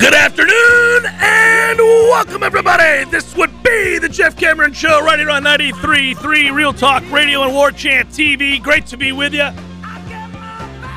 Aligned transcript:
Good 0.00 0.14
afternoon 0.14 1.06
and 1.20 1.78
welcome 1.78 2.44
everybody. 2.44 3.04
This 3.10 3.34
would 3.34 3.50
be 3.64 3.98
the 3.98 4.08
Jeff 4.08 4.36
Cameron 4.36 4.72
Show 4.72 5.02
right 5.04 5.18
here 5.18 5.28
on 5.28 5.42
93.3 5.42 6.54
Real 6.54 6.72
Talk 6.72 7.02
Radio 7.10 7.42
and 7.42 7.52
War 7.52 7.72
Chant 7.72 8.08
TV. 8.10 8.62
Great 8.62 8.86
to 8.86 8.96
be 8.96 9.10
with 9.10 9.34
you. 9.34 9.50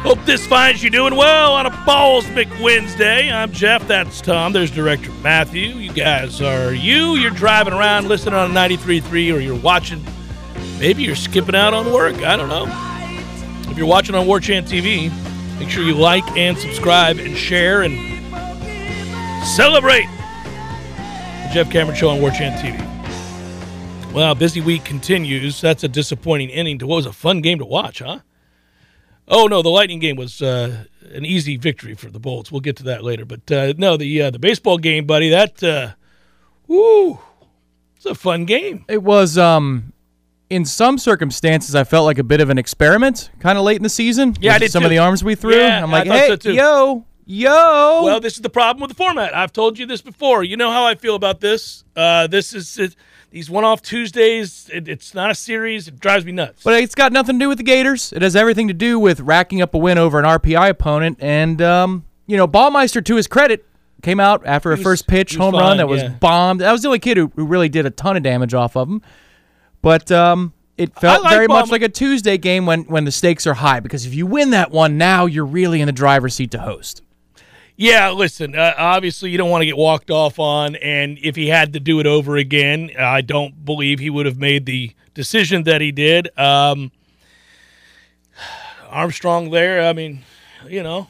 Hope 0.03 0.23
this 0.25 0.45
finds 0.45 0.83
you 0.83 0.91
doing 0.91 1.15
well 1.15 1.53
on 1.53 1.65
a 1.65 1.71
Ballsmick 1.71 2.61
Wednesday. 2.61 3.31
I'm 3.31 3.51
Jeff, 3.51 3.87
that's 3.87 4.21
Tom. 4.21 4.53
There's 4.53 4.69
Director 4.69 5.11
Matthew. 5.23 5.69
You 5.69 5.91
guys 5.91 6.39
are 6.39 6.71
you. 6.71 7.15
You're 7.15 7.31
driving 7.31 7.73
around 7.73 8.07
listening 8.07 8.35
on 8.35 8.51
93.3 8.51 9.33
or 9.33 9.39
you're 9.39 9.55
watching. 9.55 10.05
Maybe 10.79 11.01
you're 11.01 11.15
skipping 11.15 11.55
out 11.55 11.73
on 11.73 11.91
work. 11.91 12.17
I 12.17 12.37
don't 12.37 12.49
know. 12.49 12.67
If 13.71 13.79
you're 13.79 13.87
watching 13.87 14.13
on 14.13 14.27
War 14.27 14.39
Chant 14.39 14.67
TV, 14.67 15.11
make 15.59 15.69
sure 15.69 15.83
you 15.83 15.95
like 15.95 16.25
and 16.37 16.55
subscribe 16.55 17.17
and 17.17 17.35
share 17.35 17.81
and 17.81 18.10
celebrate 19.45 20.07
the 20.45 21.49
Jeff 21.51 21.69
Cameron 21.71 21.95
Show 21.95 22.09
on 22.09 22.21
War 22.21 22.31
Chant 22.31 22.59
TV. 22.59 22.87
Well, 24.13 24.35
busy 24.35 24.59
week 24.59 24.83
continues. 24.83 25.61
That's 25.61 25.83
a 25.83 25.87
disappointing 25.87 26.49
ending 26.49 26.79
to 26.79 26.87
what 26.87 26.97
was 26.97 27.05
a 27.05 27.13
fun 27.13 27.41
game 27.41 27.59
to 27.59 27.65
watch, 27.65 27.99
huh? 27.99 28.19
Oh 29.27 29.47
no, 29.47 29.61
the 29.61 29.69
Lightning 29.69 29.99
game 29.99 30.17
was 30.17 30.41
uh, 30.41 30.83
an 31.13 31.25
easy 31.25 31.55
victory 31.55 31.95
for 31.95 32.09
the 32.09 32.19
Bolts. 32.19 32.51
We'll 32.51 32.61
get 32.61 32.75
to 32.77 32.83
that 32.83 33.03
later. 33.03 33.25
But 33.25 33.49
uh, 33.51 33.73
no, 33.77 33.95
the 33.95 34.23
uh, 34.23 34.31
the 34.31 34.39
baseball 34.39 34.77
game, 34.77 35.05
buddy. 35.05 35.29
That, 35.29 35.63
uh, 35.63 35.91
woo, 36.67 37.19
it's 37.95 38.05
a 38.05 38.15
fun 38.15 38.45
game. 38.45 38.83
It 38.89 39.01
was, 39.01 39.37
um, 39.37 39.93
in 40.49 40.65
some 40.65 40.97
circumstances, 40.97 41.75
I 41.75 41.85
felt 41.85 42.05
like 42.05 42.17
a 42.17 42.23
bit 42.23 42.41
of 42.41 42.49
an 42.49 42.57
experiment, 42.57 43.29
kind 43.39 43.57
of 43.57 43.63
late 43.63 43.77
in 43.77 43.83
the 43.83 43.89
season. 43.89 44.35
Yeah, 44.41 44.55
I 44.55 44.57
did 44.57 44.71
some 44.71 44.81
too. 44.81 44.87
of 44.87 44.89
the 44.89 44.97
arms 44.97 45.23
we 45.23 45.35
threw. 45.35 45.55
Yeah, 45.55 45.81
I'm 45.81 45.91
like, 45.91 46.07
hey, 46.07 46.37
so 46.41 46.49
yo, 46.49 47.05
yo. 47.31 48.03
Well, 48.03 48.19
this 48.19 48.33
is 48.35 48.41
the 48.41 48.49
problem 48.49 48.81
with 48.81 48.89
the 48.89 48.95
format. 48.95 49.35
I've 49.35 49.53
told 49.53 49.79
you 49.79 49.85
this 49.85 50.01
before. 50.01 50.43
You 50.43 50.57
know 50.57 50.69
how 50.69 50.85
I 50.85 50.95
feel 50.95 51.15
about 51.15 51.39
this. 51.39 51.83
Uh, 51.95 52.27
this 52.27 52.53
is 52.53 52.77
it, 52.77 52.95
these 53.31 53.49
one-off 53.49 53.81
Tuesdays. 53.81 54.69
It, 54.71 54.87
it's 54.87 55.13
not 55.13 55.31
a 55.31 55.35
series. 55.35 55.87
It 55.87 55.99
drives 55.99 56.25
me 56.25 56.33
nuts. 56.33 56.63
but 56.63 56.81
it's 56.81 56.95
got 56.95 57.11
nothing 57.11 57.39
to 57.39 57.45
do 57.45 57.49
with 57.49 57.57
the 57.57 57.63
Gators. 57.63 58.11
It 58.13 58.21
has 58.21 58.35
everything 58.35 58.67
to 58.67 58.73
do 58.73 58.99
with 58.99 59.21
racking 59.21 59.61
up 59.61 59.73
a 59.73 59.77
win 59.77 59.97
over 59.97 60.19
an 60.19 60.25
RPI 60.25 60.69
opponent. 60.69 61.17
And, 61.21 61.61
um, 61.61 62.05
you 62.27 62.37
know, 62.37 62.47
Ballmeister, 62.47 63.03
to 63.05 63.15
his 63.15 63.27
credit, 63.27 63.65
came 64.01 64.19
out 64.19 64.45
after 64.45 64.71
a 64.71 64.75
was- 64.75 64.83
first 64.83 65.07
pitch 65.07 65.35
home 65.35 65.53
fine, 65.53 65.61
run 65.61 65.77
that 65.77 65.87
was 65.87 66.03
yeah. 66.03 66.09
bombed. 66.09 66.59
That 66.61 66.71
was 66.71 66.81
the 66.81 66.89
only 66.89 66.99
kid 66.99 67.17
who, 67.17 67.31
who 67.35 67.45
really 67.45 67.69
did 67.69 67.85
a 67.85 67.91
ton 67.91 68.17
of 68.17 68.23
damage 68.23 68.53
off 68.53 68.75
of 68.75 68.89
him. 68.89 69.01
But 69.81 70.11
um, 70.11 70.53
it 70.77 70.93
felt 70.99 71.23
like 71.23 71.33
very 71.33 71.47
much 71.47 71.71
like 71.71 71.81
a 71.81 71.89
Tuesday 71.89 72.37
game 72.37 72.65
when, 72.65 72.83
when 72.83 73.05
the 73.05 73.11
stakes 73.11 73.47
are 73.47 73.53
high 73.53 73.79
because 73.79 74.05
if 74.05 74.13
you 74.13 74.25
win 74.27 74.51
that 74.51 74.71
one, 74.71 74.97
now 74.97 75.25
you're 75.25 75.45
really 75.45 75.81
in 75.81 75.87
the 75.87 75.91
driver's 75.91 76.35
seat 76.35 76.51
to 76.51 76.59
host. 76.59 77.01
Yeah, 77.81 78.11
listen. 78.11 78.55
Uh, 78.55 78.75
obviously, 78.77 79.31
you 79.31 79.39
don't 79.39 79.49
want 79.49 79.63
to 79.63 79.65
get 79.65 79.75
walked 79.75 80.11
off 80.11 80.37
on, 80.37 80.75
and 80.75 81.17
if 81.23 81.35
he 81.35 81.47
had 81.47 81.73
to 81.73 81.79
do 81.79 81.99
it 81.99 82.05
over 82.05 82.37
again, 82.37 82.91
I 82.95 83.21
don't 83.21 83.65
believe 83.65 83.97
he 83.97 84.11
would 84.11 84.27
have 84.27 84.37
made 84.37 84.67
the 84.67 84.91
decision 85.15 85.63
that 85.63 85.81
he 85.81 85.91
did. 85.91 86.29
Um, 86.37 86.91
Armstrong, 88.87 89.49
there. 89.49 89.89
I 89.89 89.93
mean, 89.93 90.21
you 90.69 90.83
know, 90.83 91.07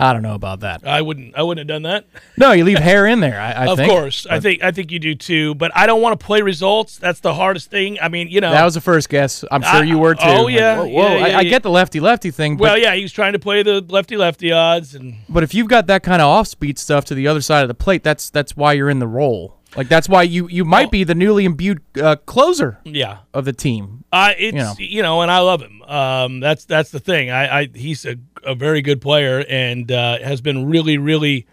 I 0.00 0.12
don't 0.12 0.22
know 0.22 0.34
about 0.34 0.60
that. 0.60 0.86
I 0.86 1.02
wouldn't. 1.02 1.36
I 1.36 1.42
wouldn't 1.42 1.68
have 1.68 1.74
done 1.74 1.82
that. 1.90 2.06
No, 2.36 2.52
you 2.52 2.62
leave 2.64 2.78
Hare 2.78 3.06
in 3.06 3.18
there. 3.20 3.40
I, 3.40 3.50
I 3.52 3.66
of 3.66 3.78
think. 3.78 3.90
course, 3.90 4.26
I 4.26 4.38
think. 4.38 4.62
I 4.62 4.70
think 4.70 4.92
you 4.92 4.98
do 5.00 5.14
too. 5.16 5.54
But 5.56 5.72
I 5.76 5.86
don't 5.86 6.00
want 6.00 6.18
to 6.18 6.24
play 6.24 6.40
results. 6.40 6.98
That's 6.98 7.20
the 7.20 7.34
hardest 7.34 7.70
thing. 7.70 7.98
I 8.00 8.08
mean, 8.08 8.28
you 8.28 8.40
know. 8.40 8.50
that 8.52 8.64
was 8.64 8.74
the 8.74 8.80
first 8.80 9.08
guess. 9.08 9.44
I'm 9.50 9.62
sure 9.62 9.70
I- 9.70 9.82
you 9.82 9.98
were 9.98 10.14
too. 10.14 10.20
oh, 10.24 10.44
Like, 10.44 10.54
yeah, 10.54 10.78
whoa, 10.78 10.86
whoa. 10.86 11.02
yeah, 11.02 11.24
I, 11.24 11.28
yeah, 11.28 11.38
I 11.38 11.40
yeah. 11.42 11.50
get 11.50 11.62
the 11.64 11.70
lefty 11.70 11.98
lefty 12.00 12.30
thing, 12.30 12.56
but 12.56 12.62
well, 12.62 12.78
yeah, 12.78 12.94
he 12.94 13.02
was 13.02 13.12
trying 13.12 13.32
to 13.32 13.38
play 13.40 13.62
the 13.64 13.80
lefty 13.80 14.16
lefty 14.16 14.52
odds, 14.52 14.94
and 14.94 15.16
but 15.28 15.42
if 15.42 15.52
you've 15.54 15.68
got 15.68 15.88
that 15.88 16.02
kind 16.04 16.22
of 16.22 16.28
off 16.28 16.46
speed 16.46 16.78
stuff 16.78 17.04
to 17.06 17.14
the 17.14 17.26
other 17.26 17.40
side 17.40 17.62
of 17.62 17.68
the 17.68 17.74
plate, 17.74 18.04
that's 18.04 18.30
that's 18.30 18.56
why 18.56 18.74
you're 18.74 18.90
in 18.90 19.00
the 19.00 19.08
role. 19.08 19.56
Like 19.76 19.88
that's 19.88 20.08
why 20.08 20.22
you 20.22 20.48
you 20.48 20.64
might 20.64 20.86
Oh. 20.86 20.90
be 20.90 21.04
the 21.04 21.14
newly 21.14 21.44
imbued 21.44 21.80
uh, 22.00 22.16
closer 22.24 22.78
yeah, 22.84 23.18
of 23.34 23.44
the 23.44 23.52
team. 23.52 24.04
Uh, 24.10 24.32
it's 24.38 24.78
you 24.80 25.02
know. 25.02 25.16
know. 25.16 25.20
and 25.22 25.30
I 25.30 25.40
love 25.40 25.60
him. 25.60 25.82
Um, 25.82 26.40
that's 26.40 26.64
that's 26.64 26.90
the 26.90 27.00
thing. 27.00 27.30
I, 27.30 27.60
I 27.60 27.68
he's 27.74 28.06
a, 28.06 28.16
a 28.44 28.54
very 28.54 28.82
good 28.82 29.00
player 29.00 29.44
and 29.48 29.90
uh, 29.92 30.18
has 30.18 30.40
been 30.40 30.68
really 30.68 30.98
really 30.98 31.46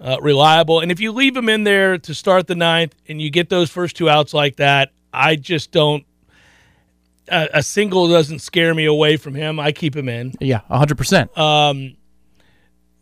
uh, 0.00 0.16
reliable. 0.20 0.80
And 0.80 0.90
if 0.90 1.00
you 1.00 1.12
leave 1.12 1.36
him 1.36 1.48
in 1.48 1.64
there 1.64 1.98
to 1.98 2.14
start 2.14 2.46
the 2.46 2.54
ninth 2.56 2.94
and 3.08 3.20
you 3.22 3.30
get 3.30 3.48
those 3.48 3.70
first 3.70 3.96
two 3.96 4.08
outs 4.10 4.34
like 4.34 4.56
that, 4.56 4.92
I 5.12 5.36
just 5.36 5.70
don't. 5.70 6.04
A, 7.28 7.48
a 7.54 7.62
single 7.62 8.08
doesn't 8.08 8.40
scare 8.40 8.74
me 8.74 8.84
away 8.84 9.16
from 9.16 9.34
him. 9.34 9.58
I 9.58 9.72
keep 9.72 9.96
him 9.96 10.08
in. 10.08 10.32
Yeah, 10.40 10.60
100. 10.66 10.98
percent 10.98 11.38
Um, 11.38 11.96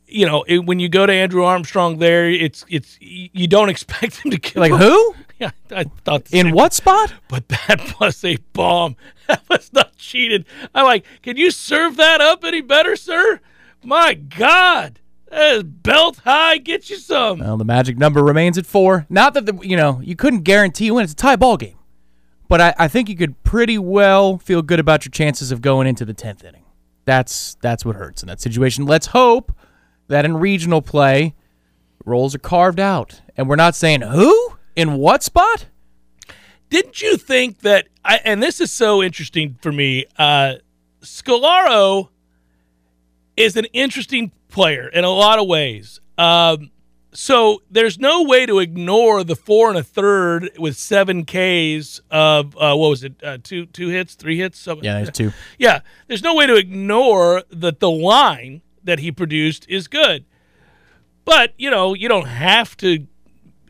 you 0.06 0.26
know, 0.26 0.42
it, 0.46 0.58
when 0.64 0.78
you 0.78 0.88
go 0.88 1.06
to 1.06 1.12
Andrew 1.12 1.44
Armstrong, 1.44 1.98
there, 1.98 2.30
it's 2.30 2.64
it's 2.68 2.98
you 3.00 3.48
don't 3.48 3.68
expect 3.70 4.16
him 4.24 4.30
to 4.30 4.38
give 4.38 4.56
Like 4.56 4.72
up- 4.72 4.80
who? 4.80 5.14
I 5.70 5.84
thought 6.04 6.32
In 6.32 6.46
same 6.46 6.54
what 6.54 6.72
spot? 6.72 7.12
but 7.28 7.48
that 7.48 7.94
was 8.00 8.24
a 8.24 8.36
bomb. 8.52 8.96
That 9.28 9.42
was 9.48 9.72
not 9.72 9.96
cheated. 9.96 10.44
I'm 10.74 10.84
like, 10.84 11.06
can 11.22 11.36
you 11.36 11.50
serve 11.52 11.96
that 11.96 12.20
up 12.20 12.44
any 12.44 12.60
better, 12.60 12.96
sir? 12.96 13.40
My 13.84 14.14
God, 14.14 14.98
that 15.30 15.54
is 15.54 15.62
belt 15.62 16.18
high. 16.24 16.58
Get 16.58 16.90
you 16.90 16.96
some. 16.96 17.38
Well, 17.38 17.56
the 17.56 17.64
magic 17.64 17.96
number 17.96 18.22
remains 18.22 18.58
at 18.58 18.66
four. 18.66 19.06
Not 19.08 19.32
that 19.34 19.46
the 19.46 19.56
you 19.62 19.76
know 19.76 20.00
you 20.02 20.16
couldn't 20.16 20.42
guarantee 20.42 20.88
a 20.88 20.94
win. 20.94 21.04
It's 21.04 21.12
a 21.12 21.16
tie 21.16 21.36
ball 21.36 21.56
game, 21.56 21.78
but 22.48 22.60
I, 22.60 22.74
I 22.78 22.88
think 22.88 23.08
you 23.08 23.16
could 23.16 23.42
pretty 23.44 23.78
well 23.78 24.38
feel 24.38 24.60
good 24.60 24.80
about 24.80 25.04
your 25.04 25.10
chances 25.10 25.52
of 25.52 25.62
going 25.62 25.86
into 25.86 26.04
the 26.04 26.14
tenth 26.14 26.44
inning. 26.44 26.64
That's 27.04 27.56
that's 27.62 27.84
what 27.84 27.96
hurts 27.96 28.22
in 28.22 28.28
that 28.28 28.40
situation. 28.40 28.84
Let's 28.86 29.06
hope 29.06 29.52
that 30.08 30.24
in 30.24 30.36
regional 30.36 30.82
play, 30.82 31.34
roles 32.04 32.34
are 32.34 32.38
carved 32.40 32.80
out, 32.80 33.22
and 33.36 33.48
we're 33.48 33.56
not 33.56 33.74
saying 33.76 34.02
who 34.02 34.54
in 34.76 34.94
what 34.94 35.22
spot. 35.22 35.66
Didn't 36.70 37.02
you 37.02 37.16
think 37.16 37.60
that? 37.60 37.88
I, 38.04 38.20
and 38.24 38.42
this 38.42 38.60
is 38.60 38.72
so 38.72 39.02
interesting 39.02 39.58
for 39.60 39.70
me. 39.70 40.06
Uh, 40.16 40.54
Scolaro 41.02 42.08
is 43.36 43.56
an 43.56 43.66
interesting 43.66 44.32
player 44.48 44.88
in 44.88 45.04
a 45.04 45.10
lot 45.10 45.38
of 45.38 45.46
ways. 45.46 46.00
Um, 46.16 46.70
so 47.12 47.62
there's 47.70 47.98
no 47.98 48.22
way 48.22 48.46
to 48.46 48.58
ignore 48.58 49.22
the 49.22 49.36
four 49.36 49.68
and 49.68 49.78
a 49.78 49.82
third 49.82 50.50
with 50.58 50.76
seven 50.76 51.24
Ks 51.24 52.00
of 52.10 52.56
uh, 52.56 52.74
what 52.74 52.88
was 52.88 53.04
it? 53.04 53.22
Uh, 53.22 53.38
two 53.42 53.66
two 53.66 53.88
hits, 53.88 54.14
three 54.14 54.38
hits. 54.38 54.58
Something. 54.58 54.84
Yeah, 54.84 54.94
there's 54.94 55.10
two. 55.10 55.32
Yeah, 55.58 55.80
there's 56.06 56.22
no 56.22 56.34
way 56.34 56.46
to 56.46 56.56
ignore 56.56 57.42
that 57.50 57.80
the 57.80 57.90
line 57.90 58.62
that 58.82 58.98
he 58.98 59.12
produced 59.12 59.66
is 59.68 59.88
good. 59.88 60.24
But, 61.24 61.52
you 61.56 61.70
know, 61.70 61.94
you 61.94 62.08
don't 62.08 62.26
have 62.26 62.76
to 62.78 63.06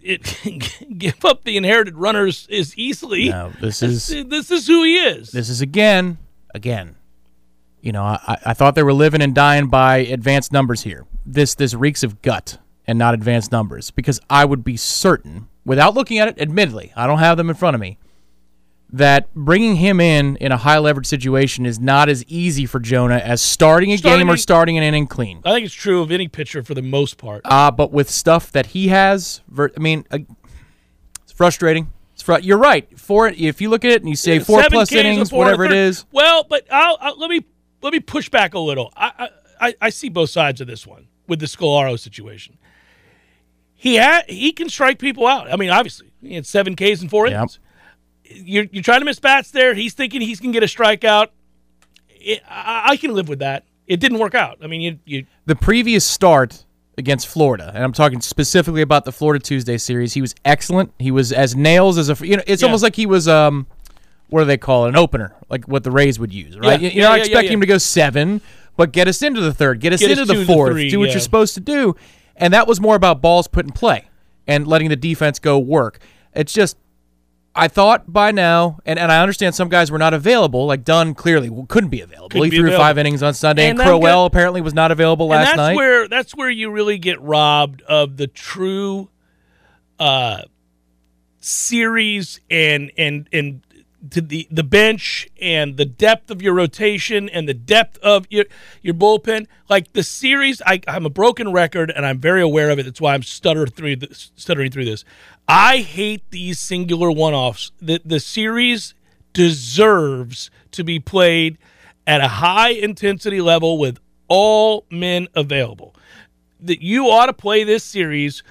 it, 0.04 0.78
give 0.99 1.25
up 1.25 1.44
the 1.44 1.56
inherited 1.56 1.96
runners 1.96 2.49
as 2.50 2.76
easily. 2.76 3.28
No, 3.31 3.52
this 3.60 3.82
is 3.82 4.06
This 4.08 4.50
is 4.50 4.66
who 4.66 4.82
he 4.84 4.96
is. 4.99 5.31
this 5.31 5.49
is 5.49 5.60
again, 5.60 6.19
again. 6.54 6.96
You 7.81 7.93
know, 7.93 8.02
I, 8.04 8.38
I 8.46 8.54
thought 8.54 8.75
they 8.76 8.82
were 8.84 8.93
living 8.93 9.22
and 9.22 9.34
dying 9.34 9.69
by 9.69 9.96
advanced 9.99 10.52
numbers 10.52 10.82
here. 10.82 11.04
This 11.26 11.54
this 11.54 11.75
reeks 11.75 12.02
of 12.02 12.22
gut 12.22 12.58
and 12.87 12.99
not 12.99 13.14
advanced 13.14 13.50
numbers 13.52 13.90
because 13.90 14.20
I 14.31 14.44
would 14.44 14.62
be 14.64 14.76
certain, 14.76 15.49
without 15.64 15.94
looking 15.94 16.19
at 16.19 16.28
it, 16.28 16.40
admittedly, 16.40 16.93
I 16.96 17.06
don't 17.06 17.19
have 17.19 17.37
them 17.37 17.49
in 17.50 17.56
front 17.56 17.75
of 17.75 17.81
me, 17.81 17.99
that 18.93 19.33
bringing 19.35 19.77
him 19.77 20.00
in 20.00 20.37
in 20.37 20.53
a 20.53 20.56
high 20.56 20.79
leverage 20.79 21.06
situation 21.06 21.65
is 21.65 21.81
not 21.81 22.09
as 22.09 22.25
easy 22.27 22.67
for 22.67 22.79
Jonah 22.79 23.17
as 23.17 23.41
starting 23.41 23.91
a 23.91 23.97
Starting 23.97 24.27
game 24.27 24.31
or 24.31 24.37
starting 24.37 24.77
an 24.77 24.85
inning 24.85 25.06
clean. 25.06 25.41
I 25.44 25.53
think 25.53 25.65
it's 25.65 25.75
true 25.75 26.03
of 26.03 26.11
any 26.12 26.29
pitcher 26.29 26.62
for 26.62 26.75
the 26.75 26.83
most 26.83 27.17
part. 27.17 27.43
Uh, 27.44 27.71
but 27.71 27.91
with 27.91 28.11
stuff 28.11 28.53
that 28.53 28.67
he 28.67 28.89
has, 28.89 29.41
I 29.56 29.69
mean, 29.79 30.05
uh, 30.11 30.19
it's 31.23 31.33
frustrating. 31.33 31.91
It's 32.12 32.23
fr- 32.23 32.39
you're 32.41 32.59
right. 32.59 32.99
Four. 32.99 33.29
If 33.29 33.61
you 33.61 33.71
look 33.71 33.85
at 33.85 33.93
it 33.93 34.03
and 34.03 34.09
you 34.11 34.17
say 34.17 34.39
four 34.39 34.62
plus 34.69 34.93
innings, 34.93 35.31
four 35.31 35.38
whatever 35.38 35.65
it 35.65 35.73
is. 35.73 36.05
Well, 36.12 36.45
but 36.45 36.67
I'll, 36.71 36.99
I'll, 37.00 37.19
let 37.19 37.31
me 37.31 37.45
let 37.81 37.93
me 37.93 38.00
push 38.00 38.29
back 38.29 38.53
a 38.53 38.59
little. 38.59 38.93
I, 38.95 39.31
I 39.61 39.75
I 39.81 39.91
see 39.91 40.11
both 40.11 40.29
sides 40.29 40.61
of 40.61 40.67
this 40.67 40.87
one 40.87 41.09
with 41.27 41.41
the 41.41 41.47
Scolaro 41.47 41.99
situation. 41.99 42.59
He 43.75 43.95
had 43.95 44.29
he 44.29 44.53
can 44.53 44.69
strike 44.69 44.99
people 44.99 45.27
out. 45.27 45.50
I 45.50 45.56
mean, 45.56 45.71
obviously, 45.71 46.12
he 46.21 46.35
had 46.35 46.47
seven 46.47 46.77
Ks 46.77 47.00
and 47.00 47.09
four 47.11 47.27
Yep. 47.27 47.50
You're 48.34 48.67
you're 48.73 48.82
trying 48.82 49.00
to 49.00 49.05
miss 49.05 49.19
bats 49.20 49.50
there. 49.50 49.75
He's 49.75 49.94
thinking 49.94 50.20
he's 50.20 50.40
gonna 50.40 50.52
get 50.52 50.62
a 50.62 50.67
strikeout. 50.67 51.29
It, 52.08 52.43
I, 52.49 52.90
I 52.90 52.96
can 52.96 53.14
live 53.14 53.29
with 53.29 53.40
that. 53.40 53.64
It 53.87 53.99
didn't 54.00 54.19
work 54.19 54.34
out. 54.34 54.58
I 54.62 54.67
mean, 54.67 54.81
you 54.81 54.99
you 55.05 55.26
the 55.46 55.56
previous 55.56 56.05
start 56.05 56.64
against 56.99 57.26
Florida, 57.26 57.73
and 57.75 57.82
I'm 57.82 57.93
talking 57.93 58.20
specifically 58.20 58.82
about 58.82 59.05
the 59.05 59.12
Florida 59.12 59.43
Tuesday 59.43 59.79
series, 59.79 60.12
he 60.14 60.20
was 60.20 60.34
excellent. 60.44 60.93
He 60.99 61.11
was 61.11 61.32
as 61.32 61.56
nails 61.56 61.99
as 61.99 62.08
a 62.11 62.26
you 62.26 62.37
know. 62.37 62.43
It's 62.46 62.62
Yeah. 62.62 62.67
almost 62.67 62.82
like 62.82 62.94
he 62.96 63.06
was 63.06 63.26
um, 63.29 63.67
what 64.29 64.40
do 64.40 64.44
they 64.46 64.58
call 64.58 64.87
it? 64.87 64.90
An 64.90 64.96
opener, 64.96 65.35
like 65.49 65.67
what 65.67 65.85
the 65.85 65.90
Rays 65.90 66.19
would 66.19 66.32
use, 66.32 66.56
right? 66.58 66.81
Yeah, 66.81 66.88
You- 66.88 66.94
You're 66.94 67.02
yeah, 67.05 67.08
not 67.08 67.19
expecting 67.20 67.52
him 67.55 67.61
to 67.61 67.67
go 67.67 67.78
seven, 67.78 68.40
but 68.76 68.93
get 68.93 69.08
us 69.08 69.23
into 69.23 69.40
the 69.40 69.52
third, 69.52 69.81
get 69.81 69.93
us 69.93 70.00
Get 70.00 70.12
into 70.12 70.26
to 70.26 70.38
the 70.40 70.44
fourth, 70.46 70.73
three, 70.73 70.90
do 70.90 70.99
what 71.00 71.11
you're 71.11 71.20
supposed 71.20 71.55
to 71.55 71.61
do, 71.61 71.96
and 72.37 72.52
that 72.55 72.67
was 72.69 72.81
more 72.81 72.94
about 72.94 73.20
balls 73.20 73.49
put 73.49 73.64
in 73.67 73.73
play 73.73 74.05
and 74.46 74.67
letting 74.67 74.88
the 74.90 74.96
defense 74.96 75.38
go 75.38 75.58
work. 75.58 75.99
It's 76.35 76.52
just. 76.52 76.76
I 77.54 77.69
thought 77.69 78.10
by 78.10 78.31
now, 78.32 78.78
and, 78.87 78.99
and 78.99 79.12
I 79.12 79.20
understand 79.20 79.54
some 79.54 79.69
guys 79.69 79.90
were 79.90 79.99
not 79.99 80.14
available. 80.14 80.64
Like 80.66 80.84
Dunn 80.84 81.14
clearly 81.14 81.50
couldn't 81.69 81.90
be 81.90 82.00
available. 82.00 82.31
Couldn't 82.31 82.44
he 82.46 82.50
be 82.50 82.56
threw 82.56 82.66
available. 82.69 82.84
five 82.84 82.96
innings 82.99 83.22
on 83.22 83.34
Sunday, 83.34 83.69
and, 83.69 83.78
And 83.78 83.87
Crowell 83.87 84.25
good- 84.28 84.32
apparently 84.34 84.60
was 84.62 84.72
not 84.75 84.90
available 84.90 85.26
last 85.28 85.50
and 85.50 85.58
that's 85.58 85.69
night. 85.69 85.76
where 85.76 86.08
that's 86.08 86.34
where 86.34 86.49
you 86.50 86.70
really 86.70 86.96
get 86.99 87.20
robbed 87.20 87.82
of 87.82 88.16
the 88.16 88.26
true 88.26 89.10
uh 90.00 90.43
series 91.40 92.40
and 92.50 92.90
and 92.96 93.28
and 93.32 93.62
to 94.10 94.20
the 94.20 94.49
the 94.50 94.62
bench 94.64 95.28
and 95.40 95.76
the 95.76 95.84
depth 95.84 96.31
of 96.31 96.40
your 96.43 96.54
rotation 96.54 97.28
and 97.28 97.49
the 97.49 97.54
depth 97.54 97.99
of 97.99 98.26
your 98.31 98.44
your 98.81 98.94
bullpen 98.94 99.46
like 99.69 99.93
the 99.93 100.02
series 100.02 100.60
I, 100.66 100.81
i'm 100.88 101.04
a 101.06 101.10
broken 101.10 101.52
record 101.52 101.93
and 101.94 102.04
i'm 102.06 102.19
very 102.19 102.43
aware 102.43 102.70
of 102.70 102.78
it 102.78 102.84
that's 102.84 103.00
why 103.00 103.14
i'm 103.14 103.22
stuttering 103.22 103.70
through 103.70 103.96
this, 103.96 104.32
stuttering 104.37 104.70
through 104.72 104.87
this 104.87 105.04
i 105.49 105.79
hate 105.79 106.23
these 106.31 106.59
singular 106.59 107.11
one-offs. 107.11 107.73
The 107.81 108.00
the 108.05 108.21
series 108.21 108.94
deserves 109.33 110.50
to 110.73 110.85
be 110.85 111.00
played 111.00 111.59
at 112.06 112.21
a 112.21 112.29
high 112.29 112.71
intensity 112.71 113.41
level 113.41 113.79
with 113.79 113.99
all 114.29 114.87
men 114.91 115.29
available. 115.35 115.94
That 116.61 116.83
you 116.83 117.06
ought 117.06 117.27
to 117.27 117.33
play 117.33 117.65
this 117.65 117.85
series 117.85 118.43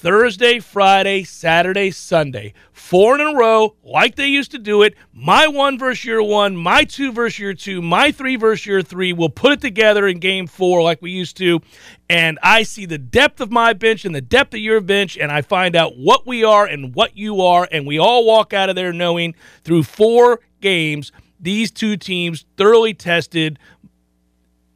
Thursday, 0.00 0.60
Friday, 0.60 1.24
Saturday, 1.24 1.90
Sunday. 1.90 2.54
Four 2.70 3.16
in 3.16 3.20
a 3.20 3.36
row, 3.36 3.74
like 3.82 4.14
they 4.14 4.28
used 4.28 4.52
to 4.52 4.58
do 4.58 4.82
it. 4.82 4.94
My 5.12 5.48
one 5.48 5.76
versus 5.76 6.04
your 6.04 6.22
one, 6.22 6.56
my 6.56 6.84
two 6.84 7.10
versus 7.10 7.40
your 7.40 7.52
two, 7.52 7.82
my 7.82 8.12
three 8.12 8.36
versus 8.36 8.64
your 8.64 8.80
three. 8.80 9.12
We'll 9.12 9.28
put 9.28 9.54
it 9.54 9.60
together 9.60 10.06
in 10.06 10.20
game 10.20 10.46
four 10.46 10.82
like 10.82 11.02
we 11.02 11.10
used 11.10 11.36
to. 11.38 11.60
And 12.08 12.38
I 12.44 12.62
see 12.62 12.86
the 12.86 12.96
depth 12.96 13.40
of 13.40 13.50
my 13.50 13.72
bench 13.72 14.04
and 14.04 14.14
the 14.14 14.20
depth 14.20 14.54
of 14.54 14.60
your 14.60 14.80
bench, 14.80 15.18
and 15.18 15.32
I 15.32 15.42
find 15.42 15.74
out 15.74 15.98
what 15.98 16.28
we 16.28 16.44
are 16.44 16.64
and 16.64 16.94
what 16.94 17.16
you 17.16 17.40
are. 17.40 17.66
And 17.72 17.84
we 17.84 17.98
all 17.98 18.24
walk 18.24 18.52
out 18.52 18.68
of 18.68 18.76
there 18.76 18.92
knowing 18.92 19.34
through 19.64 19.82
four 19.82 20.38
games, 20.60 21.10
these 21.40 21.72
two 21.72 21.96
teams 21.96 22.46
thoroughly 22.56 22.94
tested 22.94 23.58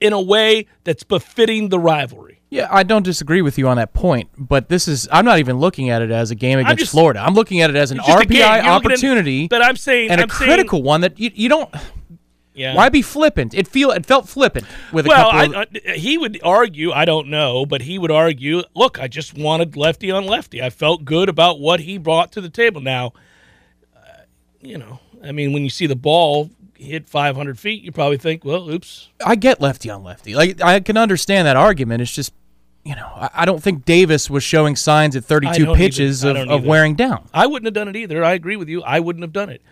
in 0.00 0.12
a 0.12 0.20
way 0.20 0.66
that's 0.82 1.04
befitting 1.04 1.68
the 1.68 1.78
rivalry. 1.78 2.31
Yeah, 2.52 2.68
I 2.70 2.82
don't 2.82 3.02
disagree 3.02 3.40
with 3.40 3.56
you 3.56 3.66
on 3.66 3.78
that 3.78 3.94
point, 3.94 4.28
but 4.36 4.68
this 4.68 4.86
is 4.86 5.08
I'm 5.10 5.24
not 5.24 5.38
even 5.38 5.58
looking 5.58 5.88
at 5.88 6.02
it 6.02 6.10
as 6.10 6.30
a 6.30 6.34
game 6.34 6.58
against 6.58 6.78
just- 6.80 6.92
Florida. 6.92 7.20
I'm 7.24 7.32
looking 7.34 7.62
at 7.62 7.70
it 7.70 7.76
as 7.76 7.90
an 7.90 7.98
a. 7.98 8.02
RPI 8.02 8.34
You're 8.34 8.44
at- 8.46 8.66
opportunity 8.66 9.48
but 9.48 9.62
I'm 9.64 9.76
saying 9.76 10.10
and 10.10 10.20
a 10.20 10.24
I'm 10.24 10.28
saying- 10.28 10.48
critical 10.50 10.82
one 10.82 11.00
that 11.00 11.18
you, 11.18 11.30
you 11.34 11.48
don't 11.48 11.74
Yeah. 12.54 12.74
why 12.74 12.90
be 12.90 13.00
flippant? 13.00 13.54
It 13.54 13.66
feel 13.66 13.90
it 13.90 14.04
felt 14.04 14.28
flippant 14.28 14.66
with 14.92 15.06
a 15.06 15.08
Well, 15.08 15.30
couple 15.30 15.56
I, 15.56 15.62
of 15.62 15.68
I, 15.88 15.92
he 15.94 16.18
would 16.18 16.38
argue. 16.44 16.92
I 16.92 17.06
don't 17.06 17.28
know, 17.28 17.64
but 17.64 17.80
he 17.82 17.98
would 17.98 18.10
argue. 18.10 18.62
Look, 18.74 19.00
I 19.00 19.08
just 19.08 19.34
wanted 19.36 19.74
lefty 19.74 20.10
on 20.10 20.26
lefty. 20.26 20.60
I 20.62 20.68
felt 20.68 21.06
good 21.06 21.30
about 21.30 21.58
what 21.58 21.80
he 21.80 21.96
brought 21.96 22.32
to 22.32 22.42
the 22.42 22.50
table. 22.50 22.82
Now, 22.82 23.14
uh, 23.96 24.00
you 24.60 24.76
know, 24.76 25.00
I 25.24 25.32
mean, 25.32 25.54
when 25.54 25.62
you 25.64 25.70
see 25.70 25.86
the 25.86 25.96
ball 25.96 26.50
hit 26.76 27.08
500 27.08 27.58
feet, 27.58 27.82
you 27.82 27.92
probably 27.92 28.18
think, 28.18 28.44
well, 28.44 28.68
oops. 28.68 29.08
I 29.24 29.36
get 29.36 29.60
lefty 29.62 29.88
on 29.88 30.04
lefty. 30.04 30.34
Like 30.34 30.60
I 30.60 30.80
can 30.80 30.98
understand 30.98 31.46
that 31.46 31.56
argument. 31.56 32.02
It's 32.02 32.12
just 32.12 32.34
you 32.84 32.96
know, 32.96 33.28
I, 33.32 33.44
don't 33.44 33.62
think 33.62 33.84
Davis 33.84 34.28
was 34.28 34.42
showing 34.42 34.74
signs 34.74 35.14
at 35.14 35.24
32 35.24 35.74
pitches 35.74 36.24
of, 36.24 36.36
of 36.36 36.64
wearing 36.64 36.94
down. 36.96 37.28
I 37.32 37.46
wouldn't 37.46 37.66
have 37.66 37.74
done 37.74 37.88
it 37.88 37.96
either. 37.96 38.24
I 38.24 38.32
agree 38.32 38.56
with 38.56 38.68
you. 38.68 38.82
I 38.82 38.98
wouldn't 38.98 39.22
have 39.22 39.32
done 39.32 39.50
it. 39.50 39.62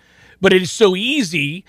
But 0.41 0.53
it 0.53 0.63
is 0.63 0.71
so 0.71 0.95
easy 0.95 1.65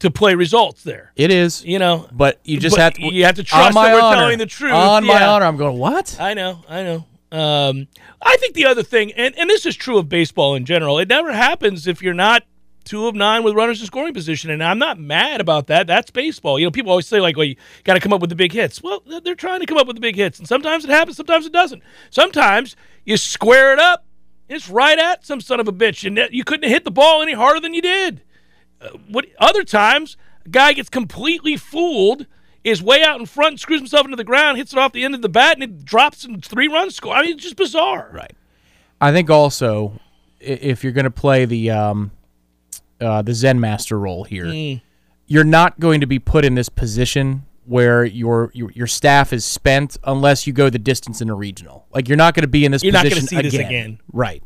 to 0.00 0.10
play 0.10 0.34
results 0.34 0.82
there. 0.82 1.12
It 1.16 1.30
is. 1.30 1.64
You 1.64 1.78
know, 1.78 2.08
But 2.12 2.40
you 2.44 2.58
just 2.60 2.76
But 2.76 2.82
have 2.82 2.94
to. 2.94 3.02
you 3.02 3.24
have 3.24 3.36
to 3.36 3.42
trust 3.42 3.74
that 3.74 3.94
we're 3.94 4.00
honor, 4.00 4.16
telling 4.16 4.38
the 4.38 4.46
truth. 4.46 4.72
On 4.72 5.06
my 5.06 5.24
honor, 5.24 5.46
I'm 5.46 5.56
going. 5.56 5.78
What? 5.78 6.16
I 6.20 6.34
know, 6.34 6.62
I 6.68 6.82
know. 6.82 7.06
Um, 7.32 7.88
I 8.22 8.36
think 8.36 8.54
the 8.54 8.66
other 8.66 8.82
thing, 8.82 9.12
and, 9.12 9.36
and 9.36 9.50
this 9.50 9.66
is 9.66 9.74
true 9.74 9.98
of 9.98 10.08
baseball 10.08 10.54
in 10.54 10.64
general, 10.64 10.98
it 10.98 11.08
never 11.08 11.32
happens 11.32 11.86
if 11.86 12.00
you're 12.00 12.14
not 12.14 12.44
two 12.84 13.06
of 13.06 13.14
nine 13.14 13.42
with 13.42 13.54
runners 13.54 13.80
in 13.80 13.86
scoring 13.86 14.14
position. 14.14 14.50
And 14.50 14.62
I'm 14.62 14.78
not 14.78 14.98
mad 14.98 15.40
about 15.40 15.66
that. 15.68 15.86
That's 15.86 16.10
baseball. 16.10 16.58
You 16.58 16.66
know, 16.66 16.70
people 16.70 16.90
always 16.90 17.06
say, 17.06 17.20
like, 17.20 17.36
well, 17.36 17.46
you 17.46 17.56
got 17.84 17.94
to 17.94 18.00
come 18.00 18.12
up 18.12 18.20
with 18.20 18.30
the 18.30 18.36
big 18.36 18.52
hits. 18.52 18.82
Well, 18.82 19.02
they're- 19.06 19.34
trying 19.34 19.60
to 19.60 19.66
come 19.66 19.78
up 19.78 19.86
with 19.86 19.96
the 19.96 20.00
big 20.00 20.16
hits. 20.16 20.38
And 20.38 20.46
sometimes 20.46 20.84
it 20.84 20.90
happens, 20.90 21.16
sometimes 21.16 21.46
it 21.46 21.52
doesn't. 21.52 21.82
Sometimes 22.10 22.76
you 23.04 23.16
square 23.16 23.72
it 23.72 23.78
up, 23.78 24.04
it's 24.48 24.68
right 24.68 24.98
at 24.98 25.26
some 25.26 25.40
son 25.40 25.60
of 25.60 25.68
a 25.68 25.72
bitch. 25.72 26.06
And 26.06 26.32
you 26.32 26.44
couldn't 26.44 26.68
hit 26.68 26.84
the 26.84 26.90
ball 26.90 27.22
any 27.22 27.32
harder 27.32 27.60
than 27.60 27.74
you 27.74 27.82
did. 27.82 28.22
Uh, 28.80 28.90
what 29.08 29.26
Other 29.38 29.64
times, 29.64 30.16
a 30.46 30.48
guy 30.50 30.72
gets 30.72 30.88
completely 30.88 31.56
fooled. 31.56 32.26
Is 32.62 32.82
way 32.82 33.02
out 33.02 33.20
in 33.20 33.26
front, 33.26 33.60
screws 33.60 33.80
himself 33.80 34.06
into 34.06 34.16
the 34.16 34.24
ground, 34.24 34.56
hits 34.56 34.72
it 34.72 34.78
off 34.78 34.92
the 34.92 35.04
end 35.04 35.14
of 35.14 35.20
the 35.20 35.28
bat, 35.28 35.54
and 35.58 35.62
it 35.62 35.84
drops 35.84 36.24
and 36.24 36.42
three 36.42 36.66
runs 36.66 36.94
score. 36.96 37.14
I 37.14 37.20
mean, 37.20 37.34
it's 37.34 37.42
just 37.42 37.56
bizarre. 37.56 38.08
Right. 38.10 38.32
I 39.02 39.12
think 39.12 39.28
also 39.28 40.00
if 40.40 40.82
you're 40.82 40.94
going 40.94 41.04
to 41.04 41.10
play 41.10 41.44
the 41.44 41.70
um, 41.70 42.10
uh, 43.00 43.22
the 43.22 43.34
Zen 43.34 43.60
master 43.60 43.98
role 43.98 44.24
here, 44.24 44.44
Mm. 44.46 44.80
you're 45.26 45.44
not 45.44 45.78
going 45.80 46.00
to 46.00 46.06
be 46.06 46.18
put 46.18 46.44
in 46.44 46.54
this 46.54 46.68
position 46.68 47.44
where 47.66 48.04
your, 48.04 48.50
your 48.54 48.70
your 48.72 48.86
staff 48.86 49.32
is 49.32 49.42
spent 49.44 49.96
unless 50.04 50.46
you 50.46 50.52
go 50.52 50.68
the 50.68 50.78
distance 50.78 51.20
in 51.22 51.30
a 51.30 51.34
regional. 51.34 51.86
Like 51.94 52.08
you're 52.08 52.16
not 52.18 52.34
going 52.34 52.42
to 52.42 52.48
be 52.48 52.64
in 52.66 52.72
this 52.72 52.82
position. 52.82 52.92
You're 52.94 53.02
not 53.02 53.08
gonna 53.10 53.20
position 53.22 53.50
see 53.50 53.58
this 53.58 53.66
again. 53.66 53.98
Right. 54.12 54.42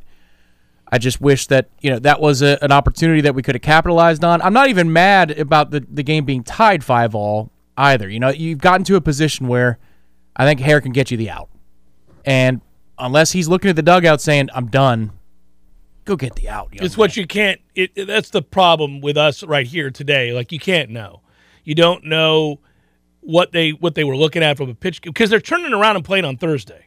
I 0.90 0.99
just 0.99 1.21
wish 1.21 1.49
that 1.49 1.69
you 1.81 1.90
know 1.90 1.99
that 1.99 2.21
was 2.21 2.43
a, 2.43 2.59
an 2.62 2.73
opportunity 2.73 3.21
that 3.23 3.35
we 3.35 3.43
could 3.43 3.55
have 3.55 3.62
capitalized 3.62 4.25
on. 4.25 4.40
I'm 4.40 4.52
not 4.55 4.69
even 4.69 4.93
mad 4.93 5.33
about 5.38 5.71
the, 5.71 5.81
the 5.81 6.02
game 6.02 6.25
being 6.25 6.43
tied 6.45 6.83
five 6.85 7.14
all 7.14 7.50
either. 7.76 8.09
You 8.09 8.21
know, 8.21 8.31
you've 8.31 8.59
gotten 8.61 8.85
to 8.85 8.97
a 8.97 9.00
position 9.00 9.49
where 9.49 9.78
I 10.37 10.47
think 10.47 10.61
Hare 10.61 10.81
can 10.81 10.93
get 10.93 11.11
you 11.11 11.17
the 11.17 11.28
out, 11.28 11.49
and 12.25 12.61
unless 12.99 13.33
he's 13.33 13.49
looking 13.49 13.69
at 13.69 13.76
the 13.76 13.83
dugout 13.83 14.21
saying 14.23 14.49
I'm 14.55 14.69
done, 14.69 15.11
go 16.09 16.17
get 16.17 16.35
the 16.35 16.49
out. 16.49 16.69
It's 16.73 16.97
what 16.97 17.17
you 17.17 17.27
can't. 17.27 17.61
It, 17.75 17.93
it- 17.95 18.05
that's 18.07 18.31
the 18.31 18.43
problem 18.43 19.00
with 19.00 19.17
us 19.17 19.43
right 19.45 19.67
here 19.67 19.91
today. 19.91 20.33
Like 20.33 20.50
you 20.53 20.59
can't 20.59 20.91
know. 20.91 21.21
You 21.65 21.75
don't 21.75 22.05
know 22.05 22.61
what 23.21 23.53
they 23.53 23.71
what 23.71 23.95
they 23.95 24.05
were 24.05 24.17
looking 24.17 24.43
at 24.43 24.57
from 24.57 24.71
a 24.71 24.75
pitch 24.75 25.03
because 25.03 25.31
they're 25.31 25.41
turning 25.41 25.73
around 25.73 25.97
and 25.97 26.05
playing 26.05 26.25
on 26.25 26.37
Thursday. 26.37 26.87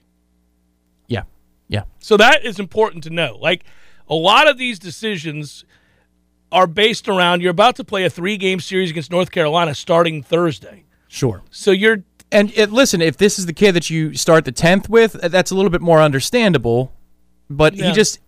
Yeah, 1.07 1.23
yeah. 1.67 1.83
So 1.99 2.17
that 2.17 2.43
is 2.45 2.59
important 2.59 3.03
to 3.05 3.09
know. 3.09 3.37
Like 3.39 3.63
a 4.09 4.15
lot 4.15 4.47
of 4.49 4.57
these 4.57 4.79
decisions 4.79 5.63
are 6.51 6.67
based 6.67 7.07
around 7.07 7.41
you're 7.41 7.51
about 7.51 7.75
to 7.77 7.83
play 7.83 8.03
a 8.03 8.09
three 8.09 8.35
game 8.37 8.59
series 8.59 8.89
against 8.91 9.09
North 9.11 9.31
Carolina 9.31 9.73
starting 9.75 10.21
Thursday. 10.23 10.83
Sure. 11.07 11.43
So 11.51 11.71
you're 11.71 12.03
And 12.31 12.51
it, 12.55 12.71
listen, 12.71 13.01
if 13.01 13.17
this 13.17 13.37
is 13.39 13.45
the 13.45 13.53
kid 13.53 13.73
that 13.73 13.89
you 13.89 14.15
start 14.15 14.45
the 14.45 14.51
tenth 14.51 14.89
with, 14.89 15.13
that's 15.13 15.51
a 15.51 15.55
little 15.55 15.69
bit 15.69 15.81
more 15.81 16.01
understandable. 16.01 16.91
But 17.49 17.75
Yeah. 17.75 17.87
he 17.87 17.91
just, 17.93 18.19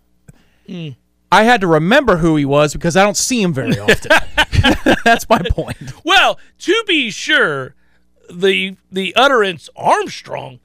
I 0.68 1.42
had 1.44 1.60
to 1.62 1.66
remember 1.66 2.18
who 2.18 2.36
he 2.36 2.44
was 2.44 2.72
because 2.72 2.96
I 2.96 3.02
don't 3.02 3.16
see 3.16 3.42
him 3.42 3.52
very 3.52 3.78
often. 3.78 4.10
that's 5.04 5.28
my 5.28 5.40
point. 5.50 5.76
well, 6.04 6.38
to 6.60 6.84
be 6.86 7.10
sure, 7.10 7.74
the 8.30 8.76
the 8.90 9.14
utterance 9.16 9.68
Armstrong 9.76 10.60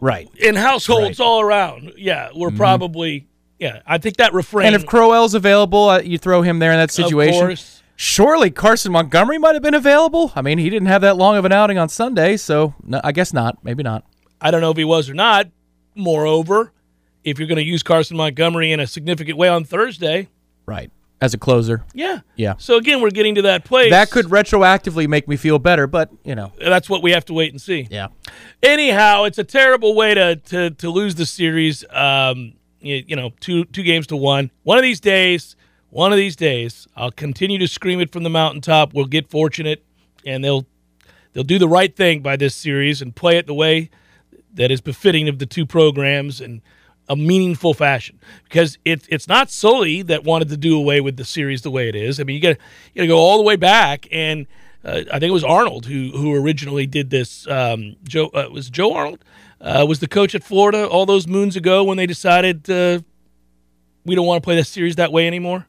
Right. 0.00 0.28
in 0.38 0.56
households 0.56 1.02
Right. 1.02 1.12
Mm-hmm. 1.12 1.22
all 1.22 1.40
around. 1.40 1.92
Yeah, 1.96 2.30
we're 2.34 2.50
probably 2.50 3.26
yeah. 3.58 3.80
I 3.86 3.98
think 3.98 4.16
that 4.18 4.32
refrain. 4.34 4.66
And 4.66 4.74
if 4.76 4.84
Crowell's 4.86 5.34
available, 5.34 5.88
uh, 5.88 6.00
you 6.00 6.18
throw 6.18 6.42
him 6.42 6.58
there 6.58 6.72
in 6.72 6.78
that 6.78 6.90
situation. 6.90 7.40
course. 7.40 7.82
Surely 7.98 8.50
Carson 8.50 8.92
Montgomery 8.92 9.38
might 9.38 9.54
have 9.54 9.62
been 9.62 9.72
available. 9.72 10.30
I 10.36 10.42
mean, 10.42 10.58
he 10.58 10.68
didn't 10.68 10.88
have 10.88 11.00
that 11.00 11.16
long 11.16 11.36
of 11.38 11.46
an 11.46 11.52
outing 11.52 11.78
on 11.78 11.88
Sunday, 11.88 12.36
so 12.36 12.74
no, 12.82 13.00
I 13.02 13.12
guess 13.12 13.32
not. 13.32 13.56
Maybe 13.64 13.82
not. 13.82 14.04
I 14.38 14.50
don't 14.50 14.60
know 14.60 14.70
if 14.70 14.76
he 14.76 14.84
was 14.84 15.08
or 15.08 15.14
not. 15.14 15.48
Moreover, 15.94 16.72
if 17.26 17.38
you're 17.38 17.48
going 17.48 17.56
to 17.58 17.64
use 17.64 17.82
Carson 17.82 18.16
Montgomery 18.16 18.72
in 18.72 18.80
a 18.80 18.86
significant 18.86 19.36
way 19.36 19.48
on 19.48 19.64
Thursday, 19.64 20.28
Right. 20.64 20.90
as 21.20 21.34
a 21.34 21.38
closer. 21.38 21.84
Yeah. 21.92 22.20
Yeah. 22.36 22.54
So 22.58 22.76
again, 22.76 23.00
we're 23.02 23.10
getting 23.10 23.34
to 23.34 23.42
that 23.42 23.64
place. 23.64 23.90
That 23.90 24.10
could 24.10 24.26
retroactively 24.26 25.06
make 25.08 25.26
me 25.28 25.36
feel 25.36 25.58
better, 25.58 25.86
but 25.86 26.10
you 26.24 26.34
know. 26.34 26.52
That's 26.58 26.88
what 26.88 27.02
we 27.02 27.10
have 27.12 27.24
to 27.26 27.34
wait 27.34 27.52
and 27.52 27.60
see. 27.60 27.86
Yeah. 27.90 28.08
Anyhow, 28.62 29.24
it's 29.24 29.38
a 29.38 29.44
terrible 29.44 29.94
way 29.94 30.14
to 30.14 30.36
to, 30.36 30.70
to 30.70 30.90
lose 30.90 31.14
the 31.16 31.26
series. 31.26 31.84
Um, 31.90 32.54
you, 32.80 33.02
you 33.06 33.16
know, 33.16 33.32
two 33.40 33.64
two 33.66 33.82
games 33.82 34.06
to 34.08 34.16
one. 34.16 34.50
One 34.62 34.78
of 34.78 34.82
these 34.82 35.00
days, 35.00 35.56
one 35.90 36.12
of 36.12 36.16
these 36.18 36.36
days, 36.36 36.86
I'll 36.96 37.10
continue 37.10 37.58
to 37.58 37.66
scream 37.68 38.00
it 38.00 38.12
from 38.12 38.22
the 38.22 38.30
mountaintop. 38.30 38.92
We'll 38.94 39.06
get 39.06 39.28
fortunate, 39.30 39.84
and 40.24 40.44
they'll 40.44 40.66
they'll 41.32 41.42
do 41.44 41.58
the 41.58 41.68
right 41.68 41.94
thing 41.94 42.20
by 42.22 42.36
this 42.36 42.54
series 42.54 43.02
and 43.02 43.14
play 43.14 43.36
it 43.36 43.46
the 43.46 43.54
way 43.54 43.90
that 44.54 44.70
is 44.70 44.80
befitting 44.80 45.28
of 45.28 45.38
the 45.38 45.46
two 45.46 45.66
programs 45.66 46.40
and 46.40 46.60
a 47.08 47.16
meaningful 47.16 47.74
fashion 47.74 48.18
because 48.44 48.78
it, 48.84 49.06
it's 49.08 49.28
not 49.28 49.50
solely 49.50 50.02
that 50.02 50.24
wanted 50.24 50.48
to 50.48 50.56
do 50.56 50.76
away 50.76 51.00
with 51.00 51.16
the 51.16 51.24
series 51.24 51.62
the 51.62 51.70
way 51.70 51.88
it 51.88 51.94
is. 51.94 52.18
I 52.18 52.24
mean, 52.24 52.34
you 52.34 52.42
got 52.42 52.56
you 52.94 53.02
to 53.02 53.06
go 53.06 53.18
all 53.18 53.36
the 53.36 53.44
way 53.44 53.56
back, 53.56 54.08
and 54.10 54.46
uh, 54.84 55.02
I 55.12 55.18
think 55.18 55.24
it 55.24 55.32
was 55.32 55.44
Arnold 55.44 55.86
who 55.86 56.10
who 56.10 56.34
originally 56.34 56.86
did 56.86 57.10
this. 57.10 57.46
Um, 57.46 57.96
Joe 58.04 58.26
uh, 58.28 58.48
was 58.50 58.70
Joe 58.70 58.94
Arnold 58.94 59.24
uh, 59.60 59.84
was 59.88 60.00
the 60.00 60.08
coach 60.08 60.34
at 60.34 60.44
Florida 60.44 60.86
all 60.86 61.06
those 61.06 61.26
moons 61.26 61.56
ago 61.56 61.84
when 61.84 61.96
they 61.96 62.06
decided 62.06 62.68
uh, 62.70 63.00
we 64.04 64.14
don't 64.14 64.26
want 64.26 64.42
to 64.42 64.46
play 64.46 64.56
this 64.56 64.68
series 64.68 64.96
that 64.96 65.12
way 65.12 65.26
anymore. 65.26 65.66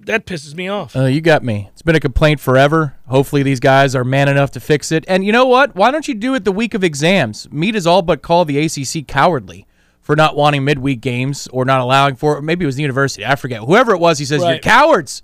That 0.00 0.26
pisses 0.26 0.54
me 0.54 0.68
off. 0.68 0.94
Uh, 0.94 1.04
you 1.04 1.22
got 1.22 1.42
me. 1.42 1.70
It's 1.72 1.80
been 1.80 1.96
a 1.96 2.00
complaint 2.00 2.40
forever. 2.40 2.96
Hopefully, 3.06 3.42
these 3.42 3.60
guys 3.60 3.94
are 3.94 4.04
man 4.04 4.28
enough 4.28 4.50
to 4.52 4.60
fix 4.60 4.92
it. 4.92 5.04
And 5.08 5.24
you 5.24 5.32
know 5.32 5.46
what? 5.46 5.74
Why 5.74 5.90
don't 5.90 6.06
you 6.06 6.14
do 6.14 6.34
it 6.34 6.44
the 6.44 6.52
week 6.52 6.74
of 6.74 6.84
exams? 6.84 7.50
Meat 7.50 7.74
is 7.74 7.86
all 7.86 8.02
but 8.02 8.20
called 8.20 8.48
the 8.48 8.58
ACC 8.58 9.06
cowardly 9.06 9.66
for 10.02 10.16
not 10.16 10.36
wanting 10.36 10.64
midweek 10.64 11.00
games 11.00 11.48
or 11.48 11.64
not 11.64 11.80
allowing 11.80 12.16
for 12.16 12.36
it. 12.36 12.42
Maybe 12.42 12.64
it 12.64 12.66
was 12.66 12.76
the 12.76 12.82
university. 12.82 13.24
I 13.24 13.36
forget. 13.36 13.62
Whoever 13.62 13.92
it 13.92 13.98
was, 13.98 14.18
he 14.18 14.24
says, 14.24 14.42
You're 14.42 14.58
cowards. 14.58 15.22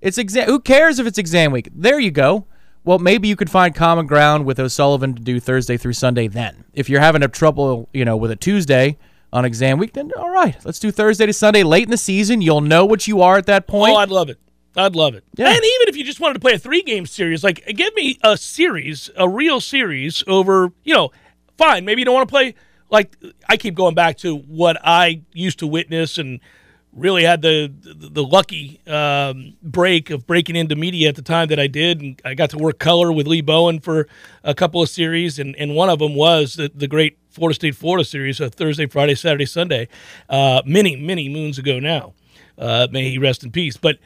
It's 0.00 0.18
exam. 0.18 0.46
Who 0.46 0.60
cares 0.60 0.98
if 0.98 1.06
it's 1.06 1.18
exam 1.18 1.52
week? 1.52 1.68
There 1.74 1.98
you 1.98 2.10
go. 2.10 2.46
Well, 2.84 2.98
maybe 2.98 3.28
you 3.28 3.36
could 3.36 3.50
find 3.50 3.74
common 3.74 4.06
ground 4.06 4.46
with 4.46 4.58
O'Sullivan 4.58 5.14
to 5.14 5.22
do 5.22 5.38
Thursday 5.38 5.76
through 5.76 5.92
Sunday 5.92 6.28
then. 6.28 6.64
If 6.72 6.88
you're 6.88 7.00
having 7.00 7.22
a 7.22 7.28
trouble, 7.28 7.88
you 7.92 8.06
know, 8.06 8.16
with 8.16 8.30
a 8.30 8.36
Tuesday 8.36 8.96
on 9.32 9.44
exam 9.44 9.78
week, 9.78 9.92
then 9.92 10.10
all 10.16 10.30
right, 10.30 10.56
let's 10.64 10.78
do 10.78 10.90
Thursday 10.90 11.26
to 11.26 11.32
Sunday 11.32 11.62
late 11.62 11.84
in 11.84 11.90
the 11.90 11.98
season. 11.98 12.40
You'll 12.40 12.62
know 12.62 12.86
what 12.86 13.06
you 13.06 13.20
are 13.20 13.36
at 13.36 13.46
that 13.46 13.64
oh, 13.68 13.72
point. 13.72 13.92
Oh, 13.92 13.96
I'd 13.96 14.10
love 14.10 14.30
it. 14.30 14.38
I'd 14.76 14.96
love 14.96 15.14
it. 15.14 15.24
Yeah. 15.36 15.48
And 15.48 15.56
even 15.56 15.88
if 15.88 15.96
you 15.96 16.04
just 16.04 16.20
wanted 16.20 16.34
to 16.34 16.40
play 16.40 16.52
a 16.52 16.58
three 16.58 16.82
game 16.82 17.04
series, 17.04 17.44
like 17.44 17.66
give 17.66 17.94
me 17.94 18.18
a 18.22 18.36
series, 18.36 19.10
a 19.16 19.28
real 19.28 19.60
series 19.60 20.24
over, 20.26 20.72
you 20.84 20.94
know, 20.94 21.10
fine. 21.58 21.84
Maybe 21.84 22.00
you 22.00 22.04
don't 22.04 22.14
want 22.14 22.28
to 22.28 22.32
play. 22.32 22.54
Like 22.90 23.16
I 23.48 23.56
keep 23.56 23.74
going 23.74 23.94
back 23.94 24.18
to 24.18 24.36
what 24.36 24.76
I 24.84 25.22
used 25.32 25.60
to 25.60 25.66
witness 25.66 26.18
and 26.18 26.40
really 26.92 27.22
had 27.22 27.42
the 27.42 27.72
the, 27.80 28.08
the 28.08 28.24
lucky 28.24 28.80
um, 28.86 29.56
break 29.62 30.10
of 30.10 30.26
breaking 30.26 30.56
into 30.56 30.74
media 30.74 31.08
at 31.08 31.14
the 31.14 31.22
time 31.22 31.48
that 31.48 31.58
I 31.58 31.66
did, 31.66 32.00
and 32.00 32.20
I 32.24 32.34
got 32.34 32.50
to 32.50 32.58
work 32.58 32.78
color 32.78 33.12
with 33.12 33.26
Lee 33.26 33.40
Bowen 33.40 33.80
for 33.80 34.08
a 34.42 34.54
couple 34.54 34.82
of 34.82 34.88
series, 34.88 35.38
and, 35.38 35.54
and 35.56 35.74
one 35.74 35.88
of 35.88 35.98
them 36.00 36.14
was 36.14 36.54
the, 36.54 36.70
the 36.74 36.88
great 36.88 37.18
Florida 37.30 37.54
State 37.54 37.76
Florida 37.76 38.04
series, 38.04 38.40
uh, 38.40 38.48
Thursday, 38.48 38.86
Friday, 38.86 39.14
Saturday, 39.14 39.46
Sunday, 39.46 39.88
uh, 40.28 40.62
many 40.66 40.96
many 40.96 41.28
moons 41.28 41.58
ago 41.58 41.78
now. 41.78 42.14
Uh, 42.58 42.86
may 42.90 43.10
he 43.10 43.18
rest 43.18 43.44
in 43.44 43.50
peace, 43.50 43.76
but. 43.76 43.98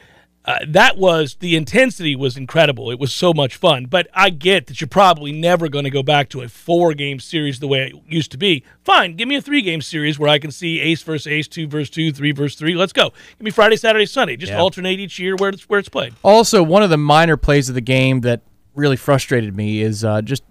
Uh, 0.46 0.58
that 0.68 0.98
was 0.98 1.36
the 1.40 1.56
intensity 1.56 2.14
was 2.14 2.36
incredible. 2.36 2.90
It 2.90 2.98
was 2.98 3.14
so 3.14 3.32
much 3.32 3.56
fun. 3.56 3.86
But 3.86 4.08
I 4.12 4.28
get 4.28 4.66
that 4.66 4.78
you're 4.80 4.88
probably 4.88 5.32
never 5.32 5.68
going 5.70 5.84
to 5.84 5.90
go 5.90 6.02
back 6.02 6.28
to 6.30 6.42
a 6.42 6.48
four 6.48 6.92
game 6.92 7.18
series 7.18 7.60
the 7.60 7.66
way 7.68 7.86
it 7.88 7.94
used 8.06 8.30
to 8.32 8.36
be. 8.36 8.62
Fine, 8.84 9.16
give 9.16 9.26
me 9.26 9.36
a 9.36 9.42
three 9.42 9.62
game 9.62 9.80
series 9.80 10.18
where 10.18 10.28
I 10.28 10.38
can 10.38 10.50
see 10.50 10.80
ace 10.80 11.02
versus 11.02 11.26
ace, 11.26 11.48
two 11.48 11.66
versus 11.66 11.88
two, 11.88 12.12
three 12.12 12.32
versus 12.32 12.58
three. 12.58 12.74
Let's 12.74 12.92
go. 12.92 13.10
Give 13.38 13.44
me 13.44 13.50
Friday, 13.50 13.76
Saturday, 13.76 14.04
Sunday. 14.06 14.36
Just 14.36 14.52
Yeah. 14.52 14.58
alternate 14.60 15.00
each 15.00 15.18
year 15.18 15.34
where 15.36 15.48
it's 15.48 15.62
where 15.68 15.80
it's 15.80 15.88
played. 15.88 16.12
Also, 16.22 16.62
one 16.62 16.82
of 16.82 16.90
the 16.90 16.98
minor 16.98 17.38
plays 17.38 17.70
of 17.70 17.74
the 17.74 17.80
game 17.80 18.20
that 18.20 18.42
really 18.74 18.96
frustrated 18.96 19.56
me 19.56 19.80
is 19.80 20.04
uh, 20.04 20.20
just 20.20 20.42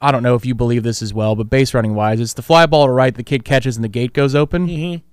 I 0.00 0.10
don't 0.10 0.22
know 0.22 0.34
if 0.34 0.44
you 0.46 0.54
believe 0.54 0.82
this 0.84 1.02
as 1.02 1.12
well, 1.14 1.34
but 1.34 1.50
base 1.50 1.72
running 1.74 1.94
wise, 1.94 2.20
it's 2.20 2.34
the 2.34 2.42
fly 2.42 2.64
ball 2.66 2.86
to 2.86 2.92
right, 2.92 3.14
the 3.14 3.22
kid 3.22 3.44
catches 3.44 3.76
and 3.76 3.84
the 3.84 3.88
gate 3.88 4.12
goes 4.14 4.34
open. 4.34 4.68
Mm-hmm. 4.68 5.04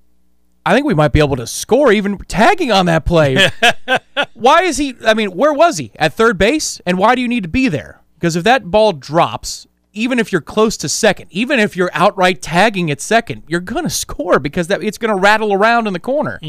I 0.66 0.74
think 0.74 0.86
we 0.86 0.94
might 0.94 1.12
be 1.12 1.20
able 1.20 1.36
to 1.38 1.48
score 1.48 1.92
even 1.92 2.18
tagging 2.20 2.72
on 2.72 2.86
that 2.86 3.06
play. 3.06 3.50
why 4.34 4.64
is 4.64 4.78
he? 4.78 4.96
I 5.06 5.14
mean, 5.14 5.32
where 5.32 5.54
was 5.54 5.78
he 5.78 5.92
at 5.96 6.14
third 6.14 6.38
base, 6.38 6.80
and 6.86 6.98
why 6.98 7.16
do 7.16 7.22
you 7.22 7.28
need 7.28 7.44
to 7.44 7.50
be 7.50 7.68
there? 7.68 8.02
Because 8.16 8.36
if 8.36 8.44
that 8.44 8.66
ball 8.66 8.94
drops. 8.94 9.68
Even 9.94 10.20
if 10.20 10.32
you're 10.32 10.40
close 10.40 10.78
to 10.78 10.88
second, 10.88 11.28
even 11.32 11.60
if 11.60 11.76
you're 11.76 11.90
outright 11.92 12.42
tagging 12.42 12.90
at 12.90 13.02
second, 13.02 13.44
you're 13.50 13.60
gonna 13.60 13.90
score 13.90 14.40
because 14.40 14.68
that 14.68 14.82
it's 14.82 14.98
gonna 14.98 15.18
rattle 15.18 15.52
around 15.52 15.86
in 15.86 15.92
the 15.92 16.00
corner 16.00 16.40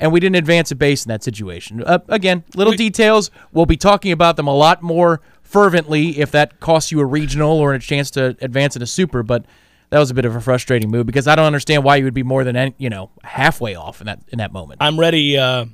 and 0.00 0.10
we 0.12 0.18
didn't 0.18 0.36
advance 0.36 0.70
a 0.70 0.74
base 0.74 1.04
in 1.04 1.10
that 1.10 1.22
situation. 1.22 1.82
Uh, 1.84 1.98
again, 2.08 2.42
little 2.54 2.72
details. 2.72 3.30
We'll 3.52 3.66
be 3.66 3.76
talking 3.76 4.12
about 4.12 4.36
them 4.36 4.46
a 4.46 4.54
lot 4.54 4.82
more 4.82 5.20
fervently 5.42 6.18
if 6.18 6.30
that 6.30 6.58
costs 6.58 6.90
you 6.90 7.00
a 7.00 7.04
regional 7.04 7.58
or 7.58 7.74
a 7.74 7.78
chance 7.78 8.10
to 8.12 8.34
advance 8.40 8.76
in 8.76 8.82
a 8.82 8.86
super. 8.86 9.22
But 9.22 9.44
that 9.90 9.98
was 9.98 10.10
a 10.10 10.14
bit 10.14 10.24
of 10.24 10.34
a 10.34 10.40
frustrating 10.40 10.90
move 10.90 11.06
because 11.06 11.26
I 11.26 11.34
don't 11.34 11.46
understand 11.46 11.84
why 11.84 11.96
you 11.96 12.04
would 12.04 12.14
be 12.14 12.22
more 12.22 12.44
than 12.44 12.56
any- 12.56 12.74
you 12.78 12.90
know 12.90 13.10
halfway 13.22 13.74
off 13.74 14.00
in 14.00 14.06
that 14.06 14.20
in 14.28 14.38
that 14.38 14.52
moment. 14.52 14.78
I'm 14.80 14.98
ready. 14.98 15.36
Uh, 15.36 15.66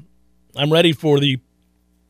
I'm 0.57 0.73
ready 0.73 0.93
for 0.93 1.21
the 1.21 1.39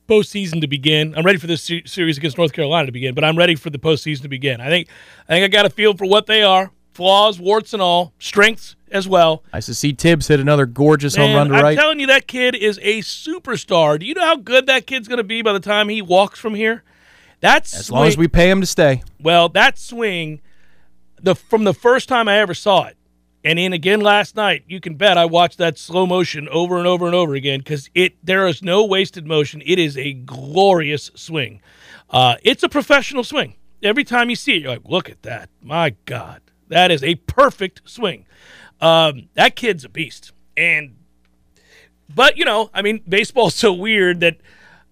postseason 0.09 0.61
to 0.61 0.69
begin. 0.69 1.15
I'm 1.17 1.27
ready 1.27 1.39
for 1.39 1.47
this 1.49 1.63
series 1.85 2.17
against 2.17 2.39
North 2.39 2.53
Carolina 2.53 2.87
to 2.87 2.93
begin, 2.93 3.15
but 3.15 3.25
I'm 3.25 3.37
ready 3.37 3.57
for 3.57 3.71
the 3.71 3.79
postseason 3.79 4.23
to 4.23 4.29
begin. 4.29 4.61
I 4.61 4.69
think. 4.69 4.89
I 5.29 5.35
think 5.35 5.45
I 5.45 5.49
got 5.49 5.67
a 5.67 5.71
feel 5.71 5.95
for 5.95 6.07
what 6.07 6.27
they 6.27 6.43
are: 6.43 6.71
flaws, 6.93 7.41
warts, 7.41 7.73
and 7.73 7.83
all, 7.83 8.13
strengths 8.19 8.77
as 8.93 9.09
well. 9.09 9.43
Nice 9.53 9.67
to 9.67 9.75
see 9.75 9.93
Tibbs 9.93 10.29
hit 10.29 10.39
another 10.39 10.65
gorgeous 10.65 11.17
home 11.17 11.35
run 11.35 11.49
to 11.49 11.57
I'm 11.57 11.63
right. 11.63 11.77
telling 11.77 11.99
you, 11.99 12.07
that 12.07 12.29
kid 12.29 12.55
is 12.55 12.79
a 12.83 13.01
superstar. 13.01 13.99
Do 13.99 14.07
you 14.07 14.15
know 14.15 14.25
how 14.25 14.37
good 14.37 14.67
that 14.67 14.87
kid's 14.87 15.09
going 15.09 15.19
to 15.19 15.25
be 15.25 15.43
by 15.43 15.53
the 15.53 15.61
time 15.61 15.89
he 15.89 16.01
walks 16.01 16.39
from 16.39 16.55
here? 16.55 16.85
That's 17.41 17.77
as 17.77 17.91
long 17.91 18.07
as 18.07 18.17
we 18.17 18.29
pay 18.29 18.49
him 18.49 18.61
to 18.61 18.67
stay. 18.67 19.03
well, 19.21 19.49
that 19.51 19.77
swing, 19.79 20.41
the 21.21 21.35
from 21.35 21.65
the 21.65 21.75
first 21.75 22.09
time 22.09 22.29
I 22.29 22.39
ever 22.39 22.55
saw 22.55 22.85
it, 22.85 22.97
and 23.45 23.59
in 23.59 23.73
again 23.73 24.01
last 24.01 24.37
night, 24.37 24.65
you 24.67 24.81
can 24.81 24.95
bet 24.95 25.17
I 25.17 25.25
watched 25.25 25.59
that 25.59 25.79
slow 25.79 26.07
motion 26.07 26.49
over 26.49 26.79
and 26.79 26.87
over 26.87 27.07
and 27.07 27.15
over 27.15 27.35
again 27.35 27.61
because 27.61 27.91
it 27.95 28.17
there 28.25 28.47
is 28.47 28.63
no 28.63 28.85
wasted 28.85 29.27
motion. 29.27 29.63
It 29.65 29.79
is 29.79 29.97
a 29.97 30.13
glorious 30.13 31.11
swing. 31.15 31.61
Uh, 32.11 32.37
it's 32.43 32.63
a 32.63 32.69
professional 32.69 33.25
swing. 33.25 33.57
Every 33.83 34.05
time 34.05 34.31
you 34.31 34.37
see 34.37 34.57
it, 34.57 34.63
you're 34.63 34.73
like, 34.73 34.85
look 34.85 35.11
at 35.11 35.23
that! 35.23 35.49
My 35.63 35.95
God, 36.07 36.41
that 36.69 36.91
is 36.91 37.03
a 37.03 37.17
perfect 37.17 37.83
swing. 37.85 38.27
Um, 38.81 39.29
that 39.35 39.57
kid's 39.57 39.85
a 39.85 39.89
beast, 39.89 40.33
and 40.57 40.97
but 42.15 42.37
you 42.37 42.45
know, 42.45 42.71
I 42.75 42.83
mean, 42.83 43.03
baseball's 43.09 43.55
so 43.55 43.73
weird 43.73 44.21
that 44.21 44.39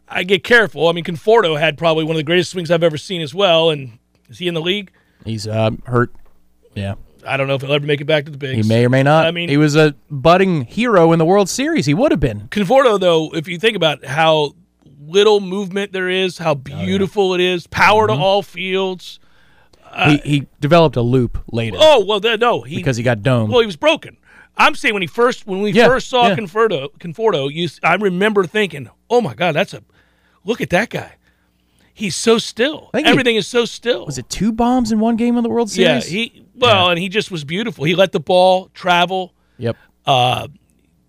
I 0.08 0.22
get 0.22 0.44
careful. 0.44 0.88
I 0.88 0.92
mean, 0.92 1.04
Conforto 1.04 1.58
had 1.58 1.78
probably 1.78 2.04
one 2.04 2.16
of 2.16 2.18
the 2.18 2.24
greatest 2.24 2.50
swings 2.50 2.70
I've 2.70 2.82
ever 2.82 2.98
seen 2.98 3.20
as 3.20 3.34
well, 3.34 3.70
and 3.70 3.98
is 4.28 4.38
he 4.38 4.48
in 4.48 4.54
the 4.54 4.60
league? 4.60 4.92
He's 5.24 5.46
uh, 5.46 5.70
hurt. 5.84 6.12
Yeah, 6.74 6.94
I 7.26 7.36
don't 7.36 7.46
know 7.48 7.54
if 7.54 7.62
he'll 7.62 7.72
ever 7.72 7.86
make 7.86 8.00
it 8.00 8.04
back 8.06 8.24
to 8.26 8.30
the 8.30 8.38
bigs. 8.38 8.64
he 8.66 8.68
may 8.68 8.84
or 8.84 8.88
may 8.88 9.02
not. 9.02 9.26
I 9.26 9.30
mean- 9.30 9.48
he 9.48 9.56
was 9.56 9.76
a 9.76 9.94
budding 10.10 10.62
hero 10.62 11.12
in 11.12 11.18
the 11.18 11.24
World 11.24 11.48
Series. 11.48 11.86
He 11.86 11.94
would 11.94 12.10
have 12.10 12.20
been. 12.20 12.48
Conforto, 12.48 12.98
though, 12.98 13.30
if 13.34 13.48
you 13.48 13.58
think 13.58 13.76
about 13.76 14.04
how 14.04 14.54
little 15.06 15.40
movement 15.40 15.92
there 15.92 16.08
is, 16.08 16.38
how 16.38 16.54
beautiful 16.54 17.34
it 17.34 17.40
is, 17.40 17.66
power 17.66 18.06
to 18.06 18.12
all 18.12 18.42
fields. 18.42 19.20
he, 20.06 20.16
he 20.18 20.46
developed 20.60 20.96
a 20.96 21.02
loop 21.02 21.38
later 21.52 21.76
Uh, 21.76 21.80
Oh 21.82 22.04
well, 22.04 22.20
no, 22.38 22.62
he 22.62 22.76
because 22.76 22.96
he 22.96 23.02
got 23.02 23.22
domed. 23.22 23.50
well 23.52 23.60
he 23.60 23.66
was 23.66 23.76
broken. 23.76 24.16
I'm 24.56 24.74
saying 24.74 24.94
when 24.94 25.02
he 25.02 25.06
first 25.08 25.46
when 25.46 25.60
we 25.60 25.70
Yeah, 25.72 25.86
first 25.86 26.08
saw 26.08 26.28
yeah. 26.28 26.36
Conforto, 26.36 26.88
Conforto, 26.98 27.52
you, 27.52 27.68
I 27.82 27.94
remember 27.94 28.44
thinking, 28.44 28.88
oh 29.10 29.20
my 29.20 29.34
God, 29.34 29.52
that's 29.54 29.74
a 29.74 29.82
look 30.44 30.60
at 30.60 30.70
that 30.70 30.90
guy. 30.90 31.14
He's 31.96 32.16
so 32.16 32.38
still. 32.38 32.90
he- 32.94 33.04
Everything 33.04 33.36
is 33.36 33.46
so 33.46 33.64
still. 33.64 34.04
was 34.06 34.18
it 34.18 34.28
two 34.28 34.52
bombs 34.52 34.90
in 34.92 34.98
one 34.98 35.16
game 35.16 35.36
in 35.36 35.42
the 35.44 35.48
World 35.48 35.70
Series? 35.70 36.12
Yeah, 36.12 36.18
he 36.20 36.44
well, 36.56 36.90
and 36.90 36.98
he 36.98 37.08
just 37.08 37.30
was 37.30 37.44
beautiful. 37.44 37.84
He 37.84 37.94
let 37.94 38.12
the 38.12 38.20
ball 38.20 38.68
travel. 38.74 39.32
Yep. 39.58 39.76
Uh, 40.04 40.48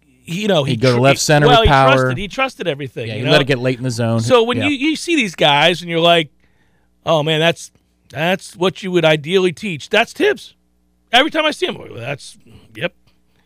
he, 0.01 0.41
you 0.43 0.47
know, 0.47 0.63
he 0.63 0.71
He'd 0.73 0.81
go 0.81 0.95
to 0.95 1.01
left 1.01 1.19
center 1.19 1.47
well, 1.47 1.61
with 1.61 1.67
he 1.67 1.71
power. 1.71 1.91
Trusted, 1.93 2.17
he 2.17 2.27
trusted 2.27 2.67
everything. 2.67 3.07
Yeah, 3.07 3.13
you 3.15 3.19
he 3.19 3.25
know? 3.25 3.31
let 3.31 3.41
it 3.41 3.47
get 3.47 3.57
late 3.59 3.77
in 3.77 3.83
the 3.83 3.91
zone. 3.91 4.19
So 4.21 4.43
when 4.43 4.57
Yeah. 4.57 4.67
you, 4.67 4.89
you 4.89 4.95
see 4.95 5.15
these 5.15 5.35
guys 5.35 5.81
and 5.81 5.89
you're 5.89 5.99
like, 5.99 6.29
oh 7.05 7.23
man, 7.23 7.39
that's 7.39 7.71
that's 8.09 8.55
what 8.55 8.81
you 8.83 8.91
would 8.91 9.05
ideally 9.05 9.51
teach. 9.53 9.89
That's 9.89 10.13
Tibbs. 10.13 10.53
Every 11.11 11.31
time 11.31 11.45
I 11.45 11.51
see 11.51 11.65
him, 11.67 11.77
that's 11.95 12.37
yep. 12.75 12.93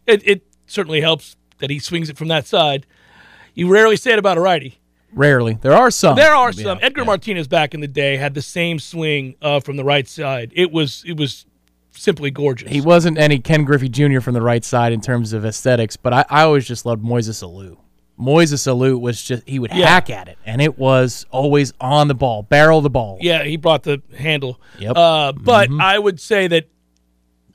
It, 0.08 0.28
it 0.28 0.44
certainly 0.68 1.02
helps 1.02 1.36
that 1.60 1.70
he 1.70 1.80
swings 1.80 2.10
it 2.10 2.18
from 2.18 2.28
that 2.30 2.46
side. 2.48 2.86
You 3.54 3.68
rarely 3.70 3.96
say 3.96 4.12
it 4.14 4.20
about 4.20 4.38
a 4.38 4.42
righty. 4.42 4.80
Rarely 5.14 5.58
there 5.62 5.74
are 5.74 5.92
some. 5.92 6.16
There 6.16 6.34
are 6.36 6.52
some. 6.52 6.80
Edgar 6.82 7.02
yeah. 7.02 7.06
Martinez 7.08 7.48
back 7.48 7.74
in 7.74 7.82
the 7.82 7.88
day 7.88 8.18
had 8.18 8.34
the 8.34 8.42
same 8.42 8.80
swing 8.80 9.36
uh, 9.42 9.60
from 9.60 9.78
the 9.78 9.84
right 9.84 10.08
side. 10.08 10.52
It 10.56 10.72
was 10.72 11.04
it 11.06 11.18
was 11.18 11.46
simply 11.92 12.32
gorgeous. 12.32 12.70
He 12.72 12.82
wasn't 12.82 13.18
any 13.18 13.40
Ken 13.40 13.64
Griffey 13.66 13.90
Jr. 13.90 14.22
from 14.22 14.34
the 14.34 14.42
right 14.42 14.64
side 14.64 14.94
in 14.94 15.02
terms 15.02 15.34
of 15.34 15.46
aesthetics, 15.46 15.98
but 15.98 16.14
I, 16.14 16.26
I 16.30 16.42
always 16.44 16.68
just 16.68 16.86
loved 16.86 17.04
Moises 17.04 17.44
Alou. 17.44 17.78
Moises 18.20 18.68
Alou 18.68 19.00
was 19.00 19.22
just 19.24 19.48
he 19.48 19.60
would 19.60 19.72
Yeah. 19.74 19.88
hack 19.88 20.10
at 20.10 20.28
it, 20.28 20.38
and 20.46 20.62
it 20.62 20.78
was 20.78 21.26
always 21.32 21.74
on 21.80 22.08
the 22.10 22.16
ball, 22.16 22.44
barrel 22.44 22.82
the 22.82 22.90
ball. 22.90 23.18
Yeah, 23.22 23.44
he 23.44 23.56
brought 23.58 23.84
the 23.84 24.02
handle. 24.18 24.60
Yep. 24.78 24.98
Uh, 24.98 25.32
but 25.34 25.70
I 25.80 25.98
would 25.98 26.20
say 26.20 26.48
that 26.48 26.68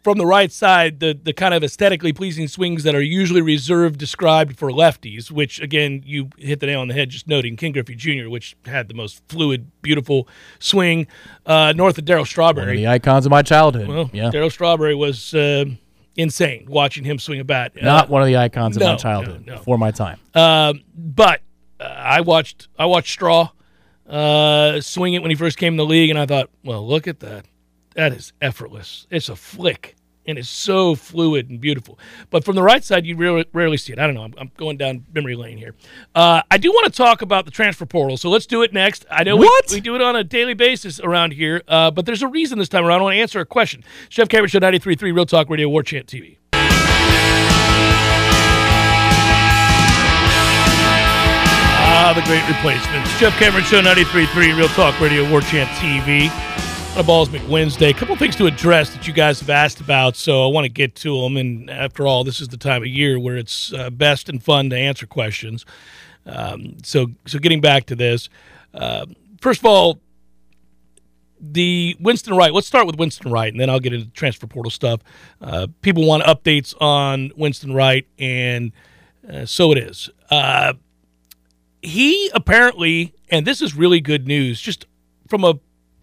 from 0.04 0.18
the 0.18 0.26
right 0.26 0.52
side, 0.52 1.00
the 1.00 1.18
the 1.20 1.32
kind 1.32 1.54
of 1.54 1.64
aesthetically 1.64 2.12
pleasing 2.12 2.46
swings 2.46 2.82
that 2.84 2.94
are 2.94 3.00
usually 3.00 3.40
reserved, 3.42 3.98
described 3.98 4.56
for 4.58 4.70
lefties, 4.70 5.30
which 5.30 5.60
again 5.60 6.02
you 6.04 6.28
hit 6.38 6.60
the 6.60 6.66
nail 6.66 6.80
on 6.80 6.88
the 6.88 6.94
head 6.94 7.08
just 7.08 7.26
noting 7.26 7.56
King 7.56 7.72
Griffey 7.72 7.94
Jr., 7.96 8.28
which 8.28 8.54
had 8.66 8.88
the 8.88 8.94
most 8.94 9.22
fluid, 9.28 9.70
beautiful 9.82 10.28
swing 10.60 11.06
uh, 11.46 11.72
north 11.74 11.98
of 11.98 12.08
of 12.08 12.28
Strawberry. 12.28 12.76
the 12.76 12.86
icons 12.86 13.26
of 13.26 13.30
my 13.30 13.42
childhood. 13.42 13.88
Well, 13.88 14.10
yeah. 14.12 14.30
Darryl 14.30 14.52
Strawberry 14.52 14.94
was 14.94 15.32
uh, 15.34 15.64
insane 16.16 16.66
watching 16.68 17.02
him 17.04 17.18
swing 17.18 17.40
a 17.40 17.44
bat. 17.44 17.72
Not 17.80 18.04
Uh, 18.04 18.08
one 18.12 18.22
of 18.22 18.26
the 18.28 18.36
icons 18.36 18.76
of 18.76 18.80
no, 18.82 18.90
my 18.90 18.96
childhood. 18.96 19.46
no, 19.46 19.52
no. 19.54 19.58
Before 19.58 19.78
my 19.78 19.90
time. 19.90 20.20
Um, 20.34 20.82
but 20.94 21.40
uh, 21.80 21.84
I 21.84 22.20
watched 22.20 22.68
I 22.78 22.84
watched 22.86 23.10
Straw 23.12 23.48
uh, 24.08 24.80
swing 24.80 25.14
it 25.14 25.22
when 25.22 25.30
he 25.30 25.34
first 25.34 25.56
came 25.56 25.72
in 25.72 25.76
the 25.78 25.84
league, 25.86 26.10
and 26.10 26.18
I 26.18 26.26
thought, 26.26 26.50
well, 26.62 26.86
look 26.86 27.08
at 27.08 27.20
that. 27.20 27.46
That 27.94 28.12
is 28.12 28.32
effortless. 28.40 29.06
It's 29.10 29.28
a 29.28 29.36
flick, 29.36 29.94
and 30.26 30.36
it's 30.36 30.48
so 30.48 30.94
fluid 30.96 31.48
and 31.48 31.60
beautiful. 31.60 31.96
But 32.30 32.44
from 32.44 32.56
the 32.56 32.62
right 32.62 32.82
side, 32.82 33.06
you 33.06 33.16
rarely, 33.16 33.46
rarely 33.52 33.76
see 33.76 33.92
it. 33.92 33.98
I 34.00 34.06
don't 34.06 34.14
know. 34.14 34.24
I'm, 34.24 34.34
I'm 34.36 34.50
going 34.56 34.76
down 34.76 35.04
memory 35.14 35.36
lane 35.36 35.58
here. 35.58 35.74
Uh, 36.14 36.42
I 36.50 36.58
do 36.58 36.70
want 36.72 36.86
to 36.86 36.92
talk 36.92 37.22
about 37.22 37.44
the 37.44 37.52
transfer 37.52 37.86
portal, 37.86 38.16
so 38.16 38.30
let's 38.30 38.46
do 38.46 38.62
it 38.62 38.72
next. 38.72 39.06
I 39.10 39.22
know 39.22 39.36
we- 39.36 39.46
We, 39.72 39.80
do 39.80 39.94
it 39.94 40.00
on 40.02 40.16
a 40.16 40.24
daily 40.24 40.54
basis 40.54 40.98
around 40.98 41.32
here, 41.34 41.62
uh, 41.68 41.90
but 41.92 42.04
there's 42.04 42.22
a 42.22 42.28
reason 42.28 42.58
this 42.58 42.68
time 42.68 42.84
around. 42.84 43.00
I 43.00 43.02
want 43.04 43.14
to 43.14 43.20
answer 43.20 43.38
a 43.40 43.46
question. 43.46 43.84
Jeff 44.08 44.28
Cameron 44.28 44.48
Show 44.50 44.58
93.3 44.60 45.00
Real 45.14 45.26
Talk 45.26 45.48
Radio, 45.48 45.68
War 45.68 45.82
Chant 45.84 46.06
TV. 46.08 46.38
Ah, 51.86 52.12
the 52.14 52.22
great 52.22 52.46
replacements. 52.48 53.08
Jeff 53.20 53.38
Cameron 53.38 53.64
Show 53.64 53.80
93.3 53.80 54.56
Real 54.56 54.68
Talk 54.68 54.98
Radio, 55.00 55.28
War 55.30 55.40
Chant 55.40 55.68
TV. 55.78 56.28
On 56.96 57.04
Balls 57.04 57.28
McWednesday. 57.28 57.90
A 57.90 57.92
couple 57.92 58.14
things 58.14 58.36
to 58.36 58.46
address 58.46 58.90
that 58.90 59.08
you 59.08 59.12
guys 59.12 59.40
have 59.40 59.50
asked 59.50 59.80
about, 59.80 60.14
so 60.14 60.44
I 60.44 60.46
want 60.46 60.64
to 60.64 60.68
get 60.68 60.94
to 60.96 61.22
them. 61.22 61.36
And 61.36 61.68
after 61.68 62.06
all, 62.06 62.22
this 62.22 62.40
is 62.40 62.46
the 62.46 62.56
time 62.56 62.82
of 62.82 62.86
year 62.86 63.18
where 63.18 63.36
it's 63.36 63.72
uh, 63.72 63.90
best 63.90 64.28
and 64.28 64.40
fun 64.40 64.70
to 64.70 64.76
answer 64.76 65.04
questions. 65.04 65.66
Um, 66.24 66.76
so, 66.84 67.08
so 67.26 67.40
getting 67.40 67.60
back 67.60 67.86
to 67.86 67.96
this, 67.96 68.28
uh, 68.74 69.06
first 69.40 69.58
of 69.58 69.66
all, 69.66 69.98
the 71.40 71.96
Winston 71.98 72.36
Wright. 72.36 72.52
Let's 72.52 72.68
start 72.68 72.86
with 72.86 72.96
Winston 72.96 73.32
Wright, 73.32 73.52
and 73.52 73.60
then 73.60 73.68
I'll 73.70 73.80
get 73.80 73.92
into 73.92 74.08
transfer 74.10 74.46
portal 74.46 74.70
stuff. 74.70 75.00
Uh, 75.40 75.66
people 75.82 76.06
want 76.06 76.22
updates 76.22 76.80
on 76.80 77.32
Winston 77.36 77.74
Wright, 77.74 78.06
and 78.20 78.70
uh, 79.28 79.46
so 79.46 79.72
it 79.72 79.78
is. 79.78 80.10
Uh, 80.30 80.74
he 81.82 82.30
apparently, 82.34 83.14
and 83.30 83.44
this 83.44 83.60
is 83.60 83.74
really 83.74 84.00
good 84.00 84.28
news, 84.28 84.60
just 84.60 84.86
from 85.28 85.42
a 85.42 85.54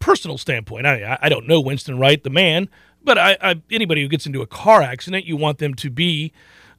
personal 0.01 0.37
standpoint. 0.37 0.85
I, 0.85 1.17
I 1.21 1.29
don't 1.29 1.47
know 1.47 1.61
Winston 1.61 1.97
Wright, 1.97 2.21
the 2.21 2.29
man, 2.29 2.67
but 3.03 3.17
I, 3.17 3.37
I, 3.41 3.61
anybody 3.71 4.01
who 4.01 4.09
gets 4.09 4.25
into 4.25 4.41
a 4.41 4.47
car 4.47 4.81
accident, 4.81 5.25
you 5.25 5.37
want 5.37 5.59
them 5.59 5.73
to 5.75 5.89
be 5.89 6.33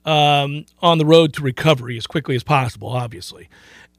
um, 0.04 0.66
on 0.80 0.98
the 0.98 1.06
road 1.06 1.32
to 1.34 1.42
recovery 1.42 1.96
as 1.96 2.06
quickly 2.06 2.34
as 2.36 2.42
possible, 2.42 2.88
obviously. 2.88 3.48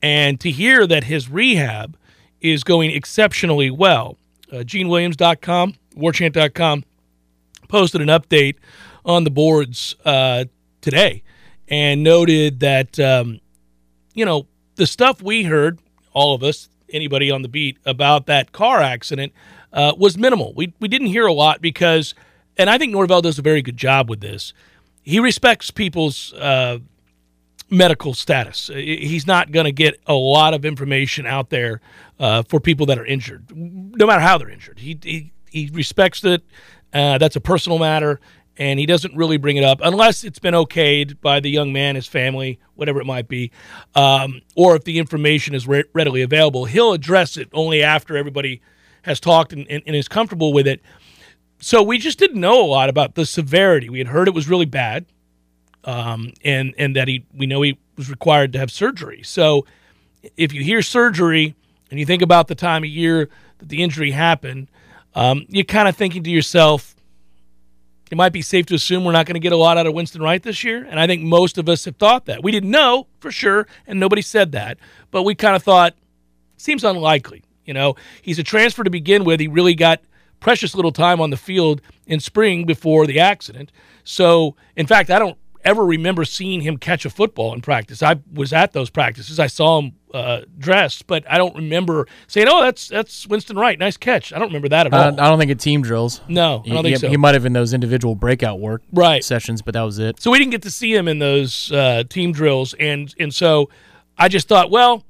And 0.02 0.40
to 0.42 0.52
hear 0.52 0.86
that 0.86 1.06
his 1.06 1.30
rehab 1.30 1.98
is 2.42 2.64
going 2.64 2.92
exceptionally 2.92 3.72
well, 3.72 4.18
uh, 4.52 4.58
GeneWilliams.com, 4.58 5.76
WarChant.com 5.96 6.84
posted 7.70 8.02
an 8.02 8.10
update 8.10 8.58
on 9.06 9.24
the 9.24 9.32
boards 9.32 9.96
uh, 10.06 10.46
today 10.82 11.24
and 11.70 12.04
noted 12.04 12.60
that, 12.60 13.00
um, 13.00 13.40
you 14.14 14.26
know, 14.26 14.46
the 14.76 14.86
stuff 14.86 15.22
we 15.22 15.44
heard, 15.44 15.80
all 16.12 16.36
of 16.36 16.44
us, 16.44 16.68
anybody 16.94 17.32
on 17.32 17.42
the 17.42 17.48
beat, 17.48 17.78
about 17.86 18.26
that 18.28 18.52
car 18.52 18.82
accident 18.82 19.34
uh, 19.74 19.94
was 19.98 20.18
minimal. 20.18 20.54
We, 20.54 20.74
we 20.80 20.88
didn't 20.88 21.08
hear 21.08 21.26
a 21.26 21.34
lot 21.34 21.62
because, 21.62 22.14
and 22.58 22.70
I 22.70 22.78
think 22.78 22.92
Norvell 22.92 23.22
does 23.22 23.40
a 23.40 23.42
very 23.42 23.62
good 23.62 23.78
job 23.78 24.10
with 24.10 24.22
this. 24.22 24.54
He 25.02 25.20
respects 25.20 25.72
people's 25.72 26.34
uh, 26.34 26.80
medical 27.70 28.14
status. 28.14 28.70
He's 28.74 29.28
not 29.28 29.52
going 29.52 29.66
to 29.66 29.72
get 29.72 30.00
a 30.06 30.14
lot 30.14 30.54
of 30.54 30.64
information 30.64 31.26
out 31.26 31.50
there 31.50 31.82
uh, 32.20 32.44
for 32.44 32.60
people 32.60 32.86
that 32.86 32.98
are 33.00 33.06
injured, 33.06 33.46
no 33.56 34.06
matter 34.06 34.22
how 34.22 34.38
they're 34.38 34.50
injured. 34.50 34.80
He, 34.80 34.98
he, 35.04 35.34
he 35.50 35.70
respects 35.74 36.24
it. 36.24 36.44
Uh, 36.94 37.18
that's 37.18 37.36
a 37.36 37.42
personal 37.42 37.80
matter, 37.80 38.20
and 38.58 38.80
he 38.80 38.86
doesn't 38.86 39.16
really 39.16 39.38
bring 39.38 39.58
it 39.58 39.64
up 39.64 39.80
unless 39.84 40.24
it's 40.24 40.40
been 40.40 40.54
okayed 40.54 41.20
by 41.22 41.40
the 41.40 41.50
young 41.50 41.74
man, 41.74 41.96
his 41.96 42.08
family, 42.08 42.60
whatever 42.76 43.00
it 43.02 43.06
might 43.06 43.28
be, 43.28 43.52
um, 43.96 44.42
or 44.56 44.76
if 44.76 44.84
the 44.84 45.00
information 45.00 45.56
is 45.56 45.68
re- 45.68 45.86
readily 45.94 46.22
available. 46.22 46.66
He'll 46.66 46.94
address 46.94 47.38
it 47.38 47.50
only 47.54 47.82
after 47.82 48.16
everybody 48.16 48.62
has 49.04 49.20
talked 49.20 49.54
and, 49.54 49.66
and, 49.70 49.84
and 49.86 49.96
is 49.96 50.08
comfortable 50.08 50.54
with 50.54 50.68
it. 50.68 50.82
So 51.60 51.82
we 51.82 51.98
just 51.98 52.20
didn't 52.20 52.40
know 52.40 52.64
a 52.64 52.68
lot 52.68 52.90
about 52.90 53.16
the 53.16 53.26
severity. 53.26 53.90
We 53.90 54.00
had 54.00 54.08
heard 54.08 54.28
it 54.28 54.34
was 54.34 54.50
really 54.50 54.66
bad, 54.66 55.06
um, 55.86 56.34
and 56.44 56.74
and 56.78 56.96
that 56.96 57.08
he 57.08 57.26
we 57.34 57.46
know 57.46 57.62
he 57.62 57.78
was 57.96 58.10
required 58.10 58.52
to 58.54 58.60
have 58.60 58.70
surgery. 58.70 59.22
So 59.24 59.66
if 60.36 60.54
you 60.54 60.62
hear 60.62 60.82
surgery 60.82 61.56
and 61.90 62.00
you 62.00 62.06
think 62.06 62.22
about 62.22 62.48
the 62.48 62.56
time 62.56 62.84
of 62.84 62.90
year 62.90 63.30
that 63.60 63.70
the 63.70 63.82
injury 63.82 64.12
happened, 64.12 64.70
um, 65.16 65.46
you're 65.48 65.64
kind 65.64 65.88
of 65.88 65.96
thinking 65.96 66.24
to 66.24 66.30
yourself, 66.30 66.96
it 68.12 68.16
might 68.16 68.34
be 68.34 68.42
safe 68.42 68.66
to 68.68 68.76
assume 68.76 69.04
we're 69.04 69.12
not 69.12 69.26
going 69.26 69.36
to 69.36 69.40
get 69.40 69.54
a 69.54 69.58
lot 69.58 69.78
out 69.78 69.88
of 69.88 69.94
Winston 69.94 70.22
Wright 70.22 70.42
this 70.42 70.64
year. 70.64 70.86
And 70.90 71.00
I 71.00 71.08
think 71.08 71.24
most 71.24 71.58
of 71.58 71.68
us 71.68 71.86
have 71.86 71.96
thought 71.96 72.26
that. 72.26 72.44
We 72.44 72.52
didn't 72.52 72.72
know 72.72 73.08
for 73.20 73.32
sure, 73.32 73.68
and 73.88 74.00
nobody 74.00 74.22
said 74.22 74.52
that, 74.52 74.78
but 75.12 75.24
we 75.24 75.36
kind 75.36 75.56
of 75.56 75.64
thought 75.64 75.96
seems 76.58 76.84
unlikely. 76.84 77.44
You 77.66 77.74
know, 77.74 77.96
he's 78.22 78.40
a 78.40 78.44
transfer 78.44 78.84
to 78.84 78.90
begin 78.90 79.24
with. 79.24 79.40
He 79.40 79.48
really 79.48 79.76
got 79.76 80.02
precious 80.40 80.76
little 80.76 80.92
time 80.92 81.22
on 81.22 81.30
the 81.30 81.38
field 81.38 81.82
in 82.06 82.20
spring 82.20 82.66
before 82.66 83.08
the 83.08 83.20
accident. 83.20 83.72
So, 84.04 84.56
in 84.76 84.86
fact, 84.86 85.10
I 85.10 85.20
don't 85.20 85.38
ever 85.64 85.86
remember 85.86 86.26
seeing 86.26 86.62
him 86.62 86.78
catch 86.78 87.06
a 87.06 87.10
football 87.10 87.54
in 87.54 87.62
practice. 87.62 88.04
I 88.04 88.16
was 88.34 88.54
at 88.54 88.74
those 88.74 88.90
practices. 88.90 89.40
I 89.40 89.48
saw 89.48 89.80
him 89.80 89.94
uh, 90.14 90.42
dressed, 90.58 91.08
but 91.08 91.24
I 91.32 91.38
don't 91.38 91.56
remember 91.56 92.08
saying, 92.28 92.48
"Oh, 92.50 92.62
that's 92.62 92.88
that's 92.88 93.26
Winston 93.28 93.58
Wright. 93.58 93.78
Nice 93.80 93.98
catch." 93.98 94.32
I 94.34 94.40
don't 94.40 94.50
remember 94.50 94.70
that 94.70 94.88
at 94.88 94.94
all. 94.94 95.20
I 95.20 95.30
don't 95.30 95.40
think 95.40 95.52
it 95.52 95.60
team 95.60 95.82
drills. 95.82 96.22
no, 96.28 96.60
I 96.60 96.64
He, 96.64 96.70
don't 96.74 96.84
think 96.84 96.96
he- 96.96 97.00
so. 97.00 97.10
he 97.10 97.18
might 97.18 97.34
have 97.34 97.46
in 97.46 97.54
those 97.54 97.74
individual 97.74 98.16
breakout 98.16 98.60
work 98.60 98.82
Right. 98.92 99.24
sessions, 99.24 99.62
but 99.62 99.74
that 99.74 99.82
was 99.82 100.00
it. 100.00 100.22
So 100.22 100.30
we 100.32 100.38
didn't 100.40 100.52
get 100.52 100.62
to 100.64 100.72
see 100.72 100.94
him 100.94 101.08
in 101.08 101.20
those 101.20 101.72
uh, 101.72 102.04
team 102.10 102.32
drills, 102.32 102.74
and 102.76 103.14
and 103.20 103.34
so 103.34 103.70
I 104.18 104.28
just 104.28 104.48
thought, 104.48 104.70
well, 104.70 105.04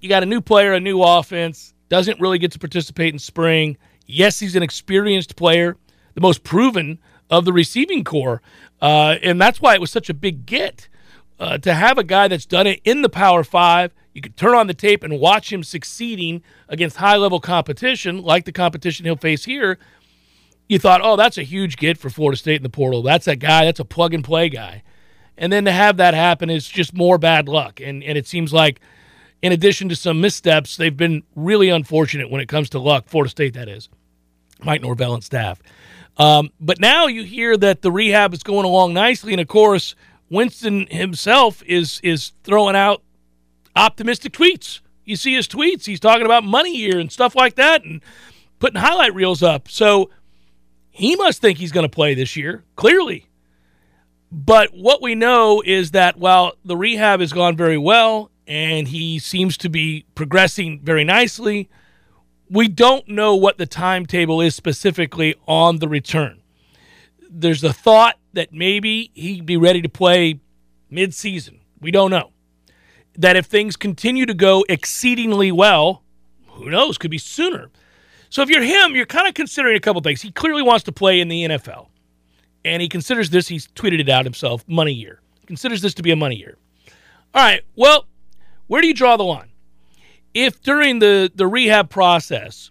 you 0.00 0.08
got 0.08 0.22
a 0.22 0.26
new 0.26 0.40
player, 0.40 0.72
a 0.72 0.80
new 0.80 1.02
offense, 1.02 1.74
doesn't 1.90 2.20
really 2.20 2.38
get 2.38 2.52
to 2.52 2.58
participate 2.58 3.12
in 3.12 3.18
spring. 3.18 3.76
Yes, 4.06 4.40
he's 4.40 4.56
an 4.56 4.62
experienced 4.62 5.36
player, 5.36 5.76
the 6.14 6.20
most 6.20 6.42
proven 6.42 6.98
of 7.28 7.44
the 7.44 7.52
receiving 7.52 8.02
core, 8.02 8.40
uh, 8.80 9.16
and 9.22 9.40
that's 9.40 9.60
why 9.60 9.74
it 9.74 9.80
was 9.80 9.90
such 9.90 10.08
a 10.08 10.14
big 10.14 10.46
get 10.46 10.88
uh, 11.38 11.58
to 11.58 11.74
have 11.74 11.98
a 11.98 12.04
guy 12.04 12.28
that's 12.28 12.46
done 12.46 12.66
it 12.66 12.80
in 12.84 13.02
the 13.02 13.08
Power 13.08 13.44
Five. 13.44 13.92
You 14.12 14.20
could 14.20 14.36
turn 14.36 14.54
on 14.54 14.66
the 14.66 14.74
tape 14.74 15.04
and 15.04 15.20
watch 15.20 15.52
him 15.52 15.62
succeeding 15.62 16.42
against 16.68 16.96
high 16.96 17.16
level 17.16 17.40
competition, 17.40 18.22
like 18.22 18.44
the 18.44 18.52
competition 18.52 19.06
he'll 19.06 19.16
face 19.16 19.44
here 19.44 19.78
you 20.70 20.78
thought, 20.78 21.00
oh, 21.02 21.16
that's 21.16 21.36
a 21.36 21.42
huge 21.42 21.76
get 21.76 21.98
for 21.98 22.10
Florida 22.10 22.36
State 22.38 22.58
in 22.58 22.62
the 22.62 22.68
portal. 22.68 23.02
That's 23.02 23.26
a 23.26 23.34
guy, 23.34 23.64
that's 23.64 23.80
a 23.80 23.84
plug 23.84 24.14
and 24.14 24.22
play 24.22 24.48
guy. 24.48 24.84
And 25.36 25.52
then 25.52 25.64
to 25.64 25.72
have 25.72 25.96
that 25.96 26.14
happen 26.14 26.48
is 26.48 26.68
just 26.68 26.94
more 26.94 27.18
bad 27.18 27.48
luck. 27.48 27.80
And 27.80 28.04
and 28.04 28.16
it 28.16 28.28
seems 28.28 28.52
like 28.52 28.80
in 29.42 29.50
addition 29.50 29.88
to 29.88 29.96
some 29.96 30.20
missteps, 30.20 30.76
they've 30.76 30.96
been 30.96 31.24
really 31.34 31.70
unfortunate 31.70 32.30
when 32.30 32.40
it 32.40 32.48
comes 32.48 32.70
to 32.70 32.78
luck, 32.78 33.08
Florida 33.08 33.30
State 33.30 33.54
that 33.54 33.68
is. 33.68 33.88
Mike 34.62 34.80
Norvell 34.80 35.12
and 35.12 35.24
staff. 35.24 35.60
Um, 36.16 36.50
but 36.60 36.80
now 36.80 37.06
you 37.06 37.24
hear 37.24 37.56
that 37.56 37.82
the 37.82 37.90
rehab 37.90 38.34
is 38.34 38.42
going 38.42 38.66
along 38.66 38.92
nicely, 38.94 39.32
and 39.32 39.40
of 39.40 39.48
course, 39.48 39.94
Winston 40.28 40.86
himself 40.90 41.62
is 41.64 42.00
is 42.02 42.32
throwing 42.44 42.76
out 42.76 43.02
optimistic 43.74 44.32
tweets. 44.32 44.80
You 45.04 45.16
see 45.16 45.34
his 45.34 45.48
tweets; 45.48 45.86
he's 45.86 46.00
talking 46.00 46.26
about 46.26 46.44
money 46.44 46.76
here 46.76 46.98
and 46.98 47.10
stuff 47.10 47.34
like 47.34 47.54
that, 47.56 47.84
and 47.84 48.02
putting 48.58 48.80
highlight 48.80 49.14
reels 49.14 49.42
up. 49.42 49.68
So 49.68 50.10
he 50.90 51.16
must 51.16 51.40
think 51.40 51.58
he's 51.58 51.72
going 51.72 51.88
to 51.88 51.94
play 51.94 52.14
this 52.14 52.36
year, 52.36 52.64
clearly. 52.76 53.26
But 54.30 54.70
what 54.72 55.02
we 55.02 55.14
know 55.14 55.62
is 55.64 55.90
that 55.92 56.16
while 56.16 56.52
the 56.64 56.76
rehab 56.76 57.20
has 57.20 57.32
gone 57.32 57.56
very 57.56 57.78
well 57.78 58.30
and 58.46 58.86
he 58.86 59.18
seems 59.18 59.56
to 59.58 59.68
be 59.68 60.04
progressing 60.14 60.80
very 60.82 61.04
nicely, 61.04 61.68
we 62.50 62.66
don't 62.66 63.08
know 63.08 63.36
what 63.36 63.58
the 63.58 63.66
timetable 63.66 64.40
is 64.40 64.56
specifically 64.56 65.36
on 65.46 65.78
the 65.78 65.88
return. 65.88 66.42
There's 67.30 67.62
a 67.62 67.72
thought 67.72 68.16
that 68.32 68.52
maybe 68.52 69.12
he'd 69.14 69.46
be 69.46 69.56
ready 69.56 69.80
to 69.82 69.88
play 69.88 70.40
mid-season. 70.90 71.60
We 71.80 71.92
don't 71.92 72.10
know. 72.10 72.32
That 73.16 73.36
if 73.36 73.46
things 73.46 73.76
continue 73.76 74.26
to 74.26 74.34
go 74.34 74.64
exceedingly 74.68 75.52
well, 75.52 76.02
who 76.48 76.70
knows, 76.70 76.98
could 76.98 77.10
be 77.10 77.18
sooner. 77.18 77.70
So 78.30 78.42
if 78.42 78.50
you're 78.50 78.62
him, 78.62 78.96
you're 78.96 79.06
kind 79.06 79.28
of 79.28 79.34
considering 79.34 79.76
a 79.76 79.80
couple 79.80 80.00
things. 80.00 80.20
He 80.20 80.32
clearly 80.32 80.62
wants 80.62 80.84
to 80.84 80.92
play 80.92 81.20
in 81.20 81.28
the 81.28 81.44
NFL. 81.44 81.88
And 82.64 82.82
he 82.82 82.88
considers 82.88 83.30
this, 83.30 83.48
he's 83.48 83.68
tweeted 83.68 84.00
it 84.00 84.08
out 84.08 84.24
himself, 84.24 84.64
money 84.68 84.92
year. 84.92 85.20
He 85.40 85.46
considers 85.46 85.82
this 85.82 85.94
to 85.94 86.02
be 86.02 86.10
a 86.10 86.16
money 86.16 86.36
year. 86.36 86.56
All 87.32 87.42
right, 87.42 87.62
well, 87.76 88.06
where 88.66 88.82
do 88.82 88.88
you 88.88 88.94
draw 88.94 89.16
the 89.16 89.24
line? 89.24 89.49
If 90.34 90.62
during 90.62 90.98
the, 91.00 91.30
the 91.34 91.46
rehab 91.46 91.90
process, 91.90 92.70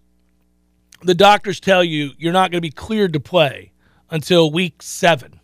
the 1.01 1.15
doctors 1.15 1.59
tell 1.59 1.83
you 1.83 2.11
you're 2.17 2.33
not 2.33 2.51
going 2.51 2.57
to 2.57 2.67
be 2.67 2.71
cleared 2.71 3.13
to 3.13 3.19
play 3.19 3.71
until 4.09 4.51
week 4.51 4.81
seven. 4.81 5.39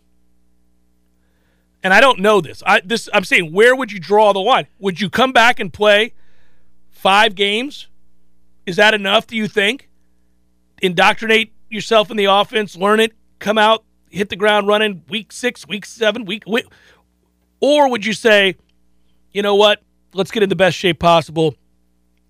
And 1.82 1.94
I 1.94 2.00
don't 2.00 2.18
know 2.18 2.40
this. 2.40 2.62
I 2.66 2.80
this 2.80 3.08
I'm 3.14 3.24
saying 3.24 3.52
where 3.52 3.76
would 3.76 3.92
you 3.92 4.00
draw 4.00 4.32
the 4.32 4.40
line? 4.40 4.66
Would 4.78 5.00
you 5.00 5.08
come 5.08 5.32
back 5.32 5.60
and 5.60 5.72
play 5.72 6.14
five 6.90 7.34
games? 7.34 7.86
Is 8.64 8.76
that 8.76 8.94
enough, 8.94 9.26
do 9.28 9.36
you 9.36 9.46
think? 9.46 9.88
Indoctrinate 10.82 11.52
yourself 11.70 12.10
in 12.10 12.16
the 12.16 12.24
offense, 12.24 12.76
learn 12.76 12.98
it, 12.98 13.12
come 13.38 13.56
out, 13.56 13.84
hit 14.10 14.28
the 14.28 14.36
ground 14.36 14.66
running 14.66 15.04
week 15.08 15.30
six, 15.30 15.66
week 15.68 15.86
seven, 15.86 16.24
week, 16.24 16.42
week 16.46 16.66
or 17.60 17.88
would 17.90 18.04
you 18.04 18.12
say, 18.12 18.56
you 19.32 19.42
know 19.42 19.54
what? 19.54 19.82
Let's 20.14 20.30
get 20.30 20.42
in 20.42 20.48
the 20.48 20.56
best 20.56 20.76
shape 20.76 20.98
possible. 20.98 21.54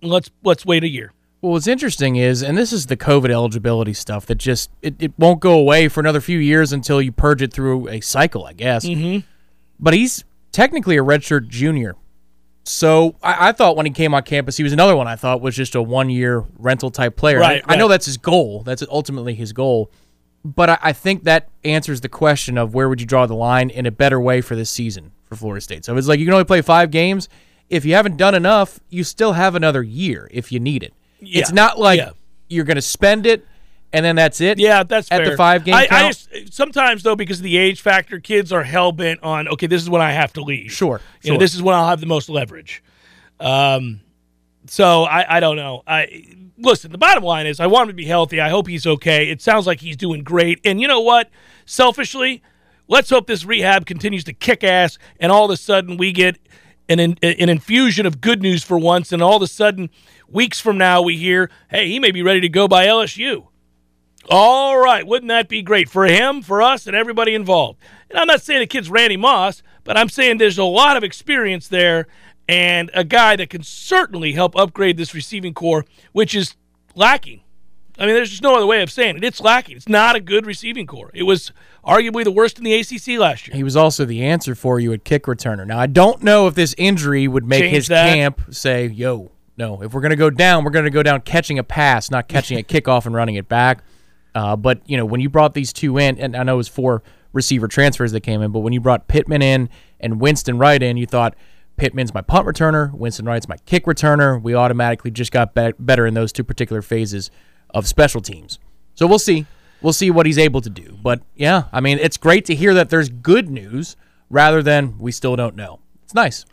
Let's 0.01 0.29
let's 0.43 0.65
wait 0.65 0.83
a 0.83 0.87
year. 0.87 1.13
Well, 1.41 1.51
what's 1.51 1.67
interesting 1.67 2.15
is, 2.15 2.41
and 2.41 2.57
this 2.57 2.73
is 2.73 2.87
the 2.87 2.97
COVID 2.97 3.29
eligibility 3.29 3.93
stuff 3.93 4.25
that 4.25 4.35
just 4.35 4.71
it, 4.81 4.95
it 4.99 5.13
won't 5.17 5.39
go 5.39 5.53
away 5.53 5.87
for 5.87 5.99
another 5.99 6.19
few 6.19 6.39
years 6.39 6.73
until 6.73 7.01
you 7.01 7.11
purge 7.11 7.41
it 7.41 7.53
through 7.53 7.87
a 7.89 8.01
cycle, 8.01 8.45
I 8.45 8.53
guess. 8.53 8.85
Mm-hmm. 8.85 9.25
But 9.79 9.93
he's 9.93 10.23
technically 10.51 10.97
a 10.97 11.03
redshirt 11.03 11.47
junior. 11.47 11.95
So 12.63 13.15
I, 13.23 13.49
I, 13.49 13.51
thought 13.53 13.77
when 13.77 13.85
he 13.85 13.91
came 13.93 14.13
on 14.13 14.23
campus, 14.23 14.57
he 14.57 14.63
was 14.63 14.73
another 14.73 14.95
one 14.95 15.07
I 15.07 15.15
thought 15.15 15.39
was 15.39 15.55
just 15.55 15.75
a 15.75 15.81
one 15.81 16.09
year 16.09 16.43
rental 16.57 16.91
type 16.91 17.15
player. 17.15 17.39
Right, 17.39 17.63
I, 17.65 17.75
I, 17.75 17.77
know 17.77 17.87
that's 17.87 18.07
his 18.07 18.17
goal. 18.17 18.63
That's 18.63 18.83
ultimately 18.89 19.35
his 19.35 19.53
goal. 19.53 19.89
But 20.43 20.71
I, 20.71 20.77
I 20.81 20.93
think 20.93 21.23
that 21.23 21.49
answers 21.63 22.01
the 22.01 22.09
question 22.09 22.57
of 22.57 22.73
where 22.73 22.89
would 22.89 22.99
you 22.99 23.07
draw 23.07 23.25
the 23.25 23.35
line 23.35 23.69
in 23.69 23.85
a 23.85 23.91
better 23.91 24.19
way 24.19 24.41
for 24.41 24.55
this 24.55 24.69
season 24.69 25.11
for 25.25 25.35
Florida 25.35 25.61
State. 25.61 25.85
So 25.85 25.95
it's 25.95 26.07
like 26.07 26.19
you 26.19 26.25
can 26.25 26.33
only 26.33 26.45
play 26.45 26.61
five 26.61 26.91
games. 26.91 27.29
If 27.69 27.85
you 27.85 27.95
haven't 27.95 28.17
done 28.17 28.35
enough, 28.35 28.79
you 28.89 29.03
still 29.03 29.33
have 29.33 29.55
another 29.55 29.83
year 29.83 30.27
if 30.31 30.51
you 30.51 30.59
need 30.59 30.83
it. 30.83 30.93
Yeah. 31.19 31.41
It's 31.41 31.51
not 31.51 31.79
like 31.79 31.99
yeah. 31.99 32.11
you're 32.47 32.65
going 32.65 32.75
to 32.75 32.81
spend 32.81 33.25
it 33.25 33.45
and 33.93 34.05
then 34.05 34.15
that's 34.15 34.41
it. 34.41 34.59
Yeah, 34.59 34.83
that's 34.83 35.11
at 35.11 35.21
fair. 35.21 35.31
the 35.31 35.37
five 35.37 35.63
game. 35.63 35.73
I, 35.73 35.87
I 35.89 36.07
just, 36.07 36.53
sometimes 36.53 37.03
though, 37.03 37.15
because 37.15 37.39
of 37.39 37.43
the 37.43 37.57
age 37.57 37.81
factor, 37.81 38.19
kids 38.19 38.51
are 38.51 38.63
hell 38.63 38.91
bent 38.91 39.21
on 39.23 39.47
okay, 39.47 39.67
this 39.67 39.81
is 39.81 39.89
when 39.89 40.01
I 40.01 40.11
have 40.11 40.33
to 40.33 40.41
leave. 40.41 40.71
Sure, 40.71 41.01
you 41.23 41.31
know, 41.31 41.39
this 41.39 41.55
is 41.55 41.61
when 41.61 41.75
I'll 41.75 41.87
have 41.87 41.99
the 41.99 42.05
most 42.05 42.29
leverage. 42.29 42.83
Um, 43.39 44.01
so 44.67 45.03
I, 45.03 45.37
I 45.37 45.39
don't 45.39 45.55
know. 45.55 45.83
I 45.87 46.25
listen. 46.57 46.91
The 46.91 46.97
bottom 46.97 47.23
line 47.23 47.47
is, 47.47 47.59
I 47.59 47.67
want 47.67 47.83
him 47.83 47.95
to 47.95 47.95
be 47.95 48.05
healthy. 48.05 48.41
I 48.41 48.49
hope 48.49 48.67
he's 48.67 48.85
okay. 48.85 49.29
It 49.29 49.41
sounds 49.41 49.65
like 49.65 49.79
he's 49.79 49.97
doing 49.97 50.23
great. 50.23 50.59
And 50.65 50.81
you 50.81 50.87
know 50.87 51.01
what? 51.01 51.29
Selfishly, 51.65 52.41
let's 52.87 53.09
hope 53.09 53.27
this 53.27 53.45
rehab 53.45 53.85
continues 53.85 54.23
to 54.25 54.33
kick 54.33 54.63
ass, 54.63 54.97
and 55.19 55.31
all 55.31 55.45
of 55.45 55.51
a 55.51 55.57
sudden 55.57 55.97
we 55.97 56.11
get 56.11 56.37
an 56.89 56.99
an 56.99 57.49
infusion 57.49 58.05
of 58.05 58.21
good 58.21 58.41
news 58.41 58.63
for 58.63 58.77
once, 58.77 59.11
and 59.11 59.21
all 59.21 59.37
of 59.37 59.41
a 59.41 59.47
sudden, 59.47 59.89
weeks 60.27 60.59
from 60.59 60.77
now, 60.77 61.01
we 61.01 61.17
hear, 61.17 61.49
hey, 61.69 61.87
he 61.87 61.99
may 61.99 62.11
be 62.11 62.23
ready 62.23 62.41
to 62.41 62.49
go 62.49 62.67
by 62.67 62.85
LSU. 62.87 63.47
All 64.29 64.77
right, 64.77 65.07
wouldn't 65.07 65.29
that 65.29 65.47
be 65.47 65.61
great 65.61 65.89
for 65.89 66.05
him, 66.05 66.41
for 66.41 66.61
us, 66.61 66.85
and 66.85 66.95
everybody 66.95 67.33
involved? 67.33 67.79
And 68.09 68.19
I'm 68.19 68.27
not 68.27 68.41
saying 68.41 68.59
the 68.59 68.67
kid's 68.67 68.89
Randy 68.89 69.17
Moss, 69.17 69.63
but 69.83 69.97
I'm 69.97 70.09
saying 70.09 70.37
there's 70.37 70.57
a 70.57 70.65
lot 70.65 70.97
of 70.97 71.03
experience 71.03 71.67
there 71.67 72.07
and 72.49 72.89
a 72.93 73.03
guy 73.03 73.35
that 73.35 73.49
can 73.49 73.63
certainly 73.63 74.33
help 74.33 74.55
upgrade 74.55 74.97
this 74.97 75.13
receiving 75.13 75.53
core, 75.53 75.85
which 76.11 76.35
is 76.35 76.55
lacking. 76.95 77.41
I 77.99 78.05
mean, 78.05 78.15
there's 78.15 78.29
just 78.29 78.43
no 78.43 78.55
other 78.55 78.65
way 78.67 78.81
of 78.81 78.91
saying 78.91 79.17
it. 79.17 79.23
It's 79.23 79.41
lacking. 79.41 79.77
It's 79.77 79.89
not 79.89 80.15
a 80.15 80.19
good 80.19 80.45
receiving 80.45 80.85
core. 80.85 81.09
It 81.13 81.23
was 81.23 81.51
arguably 81.85 82.23
the 82.23 82.31
worst 82.31 82.57
in 82.59 82.63
the 82.63 82.73
ACC 82.73 83.19
last 83.19 83.47
year. 83.47 83.55
He 83.55 83.63
was 83.63 83.75
also 83.75 84.05
the 84.05 84.23
answer 84.23 84.53
for 84.55 84.79
you 84.79 84.93
at 84.93 85.03
kick 85.03 85.23
returner. 85.23 85.65
Now, 85.65 85.79
I 85.79 85.87
don't 85.87 86.21
know 86.21 86.47
if 86.47 86.53
this 86.55 86.75
injury 86.77 87.27
would 87.27 87.45
make 87.45 87.61
Change 87.61 87.75
his 87.75 87.87
that. 87.87 88.13
camp 88.13 88.41
say, 88.51 88.87
yo, 88.87 89.31
no, 89.57 89.81
if 89.81 89.93
we're 89.93 90.01
going 90.01 90.11
to 90.11 90.15
go 90.15 90.29
down, 90.29 90.63
we're 90.63 90.71
going 90.71 90.85
to 90.85 90.91
go 90.91 91.01
down 91.01 91.21
catching 91.21 91.57
a 91.57 91.63
pass, 91.63 92.11
not 92.11 92.27
catching 92.27 92.59
a 92.59 92.63
kickoff 92.63 93.05
and 93.07 93.15
running 93.15 93.35
it 93.35 93.49
back. 93.49 93.83
Uh, 94.35 94.55
but 94.55 94.81
you 94.85 94.97
know, 94.97 95.05
when 95.05 95.19
you 95.19 95.29
brought 95.29 95.55
these 95.55 95.73
two 95.73 95.97
in, 95.97 96.19
and 96.19 96.35
I 96.35 96.43
know 96.43 96.53
it 96.53 96.57
was 96.57 96.67
four 96.67 97.01
receiver 97.33 97.67
transfers 97.67 98.11
that 98.11 98.21
came 98.21 98.41
in, 98.43 98.51
but 98.51 98.59
when 98.59 98.73
you 98.73 98.79
brought 98.79 99.07
Pittman 99.07 99.41
in 99.41 99.69
and 99.99 100.19
Winston 100.21 100.59
Wright 100.59 100.81
in, 100.83 100.97
you 100.97 101.07
thought 101.07 101.35
Pittman's 101.77 102.13
my 102.13 102.21
punt 102.21 102.45
returner, 102.45 102.91
Winston 102.93 103.25
Wright's 103.25 103.47
my 103.47 103.57
kick 103.65 103.85
returner. 103.85 104.39
We 104.39 104.53
automatically 104.53 105.09
just 105.09 105.31
got 105.31 105.55
be- 105.55 105.73
better 105.79 106.05
in 106.05 106.13
those 106.13 106.31
two 106.31 106.43
particular 106.43 106.83
phases 106.83 107.31
of 107.69 107.87
special 107.87 108.21
teams. 108.21 108.59
So 108.95 109.07
we'll 109.07 109.19
see. 109.19 109.45
We'll 109.81 109.93
see 109.93 110.09
what 110.09 110.25
he's 110.25 110.39
able 110.39 110.61
to 110.61 110.69
do. 110.69 110.97
But 111.01 111.21
yeah, 111.35 111.63
I 111.71 111.81
mean, 111.81 111.99
it's 111.99 112.17
great 112.17 112.45
to 112.45 112.55
hear 112.55 112.73
that 112.73 112.89
there's 112.89 113.09
good 113.09 113.49
news 113.49 113.95
rather 114.29 114.63
than 114.63 114.97
we 114.97 115.11
still 115.11 115.35
don't 115.35 115.55
know. 115.55 115.79
It's 116.03 116.15
nice. 116.15 116.45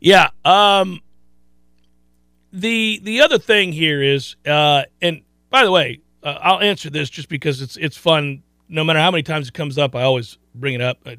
Yeah. 0.00 0.28
Um, 0.44 1.00
the 2.52 3.00
the 3.02 3.20
other 3.20 3.38
thing 3.38 3.72
here 3.72 4.02
is, 4.02 4.36
uh, 4.46 4.82
and 5.00 5.22
by 5.50 5.64
the 5.64 5.70
way, 5.70 6.00
uh, 6.22 6.38
I'll 6.40 6.60
answer 6.60 6.90
this 6.90 7.08
just 7.08 7.28
because 7.28 7.62
it's 7.62 7.76
it's 7.76 7.96
fun. 7.96 8.42
No 8.68 8.82
matter 8.82 8.98
how 8.98 9.10
many 9.10 9.22
times 9.22 9.48
it 9.48 9.54
comes 9.54 9.78
up, 9.78 9.94
I 9.94 10.02
always 10.02 10.38
bring 10.54 10.74
it 10.74 10.80
up, 10.80 10.98
uh, 11.06 11.14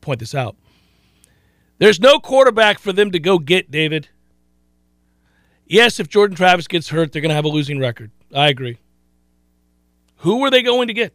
point 0.00 0.20
this 0.20 0.34
out. 0.34 0.56
There's 1.78 1.98
no 1.98 2.20
quarterback 2.20 2.78
for 2.78 2.92
them 2.92 3.10
to 3.10 3.18
go 3.18 3.38
get, 3.38 3.70
David. 3.70 4.08
Yes, 5.66 5.98
if 5.98 6.08
Jordan 6.08 6.36
Travis 6.36 6.68
gets 6.68 6.90
hurt, 6.90 7.10
they're 7.10 7.22
going 7.22 7.30
to 7.30 7.34
have 7.34 7.44
a 7.44 7.48
losing 7.48 7.80
record. 7.80 8.10
I 8.34 8.48
agree. 8.48 8.78
Who 10.22 10.38
were 10.38 10.50
they 10.50 10.62
going 10.62 10.88
to 10.88 10.94
get? 10.94 11.12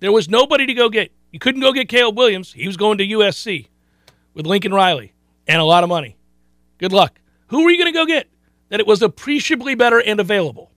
There 0.00 0.12
was 0.12 0.28
nobody 0.28 0.66
to 0.66 0.74
go 0.74 0.88
get. 0.90 1.10
You 1.32 1.38
couldn't 1.38 1.62
go 1.62 1.72
get 1.72 1.88
Caleb 1.88 2.18
Williams. 2.18 2.52
He 2.52 2.66
was 2.66 2.76
going 2.76 2.98
to 2.98 3.06
USC 3.06 3.68
with 4.34 4.46
Lincoln 4.46 4.72
Riley 4.72 5.14
and 5.46 5.60
a 5.60 5.64
lot 5.64 5.82
of 5.82 5.88
money. 5.88 6.18
Good 6.78 6.92
luck. 6.92 7.18
Who 7.48 7.64
were 7.64 7.70
you 7.70 7.78
going 7.78 7.92
to 7.92 7.98
go 7.98 8.04
get? 8.04 8.28
That 8.68 8.80
it 8.80 8.86
was 8.86 9.00
appreciably 9.00 9.74
better 9.74 10.00
and 10.00 10.20
available. 10.20 10.70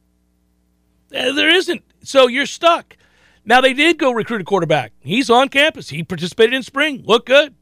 Uh, 1.14 1.34
there 1.34 1.50
isn't. 1.50 1.84
So 2.02 2.28
you're 2.28 2.46
stuck. 2.46 2.96
Now 3.44 3.60
they 3.60 3.74
did 3.74 3.98
go 3.98 4.12
recruit 4.12 4.42
a 4.42 4.46
quarterback. 4.46 4.94
He's 5.00 5.30
on 5.30 5.50
campus. 5.50 5.90
He 5.90 6.04
participated 6.04 6.54
in 6.54 6.64
spring. 6.64 7.04
Look 7.06 7.26
good. 7.26 7.56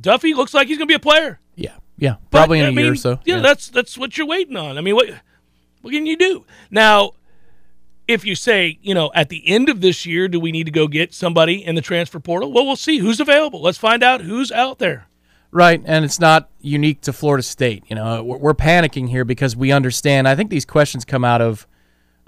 Duffy 0.00 0.34
looks 0.34 0.52
like 0.52 0.66
he's 0.66 0.78
going 0.78 0.88
to 0.88 0.92
be 0.92 0.96
a 0.96 0.98
player. 0.98 1.38
Yeah, 1.54 1.76
yeah, 1.96 2.16
probably 2.30 2.60
but, 2.60 2.70
in 2.70 2.78
a 2.78 2.80
I 2.80 2.82
year 2.82 2.92
or 2.92 2.96
so. 2.96 3.20
Yeah, 3.24 3.40
that's 3.40 3.68
that's 3.68 3.96
what 3.96 4.16
you're 4.16 4.26
waiting 4.26 4.56
on. 4.56 4.78
I 4.78 4.80
mean, 4.80 4.94
what 4.94 5.08
what 5.82 5.92
can 5.92 6.06
you 6.06 6.16
do 6.16 6.44
now? 6.70 7.12
If 8.08 8.24
you 8.24 8.34
say, 8.34 8.78
you 8.82 8.94
know, 8.94 9.10
at 9.14 9.28
the 9.28 9.46
end 9.48 9.68
of 9.68 9.80
this 9.80 10.04
year, 10.04 10.28
do 10.28 10.40
we 10.40 10.52
need 10.52 10.64
to 10.64 10.72
go 10.72 10.88
get 10.88 11.14
somebody 11.14 11.64
in 11.64 11.74
the 11.76 11.80
transfer 11.80 12.18
portal? 12.18 12.52
Well, 12.52 12.66
we'll 12.66 12.76
see 12.76 12.98
who's 12.98 13.20
available. 13.20 13.62
Let's 13.62 13.78
find 13.78 14.02
out 14.02 14.22
who's 14.22 14.50
out 14.50 14.78
there. 14.78 15.06
Right, 15.52 15.82
and 15.84 16.04
it's 16.04 16.18
not 16.18 16.50
unique 16.60 17.02
to 17.02 17.12
Florida 17.12 17.42
State. 17.42 17.84
You 17.88 17.96
know, 17.96 18.24
we're, 18.24 18.54
panicking 18.54 19.10
here 19.10 19.24
because 19.24 19.54
we 19.54 19.70
understand. 19.70 20.26
I 20.26 20.34
think 20.34 20.48
these 20.50 20.64
questions 20.64 21.04
come 21.04 21.24
out 21.24 21.42
of 21.42 21.66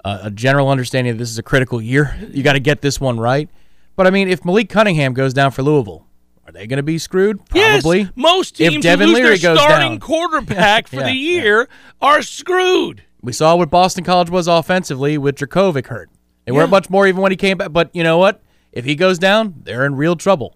uh, 0.03 0.19
a 0.23 0.31
general 0.31 0.69
understanding 0.69 1.13
that 1.13 1.17
this 1.17 1.31
is 1.31 1.39
a 1.39 1.43
critical 1.43 1.81
year. 1.81 2.15
You 2.29 2.43
got 2.43 2.53
to 2.53 2.59
get 2.59 2.81
this 2.81 3.01
one 3.01 3.19
right. 3.19 3.49
But 3.95 4.05
I 4.05 4.11
mean, 4.11 4.27
if 4.27 4.45
Malik 4.45 4.69
Cunningham 4.69 5.13
goes 5.13 5.33
down 5.33 5.49
for 5.51 5.63
Louisville, 5.63 6.05
are 6.45 6.51
they 6.51 6.67
going 6.67 6.77
to 6.77 6.83
be 6.83 6.99
screwed? 6.99 7.43
Probably. 7.49 8.01
Yes, 8.01 8.11
most 8.15 8.61
If 8.61 8.73
teams 8.73 8.83
Devin 8.83 9.07
who 9.07 9.13
lose 9.15 9.23
Leary 9.23 9.37
their 9.37 9.55
starting 9.55 9.93
down. 9.93 9.99
quarterback 10.01 10.87
for 10.87 10.97
Yeah, 10.97 11.03
the 11.05 11.13
yeah. 11.13 11.41
year 11.41 11.69
are 12.01 12.21
screwed. 12.21 13.03
We 13.25 13.33
saw 13.33 13.55
what 13.55 13.71
Boston 13.71 14.03
College 14.03 14.29
was 14.29 14.47
offensively 14.47 15.17
with 15.17 15.37
Jurkovec 15.37 15.87
hurt. 15.87 16.11
They 16.45 16.51
weren't 16.51 16.69
much 16.69 16.91
more 16.91 17.07
even 17.07 17.21
when 17.21 17.31
he 17.31 17.35
came 17.35 17.57
back. 17.57 17.73
But 17.73 17.89
you 17.91 18.03
know 18.03 18.19
what? 18.19 18.39
If 18.71 18.85
he 18.85 18.93
goes 18.95 19.17
down, 19.17 19.61
they're 19.63 19.83
in 19.85 19.95
real 19.95 20.15
trouble. 20.15 20.55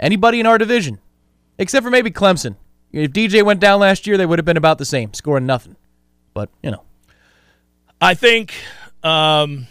Anybody 0.00 0.40
in 0.40 0.46
our 0.46 0.58
division, 0.58 0.98
except 1.58 1.84
for 1.84 1.90
maybe 1.90 2.10
Clemson. 2.10 2.56
If 2.90 3.12
DJ 3.12 3.44
went 3.44 3.60
down 3.60 3.78
last 3.78 4.06
year, 4.06 4.16
they 4.16 4.26
would 4.26 4.38
have 4.38 4.46
been 4.46 4.56
about 4.56 4.78
the 4.78 4.84
same, 4.84 5.14
scoring 5.14 5.46
nothing. 5.46 5.76
But 6.34 6.48
you 6.60 6.72
know, 6.72 6.82
I 8.00 8.14
think 8.14 8.52
um, 9.04 9.68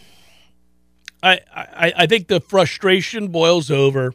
I, 1.22 1.40
I 1.54 1.92
I 1.96 2.06
think 2.06 2.28
the 2.28 2.40
frustration 2.40 3.28
boils 3.28 3.70
over, 3.70 4.14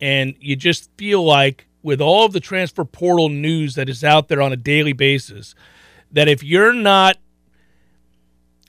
and 0.00 0.34
you 0.40 0.56
just 0.56 0.90
feel 0.96 1.22
like 1.22 1.66
with 1.82 2.00
all 2.00 2.24
of 2.24 2.32
the 2.32 2.40
transfer 2.40 2.86
portal 2.86 3.28
news 3.28 3.74
that 3.74 3.90
is 3.90 4.02
out 4.02 4.28
there 4.28 4.40
on 4.40 4.52
a 4.52 4.56
daily 4.56 4.94
basis, 4.94 5.54
that 6.12 6.28
if 6.28 6.42
you're 6.42 6.72
not, 6.72 7.18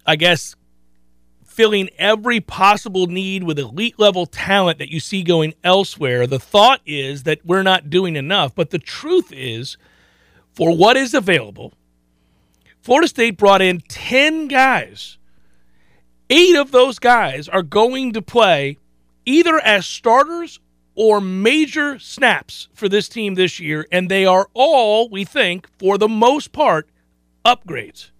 I 0.07 0.15
guess, 0.15 0.55
filling 1.43 1.89
every 1.97 2.39
possible 2.39 3.07
need 3.07 3.43
with 3.43 3.59
elite 3.59 3.99
level 3.99 4.25
talent 4.25 4.79
that 4.79 4.91
you 4.91 5.01
see 5.01 5.21
going 5.21 5.53
elsewhere, 5.63 6.25
the 6.25 6.39
thought 6.39 6.79
is 6.85 7.23
that 7.23 7.45
we're 7.45 7.63
not 7.63 7.89
doing 7.89 8.15
enough. 8.15 8.55
But 8.55 8.69
the 8.69 8.79
truth 8.79 9.33
is, 9.33 9.75
for 10.53 10.75
what 10.75 10.95
is 10.95 11.13
available, 11.13 11.73
Florida 12.79 13.09
State 13.09 13.37
brought 13.37 13.61
in 13.61 13.81
10 13.81 14.47
guys. 14.47 15.17
Eight 16.29 16.55
of 16.55 16.71
those 16.71 16.99
guys 16.99 17.49
are 17.49 17.63
going 17.63 18.13
to 18.13 18.21
play 18.21 18.77
either 19.25 19.59
as 19.59 19.85
starters 19.85 20.59
or 20.95 21.19
major 21.19 21.99
snaps 21.99 22.69
for 22.73 22.87
this 22.87 23.09
team 23.09 23.35
this 23.35 23.59
year, 23.59 23.85
and 23.91 24.09
they 24.09 24.25
are 24.25 24.47
all, 24.53 25.09
we 25.09 25.25
think, 25.25 25.67
for 25.77 25.97
the 25.97 26.07
most 26.07 26.51
part, 26.51 26.89
upgrades. 27.45 28.11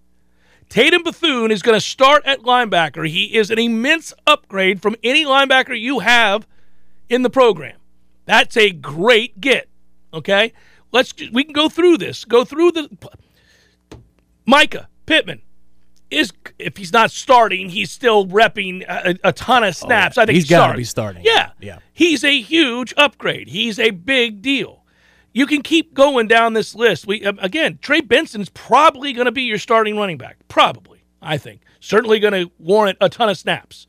Tatum 0.68 1.02
Bethune 1.02 1.50
is 1.50 1.62
going 1.62 1.76
to 1.76 1.84
start 1.84 2.24
at 2.26 2.40
linebacker. 2.40 3.08
He 3.08 3.36
is 3.36 3.50
an 3.50 3.58
immense 3.58 4.12
upgrade 4.26 4.82
from 4.82 4.96
any 5.02 5.24
linebacker 5.24 5.78
you 5.78 6.00
have 6.00 6.46
in 7.08 7.22
the 7.22 7.30
program. 7.30 7.78
That's 8.26 8.56
a 8.56 8.70
great 8.70 9.40
get. 9.40 9.68
Okay, 10.12 10.52
let's 10.92 11.14
we 11.32 11.44
can 11.44 11.52
go 11.52 11.68
through 11.68 11.98
this. 11.98 12.24
Go 12.24 12.44
through 12.44 12.72
the 12.72 12.88
Mycah 14.46 14.86
Pittman, 15.06 15.42
is 16.10 16.32
if 16.58 16.76
he's 16.76 16.92
not 16.92 17.10
starting, 17.10 17.68
he's 17.68 17.90
still 17.90 18.26
repping 18.26 18.84
a, 18.88 19.18
a 19.24 19.32
ton 19.32 19.62
of 19.62 19.68
oh, 19.68 19.86
snaps. 19.86 20.18
Oh, 20.18 20.22
I 20.22 20.26
think 20.26 20.34
he's 20.34 20.44
he's 20.44 20.50
gotta 20.50 20.76
be 20.76 20.84
starting. 20.84 21.22
Yeah, 21.24 21.50
Yeah. 21.60 21.78
He's 21.92 22.24
a 22.24 22.40
huge 22.40 22.94
upgrade. 22.96 23.48
He's 23.48 23.78
a 23.78 23.90
big 23.90 24.42
deal. 24.42 24.84
You 25.32 25.46
can 25.46 25.62
keep 25.62 25.94
going 25.94 26.26
down 26.26 26.54
this 26.54 26.74
list. 26.74 27.06
We 27.06 27.24
um, 27.24 27.38
again, 27.40 27.78
Trey 27.80 28.00
Benson's 28.00 28.48
probably 28.48 29.12
going 29.12 29.26
to 29.26 29.32
be 29.32 29.42
your 29.42 29.58
starting 29.58 29.96
running 29.96 30.18
back. 30.18 30.38
Probably, 30.48 31.04
I 31.22 31.38
think. 31.38 31.62
Certainly 31.80 32.20
going 32.20 32.32
to 32.32 32.50
warrant 32.58 32.98
a 33.00 33.08
ton 33.08 33.28
of 33.28 33.38
snaps. 33.38 33.86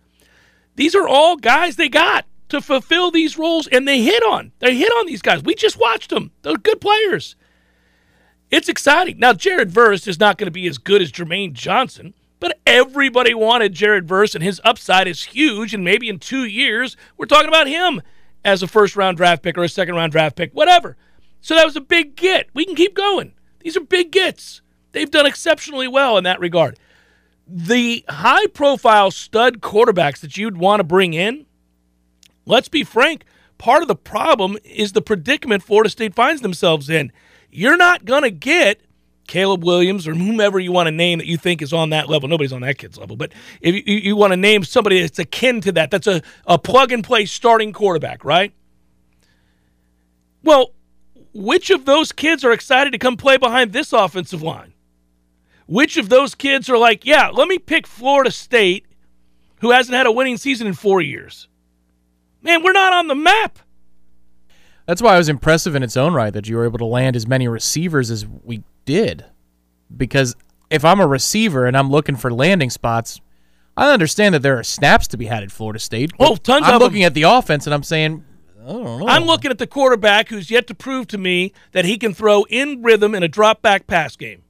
These 0.75 0.95
are 0.95 1.07
all 1.07 1.37
guys 1.37 1.75
they 1.75 1.89
got 1.89 2.25
to 2.49 2.61
fulfill 2.61 3.11
these 3.11 3.37
roles, 3.37 3.67
and 3.67 3.87
they 3.87 4.01
hit 4.01 4.23
on. 4.23 4.51
They 4.59 4.75
hit 4.75 4.91
on 4.93 5.05
these 5.05 5.21
guys. 5.21 5.43
We 5.43 5.55
just 5.55 5.79
watched 5.79 6.09
them. 6.09 6.31
They're 6.41 6.57
good 6.57 6.81
players. 6.81 7.35
It's 8.51 8.69
exciting. 8.69 9.19
Now, 9.19 9.33
Jared 9.33 9.69
Verse 9.69 10.07
is 10.07 10.19
not 10.19 10.37
going 10.37 10.47
to 10.47 10.51
be 10.51 10.67
as 10.67 10.79
good 10.79 11.01
as 11.01 11.11
Jermaine 11.11 11.53
Johnson, 11.53 12.15
but 12.39 12.59
everybody 12.65 13.33
wanted 13.33 13.73
Jared 13.73 14.07
Verse, 14.07 14.33
and 14.33 14.43
his 14.43 14.59
upside 14.63 15.07
is 15.07 15.25
huge. 15.25 15.73
And 15.73 15.83
maybe 15.83 16.09
in 16.09 16.17
two 16.17 16.45
years, 16.45 16.97
we're 17.17 17.27
talking 17.27 17.47
about 17.47 17.67
him 17.67 18.01
as 18.43 18.63
a 18.63 18.67
first 18.67 18.95
round 18.95 19.17
draft 19.17 19.43
pick 19.43 19.57
or 19.57 19.63
a 19.63 19.69
second 19.69 19.95
round 19.95 20.11
draft 20.11 20.35
pick, 20.35 20.51
whatever. 20.53 20.97
So 21.41 21.55
that 21.55 21.65
was 21.65 21.75
a 21.75 21.81
big 21.81 22.15
get. 22.15 22.47
We 22.53 22.65
can 22.65 22.75
keep 22.75 22.95
going. 22.95 23.33
These 23.61 23.77
are 23.77 23.81
big 23.81 24.11
gets. 24.11 24.61
They've 24.91 25.09
done 25.09 25.25
exceptionally 25.25 25.87
well 25.87 26.17
in 26.17 26.23
that 26.23 26.39
regard. 26.39 26.77
The 27.47 28.05
high 28.09 28.47
profile 28.47 29.11
stud 29.11 29.61
quarterbacks 29.61 30.19
that 30.19 30.37
you'd 30.37 30.57
want 30.57 30.79
to 30.79 30.83
bring 30.83 31.13
in, 31.13 31.45
let's 32.45 32.69
be 32.69 32.83
frank, 32.83 33.23
part 33.57 33.81
of 33.81 33.87
the 33.87 33.95
problem 33.95 34.57
is 34.63 34.93
the 34.93 35.01
predicament 35.01 35.63
Florida 35.63 35.89
State 35.89 36.13
finds 36.13 36.41
themselves 36.41 36.89
in. 36.89 37.11
You're 37.51 37.77
not 37.77 38.05
going 38.05 38.23
to 38.23 38.31
get 38.31 38.81
Caleb 39.27 39.63
Williams 39.63 40.07
or 40.07 40.15
whomever 40.15 40.59
you 40.59 40.71
want 40.71 40.87
to 40.87 40.91
name 40.91 41.19
that 41.19 41.27
you 41.27 41.37
think 41.37 41.61
is 41.61 41.71
on 41.71 41.91
that 41.91 42.09
level. 42.09 42.27
Nobody's 42.29 42.53
on 42.53 42.61
that 42.61 42.77
kid's 42.77 42.97
level, 42.97 43.15
but 43.15 43.31
if 43.61 43.75
you, 43.75 43.95
you 43.95 44.15
want 44.15 44.33
to 44.33 44.37
name 44.37 44.63
somebody 44.63 45.01
that's 45.01 45.19
akin 45.19 45.61
to 45.61 45.71
that, 45.73 45.91
that's 45.91 46.07
a, 46.07 46.21
a 46.45 46.57
plug 46.57 46.91
and 46.91 47.03
play 47.03 47.25
starting 47.25 47.71
quarterback, 47.71 48.25
right? 48.25 48.53
Well, 50.43 50.73
which 51.39 51.69
of 51.69 51.85
those 51.85 52.11
kids 52.11 52.43
are 52.43 52.51
excited 52.51 52.91
to 52.91 52.97
come 52.97 53.15
play 53.15 53.37
behind 53.37 53.71
this 53.71 53.93
offensive 53.93 54.41
line? 54.41 54.73
Which 55.67 55.97
of 55.97 56.09
those 56.09 56.35
kids 56.35 56.69
are 56.69 56.77
like, 56.77 57.05
yeah, 57.05 57.29
let 57.29 57.47
me 57.47 57.57
pick 57.57 57.87
Florida 57.87 58.31
State, 58.31 58.85
who 59.61 59.71
hasn't 59.71 59.95
had 59.95 60.05
a 60.05 60.11
winning 60.11 60.37
season 60.37 60.67
in 60.67 60.73
four 60.73 61.01
years? 61.01 61.47
Man, 62.41 62.61
we're 62.63 62.73
not 62.73 62.91
on 62.91 63.07
the 63.07 63.15
map. 63.15 63.59
That's 64.85 65.01
why 65.01 65.15
it 65.15 65.19
was 65.19 65.29
impressive 65.29 65.75
in 65.75 65.83
its 65.83 65.95
own 65.95 66.13
right 66.13 66.33
that 66.33 66.49
you 66.49 66.57
were 66.57 66.65
able 66.65 66.79
to 66.79 66.85
land 66.85 67.15
as 67.15 67.27
many 67.27 67.47
receivers 67.47 68.09
as 68.09 68.25
we 68.25 68.63
did. 68.85 69.25
Because 69.95 70.35
if 70.69 70.83
I'm 70.83 70.99
a 70.99 71.07
receiver 71.07 71.67
and 71.67 71.77
I'm 71.77 71.89
looking 71.89 72.15
for 72.15 72.33
landing 72.33 72.69
spots, 72.69 73.21
I 73.77 73.93
understand 73.93 74.35
that 74.35 74.41
there 74.41 74.57
are 74.57 74.63
snaps 74.63 75.07
to 75.09 75.17
be 75.17 75.27
had 75.27 75.43
at 75.43 75.51
Florida 75.51 75.79
State. 75.79 76.11
Oh, 76.19 76.35
tons 76.35 76.65
I'm 76.65 76.79
looking 76.79 77.03
at 77.03 77.13
the 77.13 77.23
offense 77.23 77.65
and 77.67 77.73
I'm 77.73 77.83
saying, 77.83 78.25
I 78.61 78.67
don't 78.71 78.99
know. 78.99 79.07
I'm 79.07 79.23
looking 79.23 79.51
at 79.51 79.57
the 79.57 79.67
quarterback 79.67 80.29
who's 80.29 80.51
yet 80.51 80.67
to 80.67 80.75
prove 80.75 81.07
to 81.07 81.17
me 81.17 81.53
that 81.71 81.85
he 81.85 81.97
can 81.97 82.13
throw 82.13 82.43
in 82.49 82.81
rhythm 82.83 83.15
in 83.15 83.23
a 83.23 83.27
drop 83.27 83.61
back 83.61 83.87
pass 83.87 84.15
game. 84.15 84.43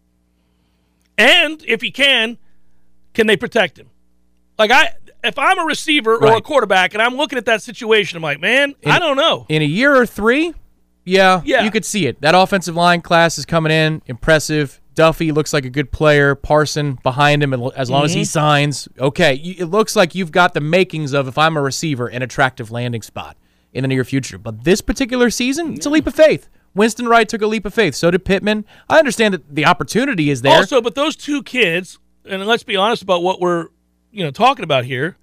And 1.18 1.64
if 1.68 1.82
he 1.82 1.92
can, 1.92 2.38
can 3.14 3.28
they 3.28 3.38
protect 3.38 3.78
him? 3.78 3.90
Like 4.58 4.72
I 4.72 4.94
if 5.24 5.38
I'm 5.38 5.60
a 5.60 5.66
receiver 5.66 6.16
or 6.16 6.38
a 6.38 6.42
quarterback 6.42 6.94
and 6.94 7.02
I'm 7.04 7.16
looking 7.16 7.38
at 7.38 7.46
that 7.46 7.62
situation, 7.62 8.16
I'm 8.18 8.24
like, 8.24 8.40
man, 8.40 8.74
I 8.86 9.00
don't 9.00 9.18
know. 9.18 9.46
in 9.50 9.62
a 9.62 9.66
year 9.66 9.94
or 9.94 10.06
three, 10.06 10.54
yeah, 11.04 11.42
Yeah. 11.44 11.64
you 11.64 11.72
could 11.72 11.84
see 11.84 12.08
it. 12.08 12.22
That 12.22 12.36
offensive 12.36 12.76
line 12.76 13.02
class 13.02 13.38
is 13.38 13.46
coming 13.46 13.72
in, 13.72 14.02
impressive. 14.06 14.80
Duffy 14.96 15.32
looks 15.34 15.52
like 15.54 15.66
a 15.66 15.70
good 15.70 15.92
player. 15.92 16.36
Parson 16.36 17.00
behind 17.04 17.44
him, 17.44 17.54
as 17.76 17.90
long 17.90 18.06
as 18.06 18.14
he 18.14 18.22
Mm-hmm. 18.22 18.26
signs, 18.26 18.88
okay, 18.98 19.36
it 19.36 19.66
looks 19.66 19.96
like 19.96 20.16
you've 20.16 20.32
got 20.32 20.54
the 20.54 20.62
makings 20.62 21.14
of 21.14 21.28
if 21.28 21.38
I'm 21.38 21.58
a 21.58 21.62
receiver, 21.62 22.08
an 22.08 22.22
attractive 22.22 22.72
landing 22.72 23.02
spot 23.02 23.36
in 23.74 23.84
the 23.84 23.88
near 23.88 24.04
future. 24.04 24.38
But 24.38 24.64
this 24.64 24.82
particular 24.82 25.30
season, 25.30 25.74
it's 25.76 25.86
a 25.86 25.90
leap 25.90 26.08
of 26.08 26.16
faith. 26.16 26.50
Winston 26.76 27.08
Wright 27.08 27.28
took 27.28 27.42
a 27.42 27.48
leap 27.48 27.66
of 27.66 27.74
faith. 27.74 27.96
So 27.96 28.12
did 28.12 28.26
Pittman. 28.26 28.66
I 28.90 29.00
understand 29.00 29.34
that 29.34 29.56
the 29.56 29.66
opportunity 29.66 30.30
is 30.30 30.42
there. 30.42 30.56
Also, 30.58 30.82
but 30.82 30.96
those 30.96 31.16
two 31.16 31.42
kids, 31.44 31.98
and 32.26 32.46
let's 32.46 32.64
be 32.64 32.76
honest 32.76 33.02
about 33.02 33.24
what 33.24 33.40
we're, 33.42 33.68
you 34.12 34.24
know, 34.24 34.32
talking 34.32 34.64
about 34.64 34.86
here. 34.86 35.18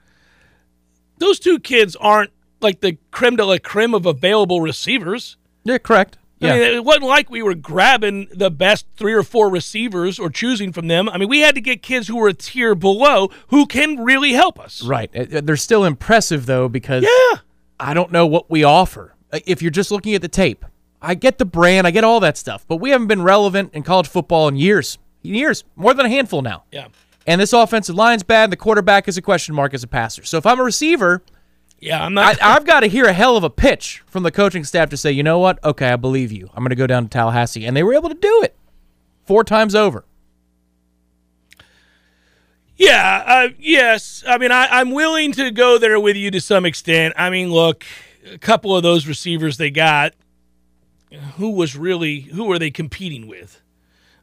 Those 1.19 1.39
two 1.39 1.59
kids 1.59 1.97
aren't 1.97 2.31
like 2.61 2.81
the 2.81 2.99
creme 3.11 3.37
de 3.37 3.45
la 3.45 3.59
creme 3.63 3.95
of 3.95 4.07
available 4.07 4.61
receivers. 4.61 5.37
yeah, 5.65 5.79
correct. 5.79 6.19
Yeah. 6.39 6.53
I 6.53 6.59
mean, 6.59 6.63
it 6.75 6.85
wasn't 6.85 7.05
like 7.07 7.31
we 7.31 7.41
were 7.43 7.55
grabbing 7.55 8.29
the 8.31 8.51
best 8.51 8.85
three 8.97 9.15
or 9.15 9.23
four 9.23 9.49
receivers 9.49 10.19
or 10.19 10.29
choosing 10.29 10.71
from 10.71 10.87
them. 10.87 11.09
I 11.09 11.17
mean, 11.17 11.31
we 11.31 11.41
had 11.41 11.55
to 11.55 11.63
get 11.63 11.83
kids 11.83 12.09
who 12.09 12.17
were 12.17 12.29
a 12.29 12.35
tier 12.35 12.75
below 12.75 13.31
who 13.49 13.65
can 13.67 14.05
really 14.05 14.33
help 14.33 14.61
us. 14.61 14.85
Right. 14.85 15.11
Uh, 15.17 15.41
They're 15.43 15.57
still 15.57 15.85
impressive 15.85 16.45
though 16.45 16.69
because 16.69 17.05
Yeah. 17.05 17.39
I 17.79 17.95
don't 17.95 18.11
know 18.13 18.27
what 18.27 18.51
we 18.51 18.65
offer. 18.65 19.15
Uh, 19.33 19.41
If 19.47 19.63
you're 19.63 19.71
just 19.71 19.91
looking 19.91 20.15
at 20.15 20.23
the 20.23 20.29
tape, 20.29 20.65
I 21.03 21.15
get 21.15 21.39
the 21.39 21.45
brand, 21.45 21.87
I 21.87 21.91
get 21.91 22.05
all 22.05 22.21
that 22.21 22.37
stuff, 22.37 22.65
but 22.67 22.77
we 22.77 22.91
haven't 22.91 23.07
been 23.09 23.23
relevant 23.23 23.75
in 23.75 23.83
college 23.83 24.09
football 24.09 24.49
in 24.49 24.57
years. 24.57 24.99
Years, 25.23 25.65
more 25.75 25.93
than 25.95 26.07
a 26.07 26.09
handful 26.09 26.41
now. 26.43 26.65
Yeah. 26.73 26.89
And 27.27 27.41
this 27.41 27.53
offensive 27.53 27.97
line's 27.97 28.23
bad. 28.23 28.51
The 28.51 28.57
quarterback 28.57 29.09
is 29.09 29.17
a 29.19 29.23
question 29.23 29.55
mark 29.55 29.75
as 29.75 29.83
a 29.83 29.89
passer. 29.89 30.25
So 30.25 30.39
if 30.39 30.47
I'm 30.47 30.61
a 30.61 30.63
receiver, 30.63 31.23
Yeah, 31.81 32.05
I'm 32.05 32.17
I, 32.17 32.23
not. 32.33 32.43
I've 32.43 32.65
got 32.65 32.81
to 32.81 32.87
hear 32.87 33.07
a 33.07 33.13
hell 33.13 33.37
of 33.37 33.43
a 33.45 33.51
pitch 33.51 34.03
from 34.07 34.23
the 34.23 34.31
coaching 34.31 34.63
staff 34.65 34.89
to 34.91 34.97
say, 34.97 35.11
you 35.11 35.23
know 35.25 35.39
what? 35.41 35.63
Okay, 35.65 35.89
I 35.91 35.97
believe 35.97 36.31
you. 36.33 36.49
I'm 36.55 36.63
going 36.63 36.71
to 36.71 36.77
go 36.77 36.87
down 36.87 37.03
to 37.05 37.09
Tallahassee, 37.09 37.67
and 37.67 37.77
they 37.77 37.83
were 37.83 37.95
able 37.95 38.09
to 38.09 38.15
do 38.15 38.43
it 38.45 38.57
four 39.25 39.43
times 39.45 39.75
over. 39.75 40.05
Yeah. 42.77 43.25
Uh, 43.27 43.49
yes. 43.59 44.25
I 44.27 44.39
mean, 44.39 44.53
I, 44.53 44.67
I'm 44.67 44.91
willing 44.91 45.33
to 45.33 45.51
go 45.51 45.79
there 45.79 45.99
with 45.99 46.17
you 46.17 46.31
to 46.31 46.41
some 46.41 46.65
extent. 46.67 47.15
I 47.17 47.31
mean, 47.31 47.51
look, 47.51 47.85
a 48.31 48.39
couple 48.39 48.77
of 48.77 48.83
those 48.83 49.07
receivers 49.07 49.57
they 49.57 49.71
got, 49.71 50.15
who 51.37 51.51
was 51.51 51.77
really 51.77 52.21
who 52.21 52.51
are 52.53 52.59
they 52.59 52.71
competing 52.71 53.27
with? 53.27 53.61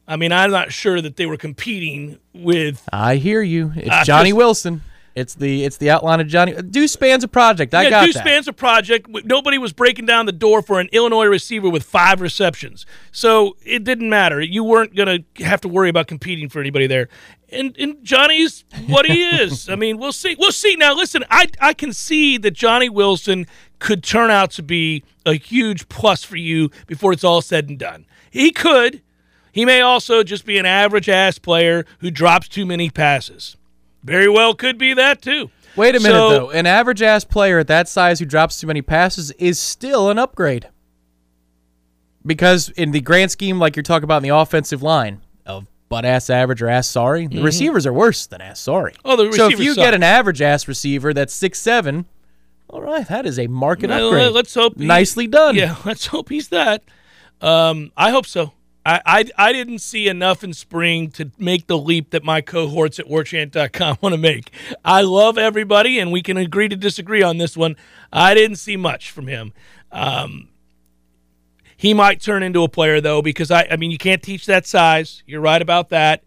I 0.08 0.18
mean, 0.18 0.32
I'm 0.32 0.52
not 0.52 0.74
sure 0.74 1.02
that 1.02 1.16
they 1.16 1.26
were 1.26 1.38
competing 1.38 2.20
with 2.34 2.88
I 2.92 3.16
hear 3.16 3.42
you. 3.42 3.72
It's 3.76 3.90
I 3.90 4.04
Johnny 4.04 4.34
Wilson. 4.34 4.82
It's 5.16 5.36
the 5.36 5.64
it's 5.64 5.78
the 5.78 5.92
outline 5.92 6.20
of 6.22 6.28
Johnny. 6.28 6.56
Uh, 6.56 6.62
Deuce 6.62 6.92
Spann's 6.92 7.24
a 7.24 7.28
project. 7.28 7.74
I 7.74 7.84
yeah, 7.84 7.90
got 7.90 8.06
Deuce 8.06 8.16
that. 8.16 8.22
Spann's 8.22 8.48
a 8.48 8.54
project. 8.54 9.08
Nobody 9.26 9.60
was 9.60 9.72
breaking 9.72 10.08
down 10.08 10.26
the 10.26 10.32
door 10.32 10.62
for 10.64 10.80
an 10.80 10.90
Illinois 10.92 11.26
receiver 11.26 11.70
with 11.70 11.84
five 11.84 12.20
receptions, 12.20 12.86
so 13.12 13.56
it 13.64 13.84
didn't 13.84 14.10
matter. 14.10 14.42
You 14.42 14.64
weren't 14.64 14.96
going 14.96 15.24
to 15.36 15.44
have 15.44 15.62
to 15.62 15.68
worry 15.68 15.90
about 15.90 16.08
competing 16.08 16.50
for 16.50 16.60
anybody 16.60 16.88
there. 16.88 17.10
And 17.50 17.78
and 17.78 18.04
Johnny's 18.04 18.66
what 18.88 19.06
he 19.06 19.24
is. 19.42 19.70
I 19.70 19.76
mean, 19.76 20.00
we'll 20.00 20.14
see. 20.14 20.36
We'll 20.40 20.52
see. 20.52 20.76
Now, 20.76 20.96
listen, 20.96 21.24
I 21.30 21.48
I 21.62 21.74
can 21.74 21.94
see 21.94 22.40
that 22.40 22.52
Johnny 22.52 22.90
Wilson 22.90 23.46
could 23.78 24.04
turn 24.04 24.32
out 24.32 24.50
to 24.52 24.64
be 24.64 25.04
a 25.28 25.36
huge 25.36 25.90
plus 25.90 26.24
for 26.24 26.38
you 26.38 26.72
before 26.88 27.14
it's 27.14 27.24
all 27.24 27.42
said 27.42 27.70
and 27.70 27.78
done. 27.78 28.06
He 28.32 28.50
could. 28.50 29.04
He 29.52 29.66
may 29.66 29.82
also 29.82 30.24
just 30.24 30.46
be 30.46 30.58
an 30.58 30.66
average 30.66 31.08
ass 31.08 31.38
player 31.38 31.86
who 32.00 32.10
drops 32.10 32.48
too 32.48 32.66
many 32.66 32.90
passes. 32.90 33.56
Very 34.04 34.28
well 34.30 34.54
could 34.54 34.78
be 34.78 34.94
that 34.94 35.22
too. 35.22 35.50
Wait 35.76 35.96
a 35.96 36.00
minute 36.00 36.16
So- 36.16 36.30
though. 36.30 36.50
An 36.52 36.66
average 36.66 37.02
ass 37.02 37.24
player 37.24 37.60
at 37.60 37.68
that 37.68 37.88
size 37.88 38.20
who 38.20 38.26
drops 38.26 38.60
too 38.60 38.68
many 38.68 38.82
passes 38.82 39.32
is 39.32 39.58
still 39.60 40.10
an 40.10 40.20
upgrade. 40.20 40.68
Because 42.26 42.70
in 42.70 42.92
the 42.92 43.02
grand 43.02 43.32
scheme, 43.32 43.60
like 43.60 43.76
you're 43.76 43.84
talking 43.84 44.06
about 44.06 44.18
in 44.18 44.24
the 44.30 44.36
offensive 44.36 44.82
line 44.82 45.22
of 45.46 45.66
butt 45.90 46.06
ass 46.06 46.30
average 46.30 46.62
or 46.62 46.70
ass 46.70 46.88
sorry, 46.88 47.28
the 47.28 47.42
receivers 47.42 47.86
are 47.86 47.92
worse 47.94 48.26
than 48.28 48.40
ass 48.42 48.60
sorry. 48.60 48.94
Mm-hmm. 48.94 49.10
Oh, 49.10 49.16
the 49.30 49.34
so 49.34 49.48
if 49.50 49.60
you 49.60 49.74
suck. 49.74 49.84
get 49.84 49.94
an 49.94 50.04
average 50.04 50.42
ass 50.42 50.68
receiver 50.68 51.14
that's 51.14 51.34
six 51.34 51.60
seven, 51.60 52.06
all 52.70 52.82
right, 52.82 53.06
that 53.10 53.26
is 53.26 53.38
a 53.38 53.48
market 53.48 53.90
Well, 53.90 54.08
upgrade. 54.08 54.32
Let's 54.32 54.54
hope. 54.54 54.78
he- 54.78 54.86
Nicely 54.86 55.28
done. 55.28 55.56
Yeah, 55.56 55.76
let's 55.86 56.06
hope 56.08 56.30
he's 56.30 56.48
that. 56.50 56.84
Um, 57.42 57.92
I 57.98 58.12
hope 58.12 58.26
so. 58.26 58.54
I, 58.86 59.02
I 59.06 59.26
I 59.38 59.54
didn't 59.54 59.80
see 59.80 60.08
enough 60.08 60.44
in 60.44 60.54
spring 60.54 61.10
to 61.12 61.32
make 61.38 61.68
the 61.68 61.78
leap 61.78 62.10
that 62.12 62.24
my 62.24 62.42
cohorts 62.42 63.00
at 63.00 63.08
warchant.com 63.08 63.98
want 64.02 64.14
to 64.14 64.18
make. 64.18 64.52
I 64.84 65.02
love 65.02 65.38
everybody, 65.38 66.00
and 66.00 66.12
we 66.12 66.22
can 66.22 66.38
agree 66.38 66.68
to 66.68 66.76
disagree 66.76 67.24
on 67.24 67.38
this 67.38 67.56
one. 67.56 67.76
I 68.12 68.34
didn't 68.34 68.58
see 68.58 68.76
much 68.76 69.12
from 69.12 69.28
him. 69.28 69.54
Um, 69.92 70.50
he 71.78 71.94
might 71.94 72.22
turn 72.22 72.44
into 72.44 72.64
a 72.64 72.70
player 72.70 73.00
though, 73.00 73.22
because 73.22 73.52
I 73.52 73.68
I 73.72 73.78
mean 73.78 73.92
you 73.92 73.98
can't 73.98 74.22
teach 74.22 74.46
that 74.48 74.66
size. 74.66 75.24
You're 75.26 75.42
right 75.42 75.62
about 75.62 75.90
that. 75.90 76.24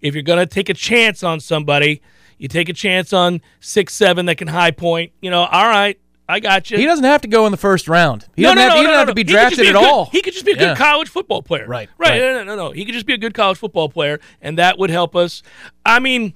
If 0.00 0.14
you're 0.14 0.22
gonna 0.22 0.46
take 0.46 0.68
a 0.68 0.74
chance 0.74 1.22
on 1.22 1.40
somebody, 1.40 2.00
you 2.38 2.48
take 2.48 2.68
a 2.68 2.74
chance 2.74 3.12
on 3.12 3.42
six 3.60 3.94
seven 3.94 4.26
that 4.26 4.36
can 4.36 4.48
high 4.48 4.70
point. 4.70 5.12
You 5.20 5.30
know, 5.30 5.44
all 5.44 5.68
right, 5.68 5.98
I 6.30 6.40
got 6.40 6.70
you. 6.70 6.76
He 6.76 6.84
doesn't 6.84 7.04
have 7.06 7.22
to 7.22 7.28
go 7.28 7.46
in 7.46 7.52
the 7.52 7.56
first 7.56 7.88
round. 7.88 8.26
He 8.36 8.42
No, 8.42 8.48
doesn't 8.54 8.56
no, 8.58 8.62
have, 8.62 8.72
no, 8.74 8.76
he 8.80 8.82
doesn't 8.86 8.98
have 8.98 9.08
to 9.08 9.14
be 9.14 9.24
drafted 9.24 9.60
a 9.64 9.68
at 9.68 9.72
good- 9.72 9.84
all. 9.84 10.06
He 10.12 10.20
could 10.20 10.34
just 10.34 10.44
be 10.44 10.52
a 10.52 10.56
Yeah. 10.56 10.68
good 10.68 10.76
college 10.76 11.08
football 11.08 11.42
player. 11.42 11.66
Right, 11.66 11.88
Right. 11.96 12.10
right. 12.10 12.20
No, 12.20 12.32
no, 12.34 12.44
no, 12.44 12.56
no. 12.56 12.70
He 12.72 12.84
could 12.84 12.92
just 12.94 13.06
be 13.06 13.14
a 13.14 13.18
good 13.18 13.32
college 13.32 13.56
football 13.56 13.88
player, 13.88 14.20
and 14.42 14.58
that 14.58 14.78
would 14.78 14.90
help 14.90 15.16
us. 15.16 15.42
I 15.86 15.98
mean, 16.00 16.34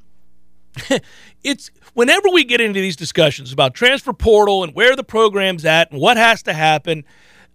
it's 1.45 1.71
whenever 1.95 2.29
we 2.33 2.45
get 2.45 2.61
into 2.61 2.81
these 2.81 2.97
discussions 2.97 3.53
about 3.53 3.75
transfer 3.75 4.13
portal 4.13 4.65
and 4.65 4.75
where 4.75 4.97
the 4.97 5.05
program's 5.05 5.65
at 5.65 5.91
and 5.91 6.01
what 6.01 6.17
has 6.17 6.43
to 6.45 6.53
happen, 6.55 7.05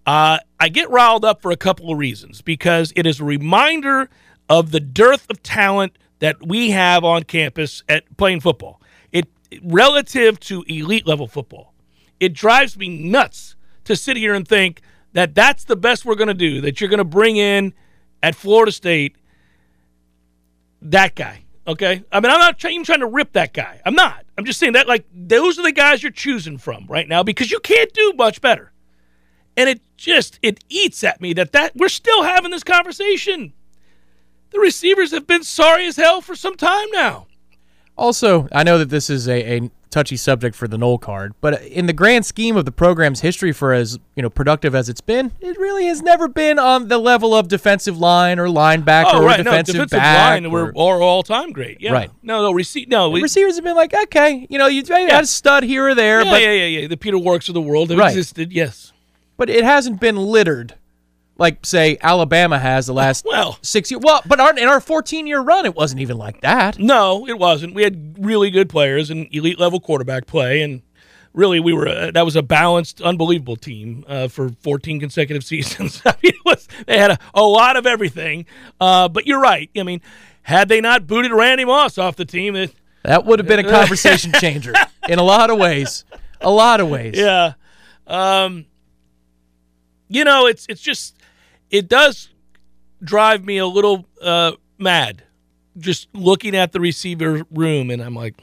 uh, 0.06 0.38
I 0.60 0.70
get 0.70 0.90
riled 0.90 1.26
up 1.26 1.42
for 1.42 1.52
a 1.52 1.58
couple 1.58 1.92
of 1.92 1.98
reasons 1.98 2.42
because 2.42 2.94
it 2.96 3.06
is 3.08 3.20
a 3.20 3.24
reminder 3.24 4.10
of 4.50 4.72
the 4.72 4.80
dearth 4.80 5.26
of 5.30 5.42
talent 5.44 5.98
that 6.20 6.46
we 6.48 6.70
have 6.72 7.04
on 7.04 7.24
campus 7.24 7.84
at 7.90 8.04
playing 8.18 8.40
football. 8.42 8.80
It 9.12 9.26
relative 9.64 10.40
to 10.42 10.64
elite 10.68 11.06
level 11.08 11.28
football. 11.28 11.74
It 12.20 12.34
drives 12.34 12.78
me 12.78 12.90
nuts 12.90 13.56
to 13.86 13.96
sit 13.96 14.18
here 14.18 14.34
and 14.34 14.48
think 14.48 14.82
that 15.14 15.36
that's 15.36 15.64
the 15.64 15.76
best 15.76 16.06
we're 16.06 16.16
going 16.16 16.28
to 16.28 16.34
do. 16.34 16.62
That 16.62 16.80
you're 16.80 16.90
going 16.90 16.98
to 17.00 17.04
bring 17.04 17.38
in 17.38 17.74
at 18.22 18.36
Florida 18.36 18.72
State 18.72 19.16
that 20.82 21.16
guy. 21.16 21.44
Okay, 21.68 22.04
I 22.12 22.20
mean 22.22 22.32
I'm 22.32 22.40
not 22.40 22.64
even 22.64 22.86
trying 22.86 23.02
to 23.02 23.08
rip 23.08 23.34
that 23.34 23.54
guy. 23.54 23.82
I'm 23.86 23.96
not. 23.96 24.26
I'm 24.38 24.46
just 24.46 24.60
saying 24.60 24.74
that 24.74 24.88
like 24.88 25.06
those 25.14 25.60
are 25.60 25.64
the 25.64 25.72
guys 25.72 26.02
you're 26.02 26.12
choosing 26.12 26.58
from 26.58 26.86
right 26.88 27.08
now 27.08 27.24
because 27.24 27.52
you 27.52 27.60
can't 27.60 27.92
do 27.94 28.14
much 28.16 28.40
better. 28.40 28.72
And 29.58 29.68
it 29.68 29.82
just 29.98 30.40
it 30.42 30.64
eats 30.70 31.04
at 31.04 31.20
me 31.20 31.34
that 31.34 31.52
that 31.52 31.76
we're 31.76 31.90
still 31.90 32.24
having 32.24 32.52
this 32.52 32.64
conversation. 32.64 33.54
The 34.52 34.60
receivers 34.60 35.12
have 35.12 35.28
been 35.28 35.44
sorry 35.44 35.88
as 35.88 35.98
hell 35.98 36.22
for 36.22 36.36
some 36.36 36.56
time 36.56 36.88
now. 36.94 37.28
Also, 37.98 38.48
I 38.52 38.64
know 38.64 38.78
that 38.78 38.90
this 38.90 39.10
is 39.10 39.28
a, 39.28 39.58
a 39.58 39.72
touchy 39.90 40.18
subject 40.18 40.56
for 40.56 40.68
the 40.68 40.78
Nole 40.78 40.98
card, 41.00 41.34
but 41.42 41.62
in 41.64 41.88
the 41.88 41.94
grand 41.94 42.26
scheme 42.26 42.56
of 42.56 42.66
the 42.66 42.72
program's 42.72 43.22
history 43.22 43.52
for 43.52 43.74
as 43.74 43.98
you 44.16 44.22
know 44.22 44.30
productive 44.30 44.76
as 44.76 44.90
it's 44.90 45.02
been, 45.02 45.32
it 45.40 45.58
really 45.58 45.88
has 45.88 46.02
never 46.02 46.28
been 46.28 46.60
on 46.60 46.90
the 46.90 46.98
level 46.98 47.34
of 47.34 47.48
defensive 47.48 47.98
line 47.98 48.38
or 48.38 48.48
linebacker 48.48 49.06
oh, 49.14 49.26
right. 49.26 49.40
or 49.40 49.44
defensive, 49.44 49.76
no, 49.76 49.86
defensive 49.86 50.00
back. 50.00 50.30
line 50.42 50.46
or, 50.46 50.72
or 50.76 51.02
all 51.02 51.24
time 51.24 51.52
great. 51.52 51.82
Yeah. 51.82 51.94
Right. 51.94 52.12
No, 52.22 52.44
no, 52.44 52.52
receive 52.52 52.88
no. 52.88 53.10
We, 53.10 53.22
receivers 53.22 53.56
have 53.56 53.64
been 53.64 53.76
like, 53.76 53.94
okay, 53.94 54.46
you 54.50 54.60
know, 54.60 54.68
you 54.68 54.84
yeah. 54.88 55.16
had 55.16 55.24
a 55.24 55.28
stud 55.28 55.64
here 55.64 55.88
or 55.88 55.96
there, 55.96 56.24
yeah, 56.24 56.32
but 56.32 56.42
yeah, 56.42 56.52
yeah, 56.52 56.80
yeah. 56.82 56.88
The 56.88 56.98
Peter 56.98 57.18
Warricks 57.18 57.48
of 57.48 57.56
the 57.56 57.62
world 57.62 57.90
have 57.90 57.98
Right. 57.98 58.10
existed. 58.10 58.54
Yes. 58.54 58.94
but 59.38 59.50
it 59.50 59.64
hasn't 59.64 60.00
been 60.00 60.18
littered 60.18 60.76
like 61.38 61.66
say 61.66 61.98
Alabama 62.02 62.60
has 62.60 62.86
the 62.88 62.94
last 62.94 63.26
Well, 63.30 63.58
six 63.62 63.92
years. 63.92 64.02
Well, 64.04 64.22
but 64.26 64.40
our, 64.40 64.58
in 64.58 64.68
our 64.68 64.80
14 64.80 65.28
year 65.28 65.42
run, 65.42 65.66
it 65.66 65.76
wasn't 65.76 66.02
even 66.02 66.18
like 66.18 66.42
that. 66.42 66.80
No, 66.80 67.28
it 67.28 67.38
wasn't. 67.38 67.74
We 67.74 67.84
had 67.84 68.16
really 68.20 68.50
good 68.50 68.70
players 68.70 69.10
and 69.10 69.28
elite 69.32 69.60
level 69.60 69.80
quarterback 69.80 70.26
play, 70.26 70.62
and 70.62 70.82
really 71.34 71.60
we 71.60 71.74
were 71.74 71.88
uh, 71.88 72.12
that 72.12 72.26
was 72.26 72.36
a 72.36 72.42
balanced, 72.42 73.02
unbelievable 73.02 73.56
team 73.56 74.04
uh, 74.08 74.28
for 74.28 74.50
14 74.62 75.00
consecutive 75.00 75.44
seasons. 75.52 76.02
I 76.06 76.16
mean, 76.24 76.34
it 76.34 76.46
was 76.46 76.68
they 76.86 76.98
had 76.98 77.12
a, 77.12 77.20
a 77.34 77.44
lot 77.44 77.78
of 77.78 77.86
everything. 77.86 78.46
Uh, 78.80 79.08
but 79.08 79.26
you're 79.28 79.42
right. 79.42 79.70
I 79.78 79.84
mean, 79.84 80.02
had 80.44 80.70
they 80.70 80.82
not 80.82 81.08
booted 81.08 81.32
Randy 81.32 81.66
Moss 81.66 81.98
off 81.98 82.16
the 82.16 82.26
team, 82.26 82.56
it, 82.56 82.74
That 83.04 83.26
would 83.26 83.40
have 83.40 83.48
been 83.48 83.60
a 83.60 83.70
conversation 83.70 84.32
changer 84.40 84.74
in 85.08 85.20
a 85.20 85.24
lot 85.24 85.50
of 85.50 85.58
ways. 85.58 86.06
A 86.42 86.52
lot 86.52 86.80
of 86.80 86.88
ways. 86.90 87.16
yeah, 87.18 87.54
um, 88.06 88.66
you 90.08 90.24
know, 90.24 90.46
it's 90.46 90.66
it's 90.70 90.82
just 90.82 91.17
it 91.70 91.88
does 91.88 92.30
drive 93.04 93.46
me 93.46 93.58
a 93.58 93.66
little 93.66 94.06
uh, 94.22 94.54
mad 94.78 95.24
just 95.78 96.08
looking 96.14 96.56
at 96.56 96.72
the 96.72 96.80
receiver 96.80 97.46
room, 97.52 97.90
and 97.92 98.02
I'm 98.02 98.16
like, 98.16 98.36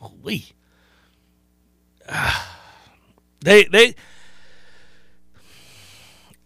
golly. 0.00 0.46
They 3.42 3.62
they 3.64 3.94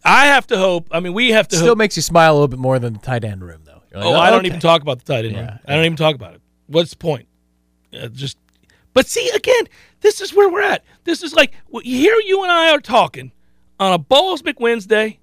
I 0.03 0.27
have 0.27 0.47
to 0.47 0.57
hope. 0.57 0.87
I 0.91 0.99
mean, 0.99 1.13
we 1.13 1.31
have 1.31 1.47
to 1.49 1.55
Still 1.55 1.69
hope. 1.69 1.77
makes 1.77 1.95
you 1.95 2.01
smile 2.01 2.33
a 2.33 2.35
little 2.35 2.47
bit 2.47 2.59
more 2.59 2.79
than 2.79 2.93
the 2.93 2.99
tight 2.99 3.23
end 3.23 3.43
room, 3.43 3.61
though. 3.65 3.81
Like, 3.93 4.05
oh, 4.05 4.15
I 4.15 4.29
don't 4.29 4.39
okay. 4.39 4.47
even 4.47 4.59
talk 4.59 4.81
about 4.81 5.03
the 5.03 5.05
tight 5.05 5.25
end. 5.25 5.35
Yeah, 5.35 5.49
room. 5.51 5.59
I 5.67 5.75
don't 5.75 5.85
even 5.85 5.97
talk 5.97 6.15
about 6.15 6.35
it. 6.35 6.41
What's 6.67 6.91
the 6.91 6.97
point? 6.97 7.27
Uh, 7.93 8.07
just, 8.07 8.37
but 8.93 9.05
see, 9.05 9.29
again, 9.29 9.65
this 10.01 10.21
is 10.21 10.33
where 10.33 10.49
we're 10.49 10.61
at. 10.61 10.83
This 11.03 11.23
is 11.23 11.33
like 11.33 11.53
here 11.83 12.15
you 12.25 12.41
and 12.43 12.51
I 12.51 12.71
are 12.71 12.79
talking 12.79 13.31
on 13.79 13.93
a 13.93 13.97
Balls 13.97 14.41
McWednesday, 14.41 15.17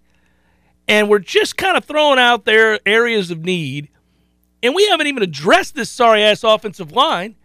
and 0.88 1.08
we're 1.08 1.18
just 1.20 1.56
kind 1.56 1.76
of 1.76 1.84
throwing 1.84 2.18
out 2.18 2.44
there 2.44 2.80
areas 2.86 3.30
of 3.30 3.44
need, 3.44 3.88
and 4.62 4.74
we 4.74 4.86
haven't 4.88 5.06
even 5.06 5.22
addressed 5.22 5.74
this 5.74 5.90
sorry 5.90 6.22
ass 6.24 6.42
offensive 6.42 6.90
line. 6.92 7.36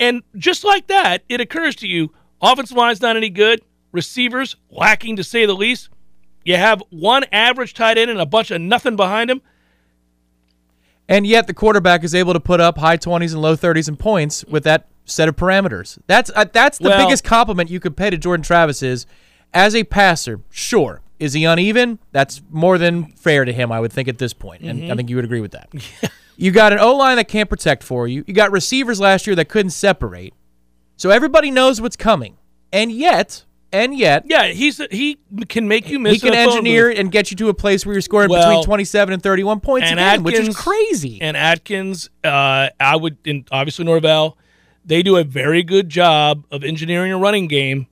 And 0.00 0.22
just 0.36 0.64
like 0.64 0.86
that, 0.86 1.22
it 1.28 1.40
occurs 1.40 1.76
to 1.76 1.86
you, 1.86 2.12
offensive 2.40 2.76
line's 2.76 3.02
not 3.02 3.16
any 3.16 3.28
good, 3.28 3.60
receivers 3.92 4.56
lacking 4.70 5.16
to 5.16 5.24
say 5.24 5.44
the 5.46 5.54
least. 5.54 5.90
You 6.42 6.56
have 6.56 6.82
one 6.88 7.24
average 7.30 7.74
tight 7.74 7.98
end 7.98 8.10
and 8.10 8.18
a 8.18 8.24
bunch 8.26 8.50
of 8.50 8.62
nothing 8.62 8.96
behind 8.96 9.30
him. 9.30 9.42
And 11.06 11.26
yet 11.26 11.46
the 11.46 11.54
quarterback 11.54 12.02
is 12.04 12.14
able 12.14 12.32
to 12.32 12.40
put 12.40 12.60
up 12.60 12.78
high 12.78 12.96
20s 12.96 13.32
and 13.32 13.42
low 13.42 13.56
30s 13.56 13.88
in 13.88 13.96
points 13.96 14.44
with 14.46 14.64
that 14.64 14.88
set 15.04 15.28
of 15.28 15.36
parameters. 15.36 15.98
That's 16.06 16.30
uh, 16.34 16.44
that's 16.50 16.78
the 16.78 16.88
Well- 16.88 17.04
biggest 17.06 17.24
compliment 17.24 17.68
you 17.68 17.80
could 17.80 17.96
pay 17.96 18.10
to 18.10 18.16
Jordan 18.16 18.42
Travis 18.44 18.82
is 18.82 19.06
as 19.52 19.74
a 19.74 19.84
passer, 19.84 20.40
sure. 20.50 21.02
Is 21.20 21.32
he 21.34 21.44
uneven? 21.44 21.98
That's 22.12 22.40
more 22.50 22.78
than 22.78 23.12
fair 23.12 23.44
to 23.44 23.52
him, 23.52 23.70
I 23.70 23.78
would 23.78 23.92
think, 23.92 24.08
at 24.08 24.18
this 24.18 24.32
point. 24.32 24.62
And 24.62 24.80
Mm-hmm. 24.80 24.92
I 24.92 24.96
think 24.96 25.10
you 25.10 25.16
would 25.16 25.24
agree 25.24 25.40
with 25.42 25.52
that. 25.52 25.68
you 26.36 26.50
got 26.50 26.72
an 26.72 26.78
O 26.80 26.96
line 26.96 27.16
that 27.16 27.28
can't 27.28 27.48
protect 27.48 27.82
for 27.84 28.08
you. 28.08 28.24
You 28.26 28.34
got 28.34 28.50
receivers 28.50 28.98
last 29.00 29.26
year 29.26 29.36
that 29.36 29.48
couldn't 29.50 29.70
separate. 29.70 30.32
So 30.96 31.10
everybody 31.10 31.50
knows 31.50 31.80
what's 31.80 31.96
coming. 31.96 32.36
And 32.72 32.90
yet, 32.90 33.44
and 33.72 33.96
yet, 33.96 34.24
Yeah, 34.26 34.46
he's 34.46 34.80
he 34.90 35.18
can 35.48 35.68
make 35.68 35.88
you 35.88 35.98
miss. 35.98 36.14
he 36.14 36.18
can 36.20 36.32
in 36.32 36.40
a 36.40 36.44
phone 36.44 36.58
engineer 36.58 36.90
and 36.90 37.12
get 37.12 37.30
you 37.30 37.36
to 37.38 37.48
a 37.50 37.54
place 37.54 37.84
where 37.84 37.94
you're 37.94 38.00
scoring 38.02 38.30
Well, 38.30 38.48
between 38.48 38.64
27 38.64 39.12
and 39.14 39.22
31 39.22 39.60
points 39.60 39.88
and 39.90 39.98
game, 39.98 40.22
which 40.22 40.38
is 40.38 40.56
crazy. 40.56 41.20
And 41.20 41.36
Atkins, 41.36 42.08
uh, 42.24 42.68
I 42.80 42.96
would, 42.96 43.18
and 43.26 43.46
obviously 43.52 43.84
Norvell, 43.84 44.38
they 44.84 45.02
do 45.02 45.16
a 45.18 45.24
very 45.24 45.62
good 45.62 45.88
job 45.88 46.46
of 46.50 46.64
engineering 46.64 47.12
a 47.12 47.18
running 47.18 47.46
game. 47.46 47.86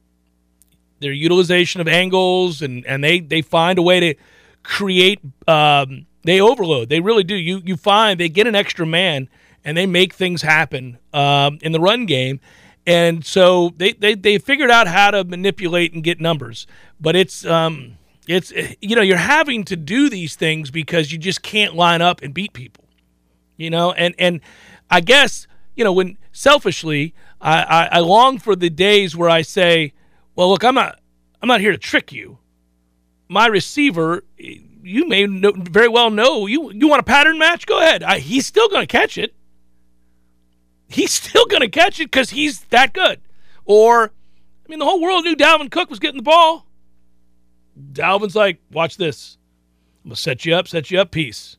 Their 1.00 1.12
utilization 1.12 1.80
of 1.80 1.88
angles 1.88 2.62
and 2.62 2.84
and 2.86 3.02
they 3.02 3.20
they 3.20 3.42
find 3.42 3.78
a 3.78 3.82
way 3.82 4.00
to 4.00 4.14
create. 4.62 5.20
Um, 5.46 6.06
they 6.24 6.40
overload. 6.40 6.88
They 6.88 7.00
really 7.00 7.24
do. 7.24 7.34
You 7.34 7.62
you 7.64 7.76
find 7.76 8.18
they 8.18 8.28
get 8.28 8.46
an 8.46 8.54
extra 8.54 8.86
man 8.86 9.28
and 9.64 9.76
they 9.76 9.86
make 9.86 10.12
things 10.12 10.42
happen 10.42 10.98
um, 11.12 11.58
in 11.62 11.72
the 11.72 11.80
run 11.80 12.06
game. 12.06 12.40
And 12.86 13.24
so 13.24 13.74
they, 13.76 13.92
they 13.92 14.14
they 14.14 14.38
figured 14.38 14.70
out 14.70 14.88
how 14.88 15.10
to 15.10 15.24
manipulate 15.24 15.92
and 15.92 16.02
get 16.02 16.20
numbers, 16.20 16.66
but 17.00 17.14
it's 17.16 17.44
um 17.44 17.98
it's 18.28 18.52
you 18.80 18.94
know 18.94 19.02
you're 19.02 19.16
having 19.16 19.64
to 19.64 19.74
do 19.74 20.08
these 20.08 20.36
things 20.36 20.70
because 20.70 21.10
you 21.10 21.18
just 21.18 21.42
can't 21.42 21.74
line 21.74 22.02
up 22.02 22.22
and 22.22 22.34
beat 22.34 22.52
people 22.52 22.84
you 23.56 23.70
know 23.70 23.92
and 23.92 24.14
and 24.18 24.40
i 24.90 25.00
guess 25.00 25.46
you 25.74 25.82
know 25.82 25.92
when 25.92 26.16
selfishly 26.30 27.14
I, 27.40 27.62
I 27.62 27.88
i 27.92 27.98
long 28.00 28.38
for 28.38 28.54
the 28.54 28.70
days 28.70 29.16
where 29.16 29.30
i 29.30 29.42
say 29.42 29.94
well 30.38 30.48
look 30.48 30.62
i'm 30.62 30.76
not 30.76 31.00
i'm 31.42 31.48
not 31.48 31.60
here 31.60 31.72
to 31.72 31.78
trick 31.78 32.12
you. 32.12 32.38
My 33.28 33.46
receiver 33.46 34.24
you 34.38 35.06
may 35.06 35.26
know, 35.26 35.52
very 35.54 35.88
well 35.88 36.08
know 36.10 36.46
you 36.46 36.72
you 36.72 36.88
want 36.88 37.00
a 37.00 37.02
pattern 37.02 37.38
match? 37.38 37.66
Go 37.66 37.78
ahead. 37.78 38.02
I, 38.02 38.20
he's 38.20 38.46
still 38.46 38.68
going 38.68 38.86
to 38.86 38.86
catch 38.86 39.18
it. 39.18 39.34
He's 40.88 41.12
still 41.20 41.44
going 41.44 41.60
to 41.60 41.68
catch 41.68 42.00
it 42.00 42.06
because 42.06 42.30
he's 42.30 42.60
that 42.66 42.94
good. 42.94 43.20
Or 43.66 44.04
i 44.04 44.68
mean 44.70 44.78
the 44.78 44.86
whole 44.86 45.02
world 45.02 45.24
knew 45.24 45.36
dalvin 45.36 45.70
cook 45.70 45.90
was 45.90 45.98
getting 45.98 46.18
the 46.18 46.22
ball. 46.22 46.66
Dalvin's 47.92 48.36
like 48.36 48.60
watch 48.70 48.96
this. 48.96 49.36
I'm 50.04 50.10
going 50.10 50.14
to 50.14 50.22
set 50.22 50.46
you 50.46 50.54
up 50.54 50.68
set 50.68 50.90
you 50.90 51.00
up 51.00 51.10
peace 51.10 51.57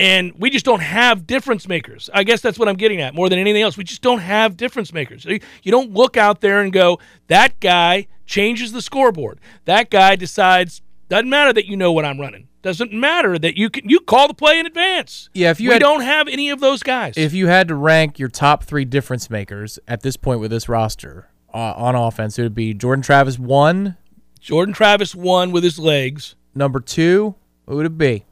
and 0.00 0.32
we 0.38 0.50
just 0.50 0.64
don't 0.64 0.80
have 0.80 1.26
difference 1.26 1.68
makers. 1.68 2.08
I 2.12 2.24
guess 2.24 2.40
that's 2.40 2.58
what 2.58 2.68
I'm 2.68 2.76
getting 2.76 3.00
at 3.00 3.14
more 3.14 3.28
than 3.28 3.38
anything 3.38 3.62
else. 3.62 3.76
We 3.76 3.84
just 3.84 4.02
don't 4.02 4.18
have 4.20 4.56
difference 4.56 4.92
makers. 4.92 5.24
You 5.24 5.40
don't 5.72 5.92
look 5.92 6.16
out 6.16 6.40
there 6.40 6.60
and 6.60 6.72
go, 6.72 6.98
that 7.28 7.60
guy 7.60 8.06
changes 8.26 8.72
the 8.72 8.82
scoreboard. 8.82 9.38
That 9.66 9.90
guy 9.90 10.16
decides. 10.16 10.82
Doesn't 11.08 11.28
matter 11.28 11.52
that 11.52 11.66
you 11.66 11.76
know 11.76 11.92
what 11.92 12.04
I'm 12.04 12.20
running. 12.20 12.46
Doesn't 12.62 12.92
matter 12.92 13.38
that 13.38 13.56
you 13.56 13.68
can 13.70 13.88
you 13.88 14.00
call 14.00 14.28
the 14.28 14.34
play 14.34 14.58
in 14.60 14.66
advance. 14.66 15.28
Yeah, 15.34 15.50
if 15.50 15.60
you 15.60 15.70
we 15.70 15.72
had- 15.74 15.80
don't 15.80 16.02
have 16.02 16.28
any 16.28 16.50
of 16.50 16.60
those 16.60 16.82
guys. 16.82 17.14
if 17.16 17.32
you 17.32 17.46
had 17.48 17.68
to 17.68 17.74
rank 17.74 18.18
your 18.18 18.28
top 18.28 18.64
three 18.64 18.84
difference 18.84 19.28
makers 19.30 19.78
at 19.88 20.02
this 20.02 20.16
point 20.16 20.40
with 20.40 20.50
this 20.50 20.68
roster 20.68 21.28
uh, 21.54 21.72
on 21.76 21.94
offense, 21.96 22.38
it 22.38 22.42
would 22.42 22.54
be 22.54 22.74
Jordan 22.74 23.02
Travis 23.02 23.38
one, 23.38 23.96
Jordan 24.40 24.74
Travis 24.74 25.14
one 25.14 25.50
with 25.52 25.64
his 25.64 25.78
legs. 25.78 26.34
number 26.54 26.80
two. 26.80 27.34
What 27.64 27.76
would 27.76 27.86
it 27.86 27.98
be? 27.98 28.24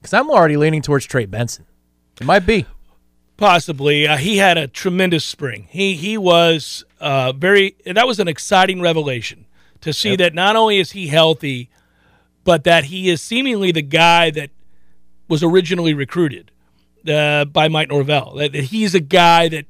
Because 0.00 0.14
I'm 0.14 0.30
already 0.30 0.56
leaning 0.56 0.82
towards 0.82 1.06
Trey 1.06 1.26
Benson. 1.26 1.66
It 2.20 2.26
might 2.26 2.46
be. 2.46 2.66
Possibly, 3.36 4.06
uh, 4.06 4.16
he 4.16 4.36
had 4.36 4.58
a 4.58 4.68
tremendous 4.68 5.24
spring. 5.24 5.66
He 5.70 5.94
he 5.94 6.18
was 6.18 6.84
uh, 7.00 7.32
very. 7.32 7.76
And 7.86 7.96
that 7.96 8.06
was 8.06 8.20
an 8.20 8.28
exciting 8.28 8.80
revelation 8.80 9.46
to 9.80 9.92
see 9.92 10.16
that 10.16 10.34
not 10.34 10.56
only 10.56 10.78
is 10.78 10.92
he 10.92 11.06
healthy, 11.06 11.70
but 12.44 12.64
that 12.64 12.84
he 12.84 13.08
is 13.08 13.22
seemingly 13.22 13.72
the 13.72 13.82
guy 13.82 14.30
that 14.30 14.50
was 15.28 15.42
originally 15.42 15.94
recruited 15.94 16.50
uh, 17.08 17.44
by 17.46 17.68
Mike 17.68 17.88
Norvell. 17.88 18.34
That, 18.34 18.52
that 18.52 18.64
he's 18.64 18.94
a 18.94 19.00
guy 19.00 19.48
that 19.48 19.66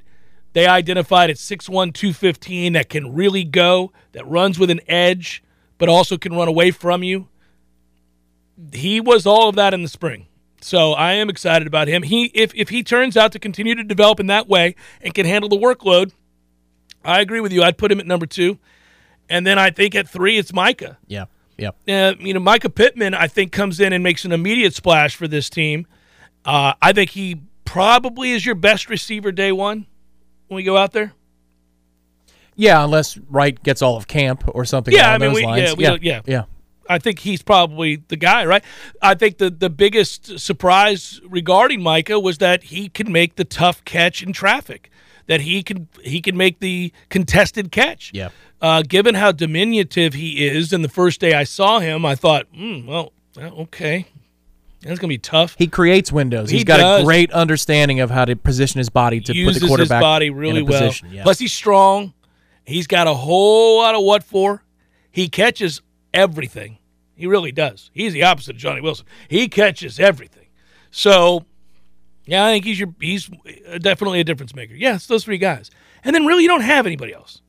they 0.53 0.67
identified 0.67 1.31
at 1.31 1.37
6'1", 1.37 1.95
215 1.95 2.73
that 2.73 2.89
can 2.89 3.15
really 3.15 3.45
go, 3.45 3.93
that 4.13 4.27
runs 4.27 4.59
with 4.59 4.71
an 4.71 4.81
edge, 4.89 5.43
but 5.79 5.89
also 5.89 6.19
can 6.19 6.35
run 6.35 6.49
away 6.49 6.71
from 6.71 7.03
you. 7.03 7.29
He 8.73 9.01
was 9.01 9.27
all 9.27 9.49
of 9.49 9.57
that 9.57 9.73
in 9.75 9.83
the 9.83 9.89
spring. 9.89 10.27
So 10.61 10.93
I 10.93 11.13
am 11.15 11.31
excited 11.31 11.67
about 11.67 11.89
him. 11.89 12.03
He 12.03 12.27
if 12.35 12.55
if 12.55 12.69
he 12.69 12.83
turns 12.83 13.17
out 13.17 13.33
to 13.33 13.39
continue 13.39 13.75
to 13.75 13.83
develop 13.85 14.21
in 14.21 14.27
that 14.27 14.49
way 14.49 14.75
and 15.01 15.15
can 15.15 15.25
handle 15.27 15.49
the 15.49 15.57
workload, 15.57 16.13
I 17.05 17.21
agree 17.21 17.41
with 17.41 17.53
you. 17.53 17.63
I'd 17.63 17.79
put 17.79 17.91
him 17.91 17.99
at 18.01 18.07
number 18.07 18.27
two, 18.27 18.59
and 19.29 19.47
then 19.47 19.59
I 19.59 19.71
think 19.71 19.95
at 19.95 20.07
three 20.09 20.37
it's 20.37 20.53
Mycah. 20.53 20.97
Yeah. 21.07 21.25
Yeah. 21.57 21.71
Uh, 21.89 22.15
you 22.19 22.35
know, 22.35 22.41
Mycah 22.41 22.75
Pittman 22.75 23.15
I 23.15 23.27
think 23.27 23.53
comes 23.53 23.81
in 23.81 23.93
and 23.93 24.03
makes 24.05 24.25
an 24.25 24.33
immediate 24.33 24.75
splash 24.75 25.15
for 25.17 25.27
this 25.29 25.49
team, 25.51 25.87
Uh, 26.45 26.73
I 26.81 26.93
think 26.93 27.11
he 27.11 27.41
probably 27.67 28.33
is 28.33 28.45
your 28.45 28.55
best 28.55 28.89
receiver 28.89 29.31
day 29.33 29.53
one 29.53 29.87
when 30.49 30.57
we 30.57 30.63
go 30.63 30.77
out 30.77 30.93
there. 30.93 31.13
Yeah, 32.57 32.85
unless 32.85 33.17
Wright 33.17 33.61
gets 33.63 33.81
all 33.83 33.97
of 33.97 34.07
camp 34.07 34.45
or 34.55 34.65
something. 34.65 34.93
Yeah, 34.95 35.11
I 35.13 35.19
mean, 35.19 35.31
those 35.31 35.37
we- 35.37 35.45
lines. 35.47 35.63
yeah, 35.63 35.75
we 35.75 35.85
yeah, 35.85 35.97
yeah. 36.03 36.21
yeah. 36.27 36.45
I 36.91 36.99
think 36.99 37.21
he's 37.21 37.41
probably 37.43 37.97
the 38.09 38.17
guy, 38.17 38.45
right? 38.45 38.65
I 39.01 39.15
think 39.15 39.39
the 39.39 39.49
the 39.49 39.71
biggest 39.71 40.39
surprise 40.41 41.21
regarding 41.25 41.81
Mycah 41.81 42.23
was 42.23 42.39
that 42.39 42.65
he 42.65 42.89
can 42.89 43.13
make 43.13 43.37
the 43.37 43.45
tough 43.45 43.85
catch 43.85 44.23
in 44.23 44.33
traffic, 44.33 44.91
that 45.27 45.41
he 45.43 45.63
can 45.63 45.89
he 46.03 46.21
can 46.21 46.37
make 46.37 46.59
the 46.59 46.93
contested 47.09 47.71
catch. 47.71 48.11
Yeah. 48.13 48.31
Uh, 48.61 48.83
given 48.83 49.15
how 49.15 49.33
diminutive 49.33 50.13
he 50.15 50.47
is, 50.47 50.73
and 50.73 50.85
the 50.85 50.89
first 50.89 51.21
day 51.21 51.33
I 51.33 51.45
saw 51.45 51.79
him, 51.79 52.05
I 52.05 52.15
thought, 52.15 52.47
hmm, 52.55 52.87
well, 52.87 53.13
okay, 53.39 54.07
that's 54.83 54.99
gonna 54.99 55.09
be 55.09 55.17
tough. 55.19 55.55
He 55.57 55.67
creates 55.69 56.11
windows. 56.13 56.51
He 56.51 56.57
He's 56.59 56.65
got 56.65 56.79
does. 56.79 57.03
a 57.03 57.05
great 57.05 57.31
understanding 57.33 58.01
of 58.01 58.11
how 58.11 58.25
to 58.27 58.35
position 58.37 58.79
his 58.79 58.91
body 58.91 59.21
to 59.21 59.35
uses 59.35 59.55
put 59.55 59.61
the 59.61 59.67
quarterback 59.69 59.99
his 59.99 60.03
body 60.03 60.31
really 60.31 60.63
well. 60.63 60.81
position. 60.81 61.09
Yeah. 61.13 61.23
Plus, 61.23 61.39
he's 61.39 61.53
strong. 61.53 62.13
He's 62.67 62.87
got 62.87 63.07
a 63.07 63.15
whole 63.15 63.79
lot 63.79 63.95
of 63.95 64.03
what 64.03 64.23
for. 64.25 64.63
He 65.11 65.29
catches 65.29 65.81
everything. 66.13 66.79
He 67.21 67.27
really 67.27 67.53
does. 67.53 67.91
He's 67.93 68.13
the 68.13 68.23
opposite 68.25 68.57
of 68.57 68.61
Johnny 68.61 68.81
Wilson. 68.81 69.07
He 69.29 69.49
catches 69.49 70.01
everything. 70.01 70.47
So, 70.91 71.45
yeah, 72.25 72.47
I 72.47 72.53
think 72.53 72.65
he's 72.65 72.81
your 72.81 72.95
he's 73.01 73.31
definitely 73.81 74.21
a 74.21 74.25
difference 74.25 74.55
maker. 74.55 74.75
Yeah, 74.75 74.97
it's 74.97 75.07
those 75.07 75.25
three 75.25 75.39
guys. 75.39 75.71
And 76.03 76.15
then 76.15 76.27
really, 76.27 76.43
you 76.43 76.49
don't 76.49 76.63
have 76.63 76.87
anybody 76.87 77.13
else. 77.13 77.43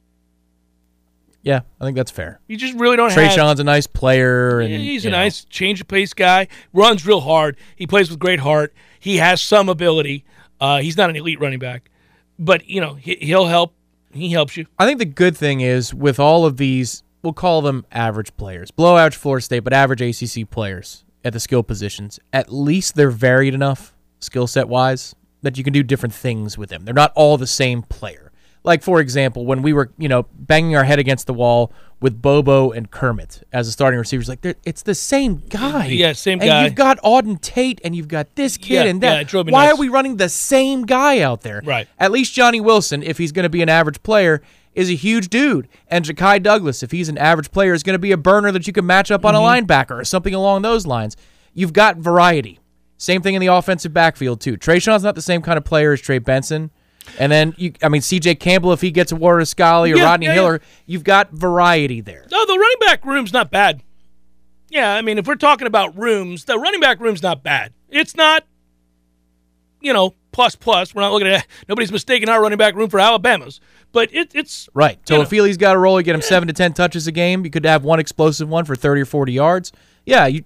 yeah, 1.41 1.61
I 1.79 1.85
think 1.85 1.95
that's 1.97 2.11
fair. 2.11 2.39
You 2.47 2.57
just 2.57 2.75
really 2.75 2.97
don't 2.97 3.11
Trey 3.11 3.25
have. 3.25 3.33
Sean's 3.33 3.59
a 3.59 3.63
nice 3.63 3.87
player, 3.87 4.59
and 4.59 4.71
he's 4.73 5.05
a 5.05 5.09
know, 5.09 5.17
nice 5.17 5.45
change 5.45 5.81
of 5.81 5.87
pace 5.87 6.13
guy. 6.13 6.47
Runs 6.73 7.05
real 7.07 7.21
hard. 7.21 7.57
He 7.75 7.87
plays 7.87 8.09
with 8.09 8.19
great 8.19 8.39
heart. 8.41 8.73
He 8.99 9.17
has 9.17 9.41
some 9.41 9.69
ability. 9.69 10.25
Uh, 10.59 10.79
he's 10.79 10.97
not 10.97 11.09
an 11.09 11.15
elite 11.15 11.39
running 11.39 11.57
back, 11.59 11.89
but 12.37 12.69
you 12.69 12.79
know 12.81 12.93
he, 12.93 13.15
he'll 13.15 13.47
help. 13.47 13.73
He 14.13 14.29
helps 14.31 14.57
you. 14.57 14.67
I 14.77 14.85
think 14.85 14.99
the 14.99 15.05
good 15.05 15.35
thing 15.37 15.61
is 15.61 15.93
with 15.93 16.19
all 16.19 16.45
of 16.45 16.57
these, 16.57 17.01
we'll 17.23 17.33
call 17.33 17.61
them 17.61 17.85
average 17.91 18.35
players, 18.37 18.71
below 18.71 18.97
average 18.97 19.15
Florida 19.15 19.43
State, 19.43 19.59
but 19.59 19.73
average 19.73 20.01
ACC 20.01 20.49
players 20.49 21.03
at 21.23 21.33
the 21.33 21.39
skill 21.39 21.63
positions. 21.63 22.19
At 22.33 22.51
least 22.51 22.95
they're 22.95 23.11
varied 23.11 23.53
enough, 23.53 23.93
skill 24.19 24.47
set 24.47 24.67
wise, 24.67 25.15
that 25.41 25.57
you 25.57 25.63
can 25.63 25.73
do 25.73 25.83
different 25.83 26.13
things 26.13 26.57
with 26.57 26.69
them. 26.69 26.85
They're 26.85 26.93
not 26.93 27.11
all 27.15 27.37
the 27.37 27.47
same 27.47 27.81
player. 27.83 28.31
Like 28.63 28.83
for 28.83 28.99
example, 28.99 29.45
when 29.47 29.63
we 29.63 29.73
were, 29.73 29.91
you 29.97 30.07
know, 30.07 30.27
banging 30.33 30.75
our 30.75 30.83
head 30.83 30.99
against 30.99 31.25
the 31.25 31.33
wall 31.33 31.73
with 31.99 32.21
Bobo 32.21 32.71
and 32.71 32.91
Kermit 32.91 33.41
as 33.51 33.65
the 33.65 33.71
starting 33.71 33.97
receivers, 33.99 34.29
like 34.29 34.45
it's 34.63 34.83
the 34.83 34.93
same 34.93 35.37
guy. 35.49 35.87
Yeah, 35.87 36.13
same 36.13 36.39
and 36.41 36.47
guy. 36.47 36.57
And 36.57 36.65
you've 36.65 36.75
got 36.75 36.99
Auden 36.99 37.41
Tate, 37.41 37.81
and 37.83 37.95
you've 37.95 38.07
got 38.07 38.35
this 38.35 38.57
kid 38.57 38.73
Yeah, 38.73 38.83
and 38.83 39.01
that. 39.01 39.13
yeah, 39.15 39.19
it 39.21 39.27
drove 39.27 39.47
me 39.47 39.51
Why 39.51 39.65
nuts. 39.65 39.77
are 39.77 39.81
we 39.81 39.89
running 39.89 40.17
the 40.17 40.29
same 40.29 40.83
guy 40.85 41.21
out 41.21 41.41
there? 41.41 41.61
Right. 41.65 41.87
At 41.97 42.11
least 42.11 42.33
Johnny 42.35 42.61
Wilson, 42.61 43.01
if 43.01 43.17
he's 43.17 43.31
going 43.31 43.43
to 43.43 43.49
be 43.49 43.63
an 43.63 43.69
average 43.69 44.03
player, 44.03 44.43
is 44.73 44.89
a 44.89 44.95
huge 44.95 45.29
dude. 45.29 45.67
And 45.87 46.05
Ja'Khi 46.05 46.41
Douglas, 46.41 46.81
if 46.83 46.91
he's 46.91 47.09
an 47.09 47.17
average 47.17 47.51
player, 47.51 47.73
is 47.73 47.83
going 47.83 47.95
to 47.95 47.99
be 47.99 48.11
a 48.11 48.17
burner 48.17 48.51
that 48.51 48.67
you 48.67 48.73
can 48.73 48.85
match 48.85 49.11
up 49.11 49.25
on 49.25 49.33
Mm-hmm. 49.33 49.43
a 49.43 49.65
linebacker 49.67 49.99
or 49.99 50.05
something 50.05 50.33
along 50.33 50.61
those 50.61 50.85
lines. 50.87 51.15
You've 51.53 51.73
got 51.73 51.97
variety. 51.97 52.59
Same 52.97 53.21
thing 53.21 53.33
in 53.35 53.41
the 53.41 53.47
offensive 53.47 53.93
backfield, 53.93 54.39
too. 54.41 54.57
Treshaun's 54.57 55.03
not 55.03 55.15
the 55.15 55.21
same 55.21 55.41
kind 55.41 55.57
of 55.57 55.65
player 55.65 55.91
as 55.93 56.01
Trey 56.01 56.19
Benson. 56.19 56.69
And 57.19 57.31
then, 57.31 57.55
you, 57.57 57.73
I 57.81 57.89
mean, 57.89 58.01
CJ 58.01 58.39
Campbell, 58.39 58.71
if 58.73 58.81
he 58.81 58.91
gets 58.91 59.11
a 59.11 59.15
Warren 59.15 59.45
Scully 59.45 59.91
or 59.91 59.97
Yeah, 59.97 60.03
Rodney 60.03 60.27
yeah, 60.27 60.33
Hiller, 60.33 60.61
you've 60.85 61.03
got 61.03 61.31
variety 61.31 61.99
there. 61.99 62.25
No, 62.31 62.45
the 62.45 62.53
running 62.53 62.77
back 62.79 63.03
room's 63.03 63.33
not 63.33 63.49
bad. 63.49 63.81
Yeah, 64.69 64.93
I 64.93 65.01
mean, 65.01 65.17
if 65.17 65.25
we're 65.27 65.35
talking 65.35 65.67
about 65.67 65.97
rooms, 65.97 66.45
the 66.45 66.57
running 66.59 66.79
back 66.79 66.99
room's 66.99 67.23
not 67.23 67.43
bad. 67.43 67.73
It's 67.89 68.15
not, 68.15 68.45
you 69.81 69.93
know, 69.93 70.15
plus 70.31 70.55
plus. 70.55 70.93
We're 70.95 71.01
not 71.01 71.11
looking 71.11 71.27
at 71.27 71.45
nobody's 71.67 71.91
mistaking 71.91 72.29
our 72.29 72.41
running 72.41 72.57
back 72.57 72.75
room 72.75 72.89
for 72.89 72.99
Alabama's, 72.99 73.59
but 73.91 74.13
it, 74.13 74.33
it's 74.35 74.69
Right. 74.73 74.99
you 75.09 75.17
know. 75.17 75.23
Toafili's 75.23 75.57
got 75.57 75.75
a 75.75 75.79
role. 75.79 75.99
You 75.99 76.03
get 76.05 76.15
him 76.15 76.21
seven 76.21 76.47
to 76.47 76.53
ten 76.53 76.73
touches 76.73 77.07
a 77.07 77.11
game. 77.11 77.43
You 77.43 77.51
could 77.51 77.65
have 77.65 77.83
one 77.83 77.99
explosive 77.99 78.47
one 78.47 78.65
for 78.65 78.75
thirty 78.75 79.01
or 79.01 79.05
forty 79.05 79.33
yards. 79.33 79.71
Yeah, 80.05 80.25
you 80.27 80.43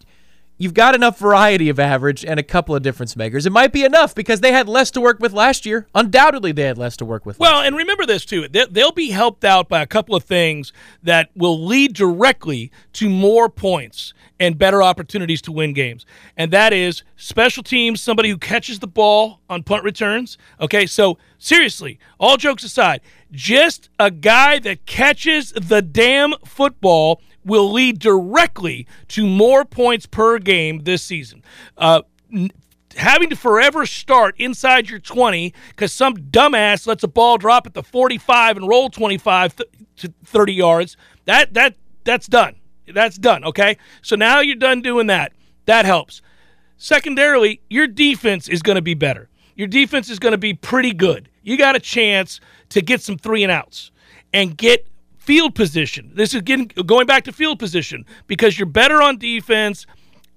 you've 0.57 0.73
got 0.73 0.95
enough 0.95 1.19
variety 1.19 1.69
of 1.69 1.79
average 1.79 2.23
and 2.25 2.39
a 2.39 2.43
couple 2.43 2.75
of 2.75 2.81
difference 2.81 3.15
makers. 3.15 3.45
It 3.45 3.51
might 3.51 3.73
be 3.73 3.83
enough 3.83 4.15
because 4.15 4.39
they 4.41 4.51
had 4.51 4.67
less 4.69 4.89
to 4.91 5.01
work 5.01 5.19
with 5.19 5.33
last 5.33 5.65
year. 5.65 5.87
Undoubtedly, 5.93 6.51
they 6.51 6.63
had 6.63 6.77
less 6.77 6.95
to 6.97 7.05
work 7.05 7.25
with. 7.25 7.39
Well, 7.39 7.61
and 7.61 7.75
remember 7.75 8.05
this 8.05 8.25
too. 8.25 8.47
They- 8.47 8.65
They'll 8.69 8.91
be 8.91 9.09
helped 9.09 9.43
out 9.45 9.69
by 9.69 9.81
a 9.81 9.87
couple 9.87 10.15
of 10.15 10.23
things 10.23 10.71
that 11.03 11.29
will 11.35 11.63
lead 11.65 11.93
directly 11.93 12.71
to 12.93 13.09
more 13.09 13.49
points 13.49 14.13
and 14.39 14.57
better 14.57 14.83
opportunities 14.83 15.41
to 15.43 15.51
win 15.51 15.71
games. 15.73 16.05
And 16.35 16.51
that 16.51 16.73
is 16.73 17.03
special 17.15 17.63
teams, 17.63 18.01
somebody 18.01 18.29
who 18.29 18.37
catches 18.37 18.79
the 18.79 18.87
ball 18.87 19.39
on 19.49 19.63
punt 19.63 19.83
returns. 19.85 20.37
Okay, 20.59 20.85
so 20.85 21.17
seriously, 21.37 21.99
all 22.19 22.35
jokes 22.35 22.63
aside, 22.63 22.99
just 23.31 23.89
a 23.97 24.11
guy 24.11 24.59
that 24.59 24.85
catches 24.85 25.51
the 25.53 25.81
damn 25.81 26.33
football 26.45 27.21
will 27.45 27.71
lead 27.71 27.99
directly 27.99 28.87
to 29.09 29.25
more 29.25 29.63
points 29.63 30.05
per 30.05 30.39
game 30.39 30.83
this 30.83 31.03
season. 31.03 31.43
Uh, 31.77 32.01
n- 32.33 32.51
having 32.97 33.29
to 33.29 33.35
forever 33.35 33.85
start 33.85 34.35
inside 34.37 34.89
your 34.89 34.99
20 34.99 35.53
because 35.69 35.93
some 35.93 36.15
dumbass 36.15 36.87
lets 36.87 37.03
a 37.03 37.07
ball 37.07 37.37
drop 37.37 37.67
at 37.67 37.73
the 37.73 37.83
45 37.83 38.57
and 38.57 38.67
roll 38.67 38.89
25 38.89 39.55
th- 39.55 39.69
to 39.97 40.13
30 40.25 40.53
yards. 40.53 40.97
That 41.25 41.53
that 41.53 41.75
that's 42.03 42.27
done. 42.27 42.55
That's 42.87 43.17
done 43.17 43.43
okay? 43.45 43.77
So 44.01 44.15
now 44.15 44.39
you're 44.39 44.55
done 44.55 44.81
doing 44.81 45.07
that. 45.07 45.33
That 45.65 45.85
helps. 45.85 46.21
Secondarily 46.77 47.61
your 47.69 47.87
defense 47.87 48.47
is 48.47 48.61
going 48.61 48.75
to 48.75 48.81
be 48.81 48.93
better. 48.93 49.29
Your 49.55 49.67
defense 49.67 50.09
is 50.09 50.19
going 50.19 50.33
to 50.33 50.37
be 50.37 50.53
pretty 50.53 50.93
good. 50.93 51.29
You 51.41 51.57
got 51.57 51.75
a 51.75 51.79
chance 51.79 52.39
to 52.69 52.81
get 52.81 53.01
some 53.01 53.17
three 53.17 53.43
and 53.43 53.51
outs 53.51 53.91
and 54.33 54.57
get 54.57 54.87
field 55.25 55.55
position 55.55 56.11
this 56.13 56.33
is 56.33 56.41
getting 56.41 56.67
going 56.85 57.07
back 57.07 57.23
to 57.23 57.31
field 57.31 57.57
position 57.59 58.05
because 58.27 58.57
you're 58.59 58.65
better 58.67 59.01
on 59.01 59.17
defense 59.17 59.85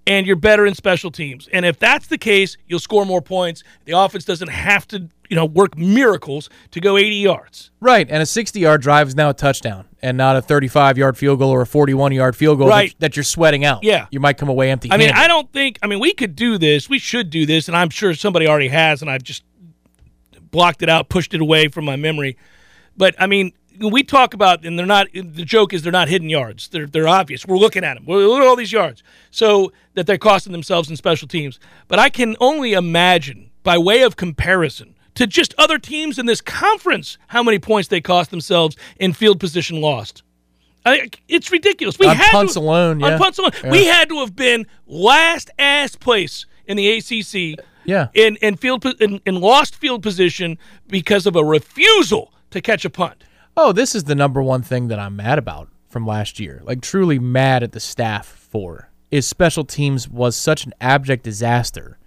and 0.07 0.26
you're 0.26 0.36
better 0.36 0.64
in 0.64 0.74
special 0.74 1.11
teams. 1.11 1.51
And 1.53 1.66
if 1.66 1.78
that's 1.78 2.07
the 2.07 2.16
case, 2.16 2.57
you'll 2.66 2.78
score 2.80 3.05
more 3.05 3.20
points. 3.20 3.62
The 3.84 3.93
offense 3.93 4.24
doesn't 4.24 4.49
have 4.49 4.89
to, 4.89 5.07
you 5.28 5.36
know, 5.36 5.45
work 5.45 5.76
miracles 5.76 6.49
to 6.70 6.80
go 6.80 6.97
80 6.97 7.16
yards. 7.16 7.70
right, 7.80 8.07
and 8.09 8.22
a 8.22 8.24
sixty-yard 8.24 8.80
drive 8.80 9.09
is 9.09 9.14
now 9.16 9.28
a 9.28 9.34
touchdown, 9.34 9.84
and 10.01 10.16
not 10.16 10.34
a 10.36 10.41
thirty-five-yard 10.41 11.18
field 11.18 11.41
goal 11.41 11.51
or 11.51 11.61
a 11.61 11.66
forty-one-yard 11.66 12.34
field 12.36 12.57
goal 12.59 12.68
Right. 12.68 12.93
that, 12.93 13.01
that 13.01 13.16
you're 13.16 13.22
sweating 13.24 13.66
out. 13.66 13.84
Yeah. 13.84 14.07
you 14.11 14.18
might 14.18 14.39
come 14.39 14.49
away 14.49 14.70
empty. 14.70 14.91
I 14.91 14.97
mean, 14.97 15.11
I 15.11 15.28
don't 15.28 15.53
think. 15.53 15.78
I 15.82 15.86
mean, 15.86 16.01
we 16.01 16.14
could 16.14 16.34
do 16.34 16.57
this. 16.57 16.89
We 16.89 16.99
should 16.99 17.28
do 17.28 17.45
this, 17.45 17.68
and 17.68 17.76
I'm 17.76 17.91
sure 17.91 18.14
somebody 18.14 18.49
already 18.49 18.68
has, 18.68 19.03
and 19.03 19.11
I've 19.11 19.22
just 19.22 19.43
blocked 20.51 20.82
it 20.82 20.89
out, 20.89 21.11
pushed 21.11 21.34
it 21.34 21.43
away 21.43 21.68
from 21.68 21.84
my 21.84 21.97
memory. 21.97 22.39
But 22.97 23.14
I 23.18 23.26
mean, 23.26 23.53
we 23.81 24.03
talk 24.03 24.35
about, 24.35 24.64
and 24.64 24.79
they're 24.79 24.87
not. 24.87 25.09
The 25.12 25.45
joke 25.45 25.72
is 25.72 25.83
they're 25.83 25.93
not 25.93 26.09
hidden 26.09 26.29
yards. 26.29 26.68
They're 26.68 26.87
they're 26.87 27.09
obvious. 27.09 27.47
We're 27.47 27.59
looking 27.59 27.85
at 27.85 27.95
them. 27.95 28.05
We're 28.07 28.26
look 28.26 28.41
at 28.41 28.47
all 28.47 28.57
these 28.57 28.72
yards, 28.72 29.03
so 29.31 29.72
that 29.95 30.07
they're 30.07 30.18
costing 30.18 30.53
themselves 30.53 30.91
in 30.91 30.97
special 30.97 31.29
teams. 31.29 31.59
But 31.87 31.99
I 31.99 32.09
can 32.11 32.37
only 32.41 32.72
imagine, 32.72 33.51
by 33.62 33.79
way 33.79 34.03
of 34.03 34.16
comparison 34.16 34.95
to 35.14 35.26
just 35.26 35.53
other 35.59 35.79
teams 35.79 36.18
in 36.18 36.26
this 36.26 36.41
conference, 36.41 37.18
how 37.29 37.43
many 37.43 37.59
points 37.59 37.89
they 37.89 38.01
cost 38.01 38.31
themselves 38.31 38.76
in 39.01 39.12
field 39.12 39.41
position 39.41 39.81
lost. 39.81 40.22
I, 40.87 41.11
it's 41.26 41.51
ridiculous. 41.51 41.99
We 41.99 42.07
On 42.07 42.14
had 42.14 42.31
punts 42.31 42.55
to, 42.55 42.61
alone, 42.61 43.03
on 43.03 43.12
yeah. 43.12 43.18
punts 43.18 43.39
alone, 43.39 43.51
we 43.68 43.87
had 43.87 44.09
to 44.11 44.20
have 44.20 44.37
been 44.37 44.66
last 44.87 45.51
ass 45.59 45.97
place 45.97 46.47
in 46.66 46.76
the 46.76 46.89
ACC. 46.99 47.64
Yeah. 47.85 48.09
In 48.14 48.37
in 48.37 48.57
field 48.57 48.85
in, 49.01 49.20
in 49.26 49.41
lost 49.41 49.74
field 49.74 50.03
position 50.03 50.57
because 50.87 51.26
of 51.26 51.35
a 51.35 51.45
refusal 51.45 52.33
to 52.51 52.61
catch 52.61 52.85
a 52.85 52.91
punt. 52.91 53.24
Oh, 53.59 53.72
this 53.72 53.94
is 53.94 54.04
the 54.04 54.14
number 54.14 54.42
one 54.42 54.62
thing 54.62 54.88
that 54.88 54.98
I'm 54.98 55.16
mad 55.16 55.38
about 55.38 55.68
from 55.88 56.06
last 56.06 56.38
year. 56.38 56.61
Like 56.64 56.80
truly 56.80 57.18
mad 57.18 57.62
at 57.62 57.72
the 57.72 57.80
staff 57.80 58.26
for 58.26 58.90
is 59.11 59.26
special 59.26 59.64
teams 59.64 60.09
was 60.09 60.36
such 60.36 60.64
an 60.66 60.72
abject 60.80 61.24
disaster 61.24 61.98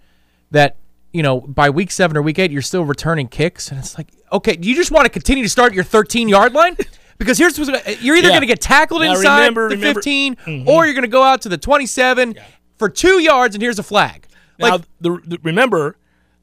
that 0.50 0.76
you 1.12 1.22
know 1.22 1.40
by 1.40 1.68
week 1.70 1.90
seven 1.90 2.16
or 2.16 2.22
week 2.22 2.38
eight 2.38 2.50
you're 2.50 2.62
still 2.62 2.84
returning 2.84 3.28
kicks 3.28 3.70
and 3.70 3.78
it's 3.78 3.98
like 3.98 4.08
okay, 4.32 4.56
do 4.56 4.68
you 4.68 4.74
just 4.74 4.90
want 4.90 5.04
to 5.04 5.10
continue 5.10 5.42
to 5.42 5.48
start 5.48 5.74
your 5.74 5.84
13 5.84 6.28
yard 6.28 6.52
line? 6.54 6.76
Because 7.18 7.38
here's 7.38 7.56
what's 7.56 7.70
gonna, 7.70 7.96
you're 8.00 8.16
either 8.16 8.28
Yeah. 8.28 8.32
going 8.32 8.40
to 8.40 8.46
get 8.48 8.60
tackled 8.60 9.02
Now 9.02 9.12
inside 9.12 9.38
remember- 9.40 9.68
the 9.68 9.76
remember- 9.76 10.00
15 10.00 10.34
mm-hmm. 10.36 10.68
or 10.68 10.86
you're 10.86 10.94
going 10.94 11.02
to 11.02 11.08
go 11.08 11.22
out 11.22 11.42
to 11.42 11.48
the 11.48 11.58
27 11.58 12.34
for 12.78 12.88
two 12.88 13.20
yards 13.20 13.54
and 13.54 13.62
here's 13.62 13.78
a 13.78 13.82
flag. 13.84 14.26
Now, 14.58 14.70
Like 14.70 14.82
the, 15.00 15.10
the, 15.24 15.38
remember, 15.44 15.98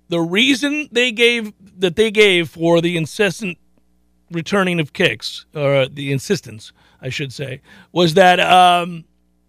the 0.07 0.21
reason 0.21 0.87
they 0.93 1.11
gave 1.11 1.51
that 1.79 1.97
they 1.97 2.11
gave 2.11 2.49
for 2.51 2.79
the 2.79 2.95
incessant 2.95 3.57
returning 4.31 4.79
of 4.79 4.93
kicks, 4.93 5.45
or 5.55 5.87
the 5.87 6.11
insistence, 6.11 6.71
I 7.01 7.09
should 7.09 7.33
say, 7.33 7.61
was 7.91 8.13
that 8.15 8.39
um, 8.39 9.05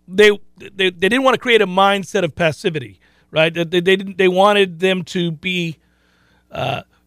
they, 0.09 0.31
they 0.59 0.91
they 0.91 0.91
didn't 0.91 1.23
want 1.23 1.35
to 1.35 1.41
create 1.41 1.63
a 1.63 1.67
mindset 1.67 2.25
of 2.25 2.35
passivity, 2.35 3.01
right? 3.31 3.53
They, 3.53 3.65
they 3.65 3.81
didn't. 3.81 4.19
They 4.19 4.29
wanted 4.29 4.81
them 4.81 5.05
to 5.05 5.31
be. 5.31 5.79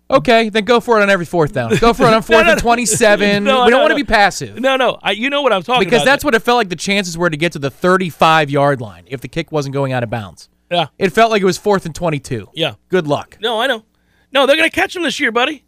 okay, 0.09 0.49
then 0.49 0.65
go 0.65 0.79
for 0.79 0.99
it 0.99 1.03
on 1.03 1.09
every 1.09 1.25
fourth 1.25 1.53
down. 1.53 1.75
Go 1.77 1.93
for 1.93 2.03
it 2.03 2.13
on 2.13 2.21
fourth 2.23 2.45
no, 2.45 2.51
and 2.53 2.61
27. 2.61 3.43
No, 3.43 3.65
we 3.65 3.71
don't 3.71 3.71
no, 3.71 3.79
want 3.79 3.89
no. 3.89 3.97
to 3.97 4.03
be 4.03 4.07
passive. 4.07 4.59
No, 4.59 4.75
no, 4.75 4.99
I, 5.01 5.11
you 5.11 5.29
know 5.29 5.41
what 5.41 5.53
I'm 5.53 5.63
talking 5.63 5.79
because 5.79 6.01
about. 6.01 6.03
Because 6.03 6.05
that's 6.05 6.25
what 6.25 6.35
it 6.35 6.41
felt 6.41 6.57
like 6.57 6.69
the 6.69 6.75
chances 6.75 7.17
were 7.17 7.29
to 7.29 7.37
get 7.37 7.51
to 7.53 7.59
the 7.59 7.71
35 7.71 8.49
yard 8.49 8.81
line 8.81 9.05
if 9.07 9.21
the 9.21 9.27
kick 9.27 9.51
wasn't 9.51 9.73
going 9.73 9.91
out 9.91 10.03
of 10.03 10.09
bounds. 10.09 10.49
Yeah. 10.71 10.87
It 10.97 11.11
felt 11.11 11.29
like 11.29 11.41
it 11.41 11.45
was 11.45 11.57
fourth 11.57 11.85
and 11.85 11.93
22. 11.93 12.49
Yeah. 12.53 12.75
Good 12.89 13.05
luck. 13.07 13.37
No, 13.39 13.61
I 13.61 13.67
know. 13.67 13.83
No, 14.31 14.47
they're 14.47 14.57
going 14.57 14.69
to 14.69 14.75
catch 14.75 14.95
them 14.95 15.03
this 15.03 15.19
year, 15.19 15.31
buddy. 15.31 15.62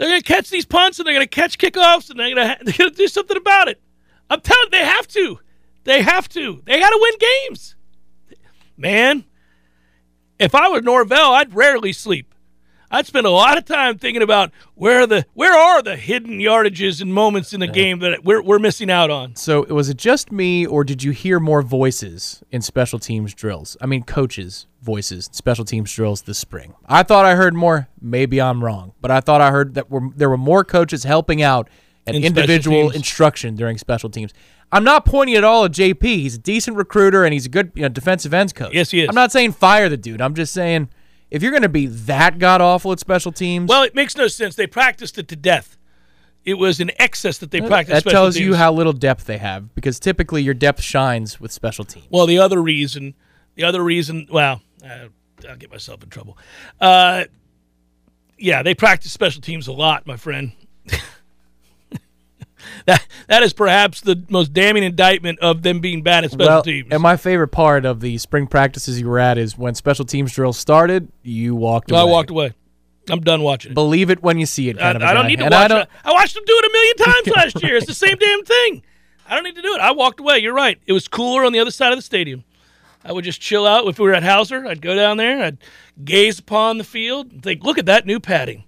They're 0.00 0.08
going 0.08 0.22
to 0.22 0.26
catch 0.26 0.48
these 0.48 0.64
punts 0.64 0.98
and 0.98 1.06
they're 1.06 1.12
going 1.12 1.26
to 1.26 1.28
catch 1.28 1.58
kickoffs 1.58 2.08
and 2.08 2.18
they're 2.18 2.34
going 2.34 2.56
to 2.72 2.88
do 2.88 3.06
something 3.06 3.36
about 3.36 3.68
it. 3.68 3.82
I'm 4.30 4.40
telling 4.40 4.64
you, 4.64 4.70
they 4.70 4.86
have 4.86 5.06
to. 5.08 5.40
They 5.84 6.00
have 6.00 6.26
to. 6.30 6.62
They 6.64 6.80
got 6.80 6.88
to 6.88 6.98
win 6.98 7.18
games. 7.18 7.76
Man, 8.78 9.24
if 10.38 10.54
I 10.54 10.70
were 10.70 10.80
Norvell, 10.80 11.32
I'd 11.32 11.54
rarely 11.54 11.92
sleep. 11.92 12.29
I'd 12.90 13.06
spend 13.06 13.26
a 13.26 13.30
lot 13.30 13.56
of 13.56 13.64
time 13.64 13.98
thinking 13.98 14.22
about 14.22 14.50
where 14.74 15.02
are 15.02 15.06
the 15.06 15.24
where 15.34 15.56
are 15.56 15.80
the 15.80 15.96
hidden 15.96 16.40
yardages 16.40 17.00
and 17.00 17.14
moments 17.14 17.52
in 17.52 17.60
the 17.60 17.68
game 17.68 18.00
that 18.00 18.24
we're 18.24 18.42
we're 18.42 18.58
missing 18.58 18.90
out 18.90 19.10
on. 19.10 19.36
So 19.36 19.62
was 19.66 19.88
it 19.88 19.96
just 19.96 20.32
me, 20.32 20.66
or 20.66 20.82
did 20.82 21.02
you 21.02 21.12
hear 21.12 21.38
more 21.38 21.62
voices 21.62 22.42
in 22.50 22.62
special 22.62 22.98
teams 22.98 23.32
drills? 23.32 23.76
I 23.80 23.86
mean, 23.86 24.02
coaches' 24.02 24.66
voices 24.82 25.28
special 25.32 25.64
teams 25.64 25.92
drills 25.92 26.22
this 26.22 26.38
spring. 26.38 26.74
I 26.86 27.02
thought 27.04 27.24
I 27.24 27.36
heard 27.36 27.54
more. 27.54 27.88
Maybe 28.00 28.40
I'm 28.40 28.64
wrong, 28.64 28.92
but 29.00 29.10
I 29.10 29.20
thought 29.20 29.40
I 29.40 29.50
heard 29.50 29.74
that 29.74 29.90
were, 29.90 30.08
there 30.16 30.28
were 30.28 30.38
more 30.38 30.64
coaches 30.64 31.04
helping 31.04 31.42
out 31.42 31.68
an 32.06 32.14
In 32.16 32.24
individual 32.24 32.90
instruction 32.90 33.54
during 33.54 33.78
special 33.78 34.10
teams. 34.10 34.32
I'm 34.72 34.84
not 34.84 35.04
pointing 35.04 35.36
at 35.36 35.44
all 35.44 35.64
at 35.64 35.72
JP. 35.72 36.02
He's 36.02 36.36
a 36.36 36.38
decent 36.38 36.76
recruiter 36.76 37.24
and 37.24 37.32
he's 37.32 37.46
a 37.46 37.48
good 37.48 37.72
you 37.74 37.82
know, 37.82 37.88
defensive 37.88 38.32
ends 38.32 38.52
coach. 38.52 38.72
Yes, 38.72 38.90
he 38.90 39.02
is. 39.02 39.08
I'm 39.08 39.14
not 39.14 39.32
saying 39.32 39.52
fire 39.52 39.88
the 39.88 39.96
dude. 39.96 40.20
I'm 40.20 40.34
just 40.34 40.52
saying 40.52 40.88
if 41.30 41.42
you're 41.42 41.52
going 41.52 41.62
to 41.62 41.68
be 41.68 41.86
that 41.86 42.38
god 42.38 42.60
awful 42.60 42.92
at 42.92 43.00
special 43.00 43.32
teams, 43.32 43.68
Well, 43.68 43.82
it 43.82 43.94
makes 43.94 44.16
no 44.16 44.26
sense. 44.28 44.56
They 44.56 44.66
practiced 44.66 45.18
it 45.18 45.28
to 45.28 45.36
death. 45.36 45.76
It 46.44 46.54
was 46.54 46.80
an 46.80 46.90
excess 46.98 47.38
that 47.38 47.50
they 47.50 47.60
practiced. 47.60 48.04
that 48.04 48.10
tells 48.10 48.36
you 48.38 48.54
how 48.54 48.72
little 48.72 48.94
depth 48.94 49.24
they 49.26 49.38
have 49.38 49.74
because 49.74 50.00
typically 50.00 50.42
your 50.42 50.54
depth 50.54 50.80
shines 50.80 51.38
with 51.38 51.52
special 51.52 51.84
teams. 51.84 52.06
Well, 52.10 52.26
the 52.26 52.38
other 52.38 52.62
reason, 52.62 53.14
the 53.56 53.64
other 53.64 53.84
reason, 53.84 54.26
well, 54.30 54.62
uh, 54.84 55.08
I'll 55.48 55.56
get 55.56 55.70
myself 55.70 56.02
in 56.02 56.08
trouble. 56.08 56.38
Uh, 56.80 57.24
yeah, 58.38 58.62
they 58.62 58.74
practice 58.74 59.12
special 59.12 59.42
teams 59.42 59.68
a 59.68 59.72
lot, 59.72 60.06
my 60.06 60.16
friend. 60.16 60.52
that 62.86 63.06
that 63.28 63.42
is 63.42 63.52
perhaps 63.52 64.00
the 64.00 64.22
most 64.28 64.52
damning 64.52 64.82
indictment 64.82 65.38
of 65.40 65.62
them 65.62 65.80
being 65.80 66.02
bad 66.02 66.24
at 66.24 66.30
special 66.32 66.52
well, 66.54 66.62
teams. 66.62 66.88
and 66.90 67.02
my 67.02 67.16
favorite 67.16 67.48
part 67.48 67.84
of 67.84 68.00
the 68.00 68.18
spring 68.18 68.46
practices 68.46 69.00
you 69.00 69.08
were 69.08 69.18
at 69.18 69.38
is 69.38 69.56
when 69.58 69.74
special 69.74 70.04
teams 70.04 70.32
drills 70.32 70.58
started, 70.58 71.10
you 71.22 71.54
walked 71.54 71.90
away. 71.90 72.00
I 72.00 72.04
walked 72.04 72.30
away. 72.30 72.52
I'm 73.08 73.20
done 73.20 73.42
watching 73.42 73.72
it. 73.72 73.74
Believe 73.74 74.10
it 74.10 74.22
when 74.22 74.38
you 74.38 74.46
see 74.46 74.68
it. 74.68 74.76
I, 74.78 74.80
Kind 74.80 74.96
of 74.96 75.02
a 75.02 75.06
I 75.06 75.14
don't 75.14 75.26
need 75.26 75.38
to 75.38 75.46
And 75.46 75.52
watch 75.52 75.64
I 75.64 75.68
don't, 75.68 75.80
it. 75.82 75.88
I 76.04 76.12
watched 76.12 76.34
them 76.34 76.44
do 76.46 76.52
it 76.56 76.64
a 76.64 76.72
million 76.72 76.96
times 76.96 77.26
last 77.54 77.62
year. 77.64 77.76
It's 77.76 77.86
the 77.86 77.94
same 77.94 78.16
damn 78.16 78.44
thing. 78.44 78.82
I 79.26 79.34
don't 79.34 79.44
need 79.44 79.56
to 79.56 79.62
do 79.62 79.74
it. 79.74 79.80
I 79.80 79.92
walked 79.92 80.20
away. 80.20 80.38
You're 80.38 80.54
right. 80.54 80.78
It 80.86 80.92
was 80.92 81.08
cooler 81.08 81.44
on 81.44 81.52
the 81.52 81.58
other 81.60 81.70
side 81.70 81.92
of 81.92 81.98
the 81.98 82.02
stadium. 82.02 82.44
I 83.04 83.12
would 83.12 83.24
just 83.24 83.40
chill 83.40 83.66
out. 83.66 83.86
If 83.88 83.98
we 83.98 84.04
were 84.06 84.14
at 84.14 84.22
Hauser, 84.22 84.66
I'd 84.66 84.82
go 84.82 84.94
down 84.94 85.16
there. 85.16 85.42
I'd 85.42 85.58
gaze 86.04 86.38
upon 86.38 86.78
the 86.78 86.84
field 86.84 87.32
and 87.32 87.42
think, 87.42 87.64
look 87.64 87.78
at 87.78 87.86
that 87.86 88.06
new 88.06 88.20
padding. 88.20 88.64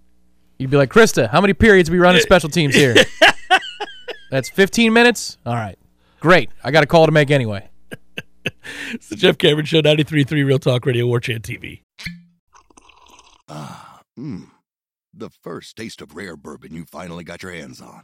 You'd 0.58 0.70
be 0.70 0.76
like, 0.76 0.90
Krista, 0.90 1.28
how 1.28 1.40
many 1.40 1.52
periods 1.54 1.90
we 1.90 1.98
running 1.98 2.20
special 2.22 2.48
teams 2.48 2.74
here? 2.74 2.94
That's 4.32 4.48
15 4.48 4.94
minutes. 4.94 5.36
All 5.44 5.54
right, 5.54 5.78
great. 6.18 6.48
I 6.64 6.70
got 6.70 6.82
a 6.82 6.86
call 6.86 7.04
to 7.04 7.12
make 7.12 7.30
anyway. 7.30 7.68
It's 8.90 9.08
the 9.08 9.14
Jeff 9.14 9.38
Cameron 9.38 9.66
Show, 9.66 9.82
93.3 9.82 10.44
Real 10.44 10.58
Talk 10.58 10.84
Radio, 10.84 11.06
War 11.06 11.20
Chant 11.20 11.44
TV. 11.44 11.82
Mmm. 12.00 12.16
Ah, 13.48 14.00
the 15.14 15.30
first 15.30 15.76
taste 15.76 16.02
of 16.02 16.16
rare 16.16 16.36
bourbon 16.36 16.74
you 16.74 16.84
finally 16.84 17.22
got 17.22 17.44
your 17.44 17.52
hands 17.52 17.80
on. 17.80 18.02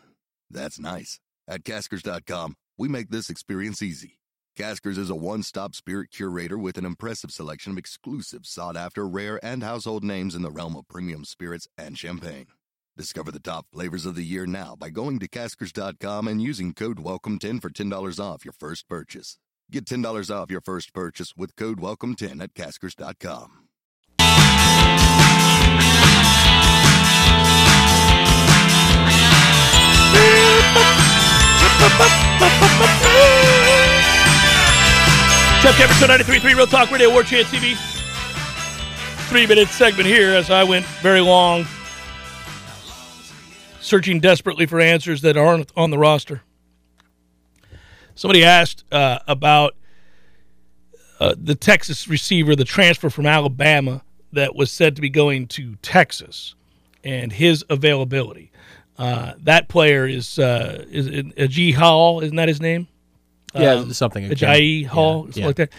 That's 0.49 0.79
nice. 0.79 1.19
At 1.49 1.65
Caskers.com, 1.65 2.55
we 2.77 2.89
make 2.89 3.11
this 3.11 3.31
experience 3.31 3.83
easy. 3.83 4.21
Caskers 4.57 4.97
is 4.97 5.11
a 5.11 5.17
one 5.17 5.43
stop 5.43 5.75
spirit 5.75 6.11
curator 6.13 6.57
with 6.57 6.79
an 6.79 6.85
impressive 6.85 7.33
selection 7.33 7.73
of 7.73 7.79
exclusive, 7.79 8.47
sought 8.47 8.77
after, 8.77 9.09
rare, 9.09 9.45
and 9.45 9.65
household 9.65 10.05
names 10.05 10.37
in 10.37 10.43
the 10.43 10.53
realm 10.53 10.77
of 10.77 10.87
premium 10.87 11.25
spirits 11.25 11.67
and 11.77 11.99
champagne. 11.99 12.47
Discover 12.99 13.31
the 13.31 13.39
top 13.39 13.67
flavors 13.73 14.07
of 14.07 14.17
the 14.17 14.25
year 14.25 14.45
now 14.45 14.75
by 14.77 14.91
going 14.91 15.21
to 15.21 15.29
Caskers.com 15.29 16.27
and 16.27 16.43
using 16.43 16.75
code 16.75 16.99
WELCOME10 16.99 17.63
for 17.63 17.71
$10 17.71 18.19
off 18.19 18.45
your 18.45 18.53
first 18.53 18.89
purchase. 18.89 19.39
Get 19.71 19.85
$10 19.85 20.35
off 20.35 20.51
your 20.51 20.61
first 20.61 20.93
purchase 20.93 21.37
with 21.37 21.55
code 21.55 21.79
WELCOME10 21.79 22.43
at 22.43 22.55
Caskers.com. 22.55 23.69
Jeff 35.63 35.77
Show, 36.01 36.07
93.3 36.09 36.57
Real 36.57 36.67
Talk 36.67 36.91
Radio, 36.91 37.13
War 37.13 37.23
Chant 37.23 37.47
TV. 37.47 37.77
Three 39.29 39.47
minute 39.47 39.69
segment 39.69 40.09
here 40.09 40.35
as 40.35 40.51
I 40.51 40.65
went 40.65 40.85
very 41.01 41.21
long, 41.21 41.65
searching 43.89 44.21
desperately 44.21 44.67
for 44.67 44.79
answers 44.81 45.23
that 45.23 45.37
aren't 45.37 45.73
on 45.77 45.91
the 45.91 45.99
roster. 45.99 46.43
Somebody 48.15 48.45
asked 48.45 48.85
uh, 48.93 49.21
about 49.27 49.75
uh, 51.21 51.35
the 51.37 51.55
Texas 51.55 52.07
receiver, 52.09 52.55
the 52.55 52.65
transfer 52.65 53.11
from 53.11 53.27
Alabama 53.27 54.03
that 54.33 54.55
was 54.55 54.71
said 54.71 54.95
to 54.97 55.03
be 55.03 55.09
going 55.09 55.47
to 55.49 55.77
Texas, 55.77 56.55
and 57.03 57.33
his 57.33 57.65
availability. 57.71 58.51
Uh, 58.99 59.33
that 59.39 59.69
player 59.69 60.07
is 60.07 60.39
uh, 60.39 60.85
is 60.91 61.09
Agiye 61.09 61.75
Hall, 61.75 62.21
isn't 62.21 62.37
that 62.37 62.49
his 62.49 62.61
name? 62.61 62.89
Yeah, 63.55 63.75
Um, 63.75 63.93
something. 63.93 64.29
Agiye 64.29 64.87
Hall, 64.87 65.21
Yeah, 65.21 65.25
something 65.27 65.41
yeah. 65.43 65.47
like 65.47 65.57
that. 65.57 65.73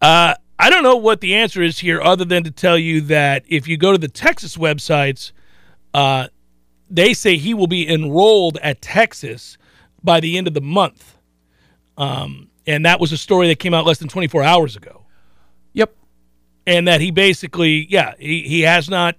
Uh, 0.00 0.34
I 0.58 0.70
don't 0.70 0.82
know 0.82 0.96
what 0.96 1.20
the 1.20 1.34
answer 1.34 1.62
is 1.62 1.78
here, 1.78 2.00
other 2.00 2.24
than 2.24 2.44
to 2.44 2.50
tell 2.50 2.78
you 2.78 3.00
that 3.02 3.42
if 3.48 3.66
you 3.66 3.76
go 3.76 3.90
to 3.92 3.98
the 3.98 4.08
Texas 4.08 4.56
websites, 4.56 5.32
uh, 5.94 6.28
they 6.94 7.12
say 7.12 7.36
he 7.36 7.54
will 7.54 7.66
be 7.66 7.88
enrolled 7.88 8.56
at 8.58 8.80
Texas 8.80 9.58
by 10.02 10.20
the 10.20 10.38
end 10.38 10.46
of 10.46 10.54
the 10.54 10.60
month. 10.60 11.18
Um, 11.98 12.50
and 12.68 12.86
that 12.86 13.00
was 13.00 13.10
a 13.10 13.18
story 13.18 13.48
that 13.48 13.58
came 13.58 13.74
out 13.74 13.84
less 13.84 13.98
than 13.98 14.08
24 14.08 14.44
hours 14.44 14.76
ago. 14.76 15.04
Yep. 15.72 15.92
And 16.68 16.86
that 16.86 17.00
he 17.00 17.10
basically, 17.10 17.86
yeah, 17.90 18.14
he, 18.18 18.42
he 18.42 18.60
has 18.60 18.88
not, 18.88 19.16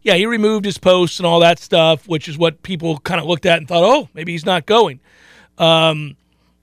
yeah, 0.00 0.14
he 0.14 0.24
removed 0.24 0.64
his 0.64 0.78
posts 0.78 1.18
and 1.18 1.26
all 1.26 1.40
that 1.40 1.58
stuff, 1.58 2.08
which 2.08 2.28
is 2.28 2.38
what 2.38 2.62
people 2.62 2.98
kind 2.98 3.20
of 3.20 3.26
looked 3.26 3.44
at 3.44 3.58
and 3.58 3.68
thought, 3.68 3.84
oh, 3.84 4.08
maybe 4.14 4.32
he's 4.32 4.46
not 4.46 4.64
going. 4.64 4.98
Um, 5.58 6.16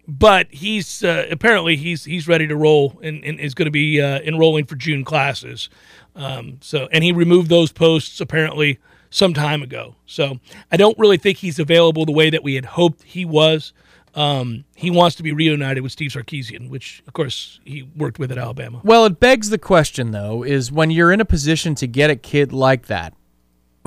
but 0.08 0.48
he's 0.50 1.04
uh, 1.04 1.28
apparently 1.30 1.76
he's 1.76 2.04
he's 2.04 2.28
ready 2.28 2.48
to 2.48 2.56
roll 2.56 3.00
and, 3.04 3.24
and 3.24 3.40
is 3.40 3.54
going 3.54 3.68
to 3.68 3.72
be 3.72 4.02
uh, 4.02 4.20
enrolling 4.22 4.66
for 4.66 4.76
June 4.76 5.06
classes. 5.06 5.70
Um, 6.16 6.58
so 6.62 6.90
and 6.92 7.04
he 7.04 7.12
removed 7.12 7.50
those 7.52 7.72
posts 7.72 8.20
apparently 8.20 8.80
some 9.10 9.34
time 9.34 9.62
ago. 9.62 9.96
So 10.06 10.40
I 10.72 10.78
don't 10.78 10.98
really 10.98 11.18
think 11.18 11.40
he's 11.40 11.60
available 11.60 12.06
the 12.06 12.12
way 12.12 12.30
that 12.30 12.44
we 12.44 12.56
had 12.56 12.66
hoped 12.66 13.04
he 13.04 13.26
was. 13.26 13.74
Um, 14.16 14.66
he 14.76 14.90
wants 14.90 15.16
to 15.18 15.24
be 15.24 15.32
reunited 15.32 15.84
with 15.84 15.92
Steve 15.92 16.12
Sarkisian, 16.12 16.70
which 16.70 17.04
of 17.08 17.14
course 17.14 17.60
he 17.64 17.84
worked 17.96 18.20
with 18.20 18.32
at 18.32 18.38
Alabama. 18.38 18.82
Well, 18.84 19.06
it 19.06 19.20
begs 19.20 19.50
the 19.50 19.60
question, 19.60 20.12
though, 20.12 20.44
is 20.44 20.72
when 20.72 20.90
you're 20.90 21.12
in 21.12 21.22
a 21.22 21.26
position 21.26 21.76
to 21.76 21.88
get 21.88 22.10
a 22.10 22.16
kid 22.16 22.52
like 22.52 22.88
that, 22.88 23.14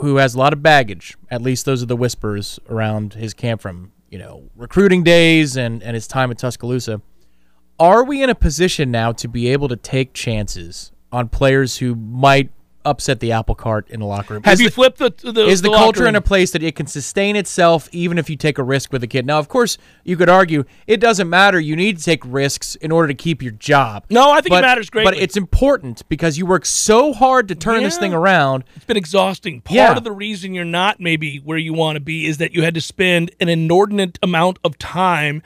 who 0.00 0.16
has 0.16 0.34
a 0.34 0.38
lot 0.38 0.52
of 0.52 0.62
baggage, 0.62 1.16
at 1.30 1.42
least 1.42 1.64
those 1.66 1.82
are 1.82 1.86
the 1.86 1.96
whispers 1.96 2.58
around 2.68 3.14
his 3.14 3.34
camp 3.34 3.60
from, 3.60 3.92
you 4.10 4.18
know, 4.18 4.44
recruiting 4.56 5.02
days 5.02 5.56
and, 5.56 5.82
and 5.82 5.94
his 5.94 6.06
time 6.06 6.30
at 6.30 6.38
Tuscaloosa, 6.38 7.02
are 7.78 8.04
we 8.04 8.22
in 8.22 8.30
a 8.30 8.34
position 8.34 8.90
now 8.90 9.12
to 9.12 9.28
be 9.28 9.48
able 9.48 9.68
to 9.68 9.76
take 9.76 10.12
chances 10.12 10.92
on 11.10 11.28
players 11.28 11.78
who 11.78 11.94
might 11.94 12.50
upset 12.85 13.20
the 13.20 13.33
apple 13.33 13.55
cart 13.55 13.89
in 13.91 14.01
the 14.01 14.07
locker 14.07 14.35
room? 14.35 14.43
Have 14.45 14.55
Is 14.55 14.61
you 14.61 14.68
the- 14.68 14.74
flipped 14.74 14.99
the 14.99 15.11
the, 15.33 15.47
is 15.47 15.62
the, 15.62 15.70
locker 15.70 15.83
culture 15.85 16.07
in 16.07 16.14
a 16.16 16.20
place 16.20 16.51
that 16.53 16.62
it 16.62 16.74
can 16.76 16.87
sustain 16.87 17.37
itself 17.37 17.89
even 17.93 18.18
if 18.18 18.28
you 18.30 18.37
take 18.37 18.59
a 18.59 18.62
risk 18.62 18.93
with 18.93 19.03
a 19.03 19.07
kid? 19.07 19.26
Now, 19.26 19.39
of 19.39 19.49
course, 19.49 19.78
you 20.05 20.16
could 20.16 20.28
argue 20.28 20.64
it 20.87 20.99
doesn't 20.99 21.28
matter. 21.28 21.59
You 21.61 21.76
need 21.76 21.99
to 21.99 22.05
take 22.05 22.22
risks 22.26 22.74
in 22.76 22.91
order 22.93 23.09
to 23.09 23.14
keep 23.14 23.43
your 23.43 23.53
job. 23.53 24.05
No, 24.11 24.30
I 24.30 24.41
think 24.41 24.55
it 24.55 24.61
matters 24.61 24.91
greatly. 24.91 25.12
But 25.12 25.18
it's 25.22 25.37
important 25.37 26.09
because 26.09 26.39
you 26.39 26.47
work 26.47 26.66
so 26.66 27.12
hard 27.12 27.49
to 27.49 27.55
turn 27.55 27.83
this 27.83 27.99
thing 27.99 28.12
around. 28.12 28.64
It's 28.76 28.85
been 28.85 28.97
exhausting. 28.97 29.61
Part 29.61 29.76
Yeah. 29.76 29.97
of 29.97 30.05
the 30.05 30.12
reason 30.12 30.55
you're 30.55 30.64
not 30.64 31.01
maybe 31.01 31.39
where 31.39 31.59
you 31.59 31.72
want 31.72 31.97
to 31.97 32.01
be 32.01 32.26
is 32.26 32.39
that 32.39 32.55
you 32.55 32.62
had 32.62 32.74
to 32.74 32.80
spend 32.80 33.30
an 33.41 33.49
inordinate 33.49 34.18
amount 34.22 34.59
of 34.64 34.78
time 34.78 35.43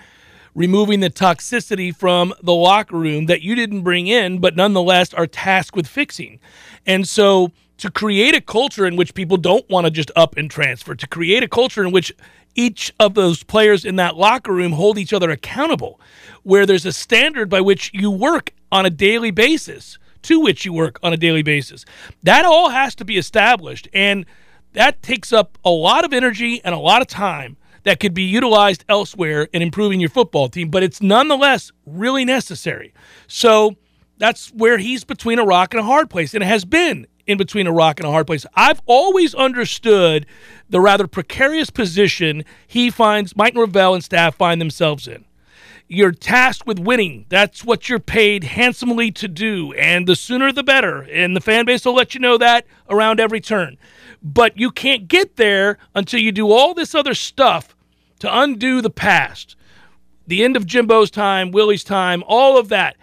removing 0.57 1.01
the 1.01 1.11
toxicity 1.11 1.95
from 1.95 2.33
the 2.43 2.55
locker 2.55 2.97
room 2.97 3.27
that 3.27 3.43
you 3.43 3.55
didn't 3.55 3.83
bring 3.83 4.07
in, 4.07 4.41
but 4.41 4.57
nonetheless 4.57 5.13
are 5.13 5.27
tasked 5.27 5.77
with 5.77 5.87
fixing. 5.87 6.41
And 6.87 7.07
so 7.07 7.53
to 7.77 7.91
create 7.91 8.35
a 8.35 8.41
culture 8.41 8.87
in 8.87 8.97
which 8.97 9.13
people 9.13 9.37
don't 9.37 9.69
want 9.69 9.85
to 9.85 9.91
just 9.91 10.11
up 10.17 10.35
and 10.39 10.51
transfer, 10.51 10.95
to 10.95 11.07
create 11.07 11.43
a 11.43 11.49
culture 11.49 11.85
in 11.85 11.93
which 11.93 12.11
each 12.55 12.91
of 12.99 13.13
those 13.13 13.43
players 13.43 13.85
in 13.85 13.97
that 13.97 14.17
locker 14.17 14.51
room 14.51 14.73
hold 14.73 14.97
each 14.97 15.13
other 15.13 15.31
accountable, 15.31 16.01
where 16.43 16.65
there's 16.65 16.87
a 16.87 16.93
standard 16.93 17.51
by 17.51 17.61
which 17.61 17.91
you 17.93 18.11
work 18.11 18.51
on 18.73 18.87
a 18.87 18.91
daily 18.91 19.31
basis, 19.31 19.99
to 20.23 20.41
which 20.41 20.65
you 20.65 20.73
work 20.73 20.99
on 21.03 21.13
a 21.13 21.19
daily 21.19 21.43
basis. 21.43 21.85
That 22.23 22.47
all 22.47 22.71
has 22.71 22.95
to 22.95 23.05
be 23.05 23.19
established. 23.19 23.89
And 23.93 24.25
that 24.73 25.03
takes 25.03 25.35
up 25.35 25.59
a 25.67 25.71
lot 25.71 26.07
of 26.07 26.15
energy 26.15 26.63
and 26.65 26.75
a 26.75 26.79
lot 26.79 27.03
of 27.03 27.09
time 27.09 27.59
that 27.87 28.01
could 28.01 28.13
be 28.13 28.25
utilized 28.25 28.85
elsewhere 28.89 29.47
in 29.53 29.63
improving 29.63 30.01
your 30.01 30.11
football 30.11 30.49
team, 30.49 30.71
but 30.71 30.83
it's 30.83 31.01
nonetheless 31.01 31.71
really 31.87 32.25
necessary. 32.25 32.93
So 33.29 33.77
that's 34.19 34.49
where 34.49 34.77
he's 34.79 35.05
between 35.05 35.39
a 35.39 35.45
rock 35.45 35.73
and 35.73 35.81
a 35.81 35.85
hard 35.85 36.11
place, 36.11 36.35
and 36.35 36.43
it 36.43 36.49
has 36.49 36.65
been 36.65 37.07
in 37.29 37.39
between 37.39 37.69
a 37.69 37.73
rock 37.73 38.01
and 38.01 38.09
a 38.09 38.11
hard 38.11 38.27
place. 38.27 38.45
I've 38.55 38.83
always 38.87 39.37
understood 39.37 40.27
the 40.69 40.81
rather 40.81 41.07
precarious 41.07 41.71
position 41.71 42.45
he 42.67 42.91
finds, 42.91 43.37
Mike 43.37 43.55
Norvell 43.55 43.95
and 43.95 44.03
staff 44.03 44.35
find 44.35 44.61
themselves 44.61 45.07
in. 45.07 45.25
You're 45.87 46.11
tasked 46.11 46.67
with 46.67 46.81
winning. 46.81 47.27
That's 47.29 47.65
what 47.65 47.89
you're 47.89 48.01
paid 48.01 48.43
handsomely 48.43 49.13
to 49.13 49.29
do. 49.29 49.73
And 49.75 50.09
the 50.09 50.17
sooner 50.17 50.51
the 50.51 50.65
better. 50.65 51.03
And 51.03 51.37
the 51.37 51.41
fan 51.41 51.65
base 51.65 51.85
will 51.85 51.95
let 51.95 52.13
you 52.13 52.19
know 52.19 52.37
that 52.39 52.67
around 52.91 53.21
every 53.21 53.41
turn. 53.41 53.79
But 54.21 54.59
you 54.59 54.73
can't 54.73 55.07
get 55.07 55.37
there 55.37 55.79
until 55.95 56.19
you 56.19 56.33
do 56.33 56.51
all 56.51 56.75
this 56.75 56.93
other 56.93 57.15
stuff 57.15 57.76
to 58.21 58.41
undo 58.41 58.81
the 58.81 58.91
past. 58.91 59.57
The 60.27 60.45
end 60.45 60.57
of 60.57 60.67
Jimbo's 60.67 61.11
time, 61.11 61.51
Willie's 61.51 61.85
time, 61.85 62.25
all 62.27 62.59
of 62.59 62.69
that. 62.69 62.97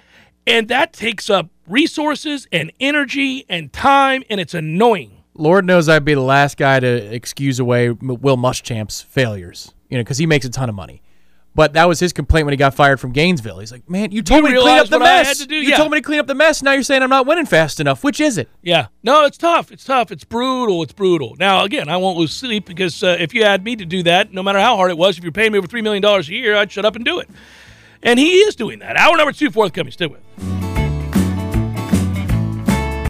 And 0.46 0.68
that 0.68 0.94
takes 0.94 1.30
up 1.30 1.50
resources 1.68 2.48
and 2.52 2.72
energy 2.80 3.46
and 3.48 3.72
time, 3.72 4.24
and 4.30 4.42
it's 4.42 4.54
annoying. 4.54 5.24
Lord 5.36 5.66
knows 5.66 5.88
I'd 5.88 6.06
be 6.06 6.14
the 6.14 6.22
last 6.22 6.58
guy 6.58 6.80
to 6.80 6.88
excuse 6.88 7.60
away 7.60 7.90
Will 7.90 8.38
Muschamp's 8.38 9.02
failures, 9.02 9.74
you 9.90 9.98
know, 9.98 10.04
because 10.04 10.18
he 10.18 10.26
makes 10.26 10.46
a 10.46 10.50
ton 10.50 10.70
of 10.70 10.76
money. 10.76 11.03
But 11.56 11.74
that 11.74 11.88
was 11.88 12.00
his 12.00 12.14
complaint 12.14 12.46
when 12.48 12.54
he 12.54 12.58
got 12.58 12.74
fired 12.74 13.00
from 13.00 13.12
Gainesville. 13.12 13.60
He's 13.60 13.72
like, 13.72 13.88
"Man, 13.88 14.12
you 14.12 14.24
told 14.24 14.40
You 14.40 14.50
me 14.50 14.56
to 14.56 14.62
clean 14.62 14.80
up 14.80 14.88
the 14.90 14.98
what 14.98 15.08
I 15.08 15.14
had 15.18 15.26
mess. 15.28 15.46
to? 15.46 15.54
You 15.56 15.70
Yeah. 15.70 15.78
told 15.78 15.92
me 15.92 16.00
to 16.00 16.02
clean 16.02 16.20
up 16.20 16.26
the 16.26 16.34
mess. 16.34 16.64
Now 16.64 16.72
you're 16.72 16.82
saying 16.82 17.04
I'm 17.04 17.12
not 17.12 17.28
winning 17.28 17.46
fast 17.46 17.80
enough. 17.80 18.04
Which 18.04 18.20
is 18.20 18.40
it? 18.40 18.50
Yeah. 18.64 18.88
No, 19.04 19.24
it's 19.26 19.38
tough. 19.38 19.72
It's 19.72 19.84
tough. 19.84 20.12
It's 20.12 20.24
brutal. 20.24 20.82
It's 20.82 20.94
brutal. 20.94 21.36
Now, 21.38 21.64
again, 21.64 21.90
I 21.90 21.98
won't 21.98 22.18
lose 22.18 22.34
sleep 22.34 22.66
because 22.66 23.04
uh, 23.04 23.18
if 23.20 23.36
you 23.36 23.44
had 23.44 23.64
me 23.64 23.76
to 23.76 23.86
do 23.86 24.02
that, 24.04 24.34
no 24.34 24.42
matter 24.42 24.60
how 24.60 24.76
hard 24.78 24.90
it 24.90 24.98
was, 24.98 25.18
if 25.20 25.24
you're 25.24 25.32
paying 25.32 25.52
me 25.52 25.60
over 25.60 25.68
$3 25.68 25.84
million 25.84 26.04
a 26.04 26.20
year, 26.24 26.56
I'd 26.56 26.72
shut 26.72 26.86
up 26.86 26.96
and 26.96 27.06
do 27.06 27.20
it. 27.20 27.30
And 28.02 28.18
he 28.20 28.32
is 28.40 28.56
doing 28.56 28.80
that. 28.80 28.98
Hour 28.98 29.16
number 29.16 29.32
two 29.32 29.52
forthcoming. 29.52 29.92
Stick 29.92 30.12
with. 30.12 30.63